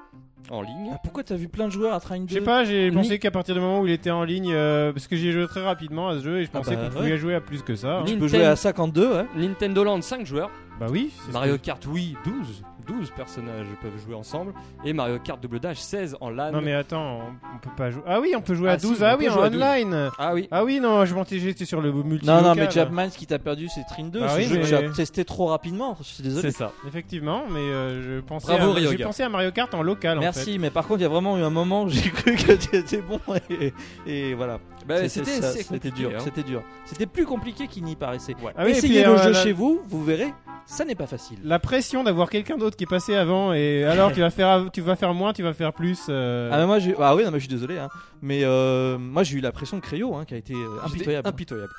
[0.52, 0.92] en ligne.
[0.94, 2.96] Ah, Pourquoi t'as vu plein de joueurs à Train 2 Je sais pas, j'ai Ni-
[2.96, 5.32] pensé qu'à partir du moment où il était en ligne, euh, parce que j'y ai
[5.32, 7.04] joué très rapidement à ce jeu et je Ah pensais bah, qu'on ouais.
[7.04, 7.98] pouvait jouer à plus que ça.
[8.00, 8.04] hein.
[8.06, 9.26] Tu peux jouer à 52, ouais.
[9.36, 11.12] Nintendo Land 5 joueurs, Bah oui.
[11.32, 14.54] Mario Kart Wii 12, 12 personnages peuvent jouer ensemble
[14.84, 16.52] et Mario Kart Double Dash 16 en LAN.
[16.52, 18.04] Non mais attends, on, on peut pas jouer.
[18.06, 19.02] Ah oui, on peut jouer Ah à si, 12.
[19.02, 19.62] on ah oui, en jouer à 12.
[19.62, 20.10] online.
[20.20, 20.48] Ah oui.
[20.52, 22.26] Ah oui, non, je pensais j'étais sur le multi.
[22.28, 24.20] Non, non, mais Chapman, ce qui t'a perdu, c'est Train 2.
[24.22, 25.96] Ah ce oui, jeu mais- que j'ai testé trop rapidement.
[26.00, 26.52] Je suis désolé.
[26.52, 26.74] C'est ça.
[26.86, 30.22] Effectivement, mais euh, je pensais Bravo, à, j'ai pensé à Mario Kart en local en
[30.22, 30.26] fait.
[30.26, 32.52] Merci, mais par contre, il y a vraiment eu un moment où j'ai cru que
[32.52, 33.20] tu étais bon
[33.50, 33.74] et,
[34.06, 34.60] et voilà.
[34.88, 36.20] Bah, C'était c'était c'est dur, hein.
[36.24, 36.62] c'était dur.
[36.86, 38.36] C'était plus compliqué qu'il n'y paraissait.
[38.44, 38.52] Ouais.
[38.56, 40.32] Ah oui, Essayez puis, le euh, jeu la- chez vous, vous verrez,
[40.68, 41.38] ça n'est pas facile.
[41.44, 44.82] La pression d'avoir quelqu'un d'autre qui est passé avant et alors tu vas faire tu
[44.82, 46.02] vas faire moins, tu vas faire plus.
[46.10, 46.96] euh, Ah, moi, j'ai...
[47.00, 47.90] ah oui, non, mais je suis désolé, hein.
[48.22, 51.28] mais euh, moi j'ai eu la pression de Cryo hein, qui a été euh, impitoyable.
[51.28, 51.74] Impitoyable.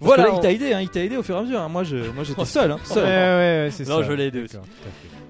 [0.00, 1.60] Voilà, il t'a aidé, hein, il t'a aidé au fur et à mesure.
[1.60, 1.68] hein.
[1.68, 3.04] Moi, je, moi j'étais seul, hein, Ouais, seul.
[3.04, 4.02] ouais, ouais, c'est Non, ça.
[4.02, 4.56] je l'ai aidé aussi.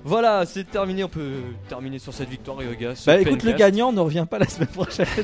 [0.05, 1.05] Voilà, c'est terminé.
[1.05, 1.35] On peut
[1.69, 2.95] terminer sur cette victoire, Ryoga.
[2.97, 5.07] ce Bah écoute, le gagnant ne revient pas la semaine prochaine.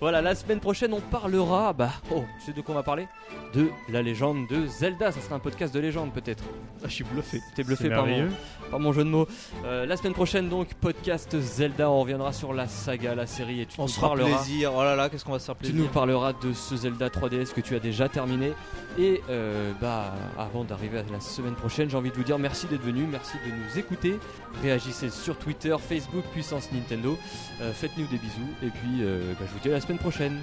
[0.00, 1.72] Voilà, la semaine prochaine, on parlera.
[1.72, 3.06] Bah, oh, tu sais de quoi on va parler
[3.54, 5.12] De la légende de Zelda.
[5.12, 6.42] Ça sera un podcast de légende, peut-être.
[6.82, 7.40] je suis bluffé.
[7.54, 8.28] T'es bluffé par mon,
[8.70, 9.28] par mon jeu de mots.
[9.64, 11.88] Euh, la semaine prochaine, donc, podcast Zelda.
[11.88, 13.60] On reviendra sur la saga, la série.
[13.60, 14.38] Et tu On nous se fera parleras.
[14.42, 14.72] plaisir.
[14.74, 15.80] Oh là là, qu'est-ce qu'on va se faire Tu plaisir.
[15.82, 18.52] nous parleras de ce Zelda 3DS que tu as déjà terminé.
[18.98, 22.66] Et euh, bah, avant d'arriver à la semaine prochaine, j'ai envie de vous dire merci
[22.66, 24.18] d'être venu, merci de nous écouter.
[24.62, 27.18] Réagissez sur Twitter, Facebook, Puissance Nintendo.
[27.60, 28.48] Euh, Faites-nous des bisous.
[28.62, 30.38] Et puis, euh, bah, je vous dis à la semaine prochaine.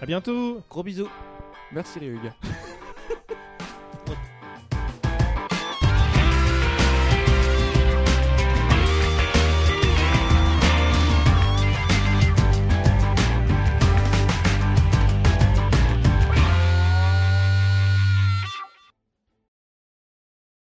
[0.00, 0.60] À bientôt.
[0.70, 1.08] Gros bisous.
[1.72, 2.34] Merci les gars.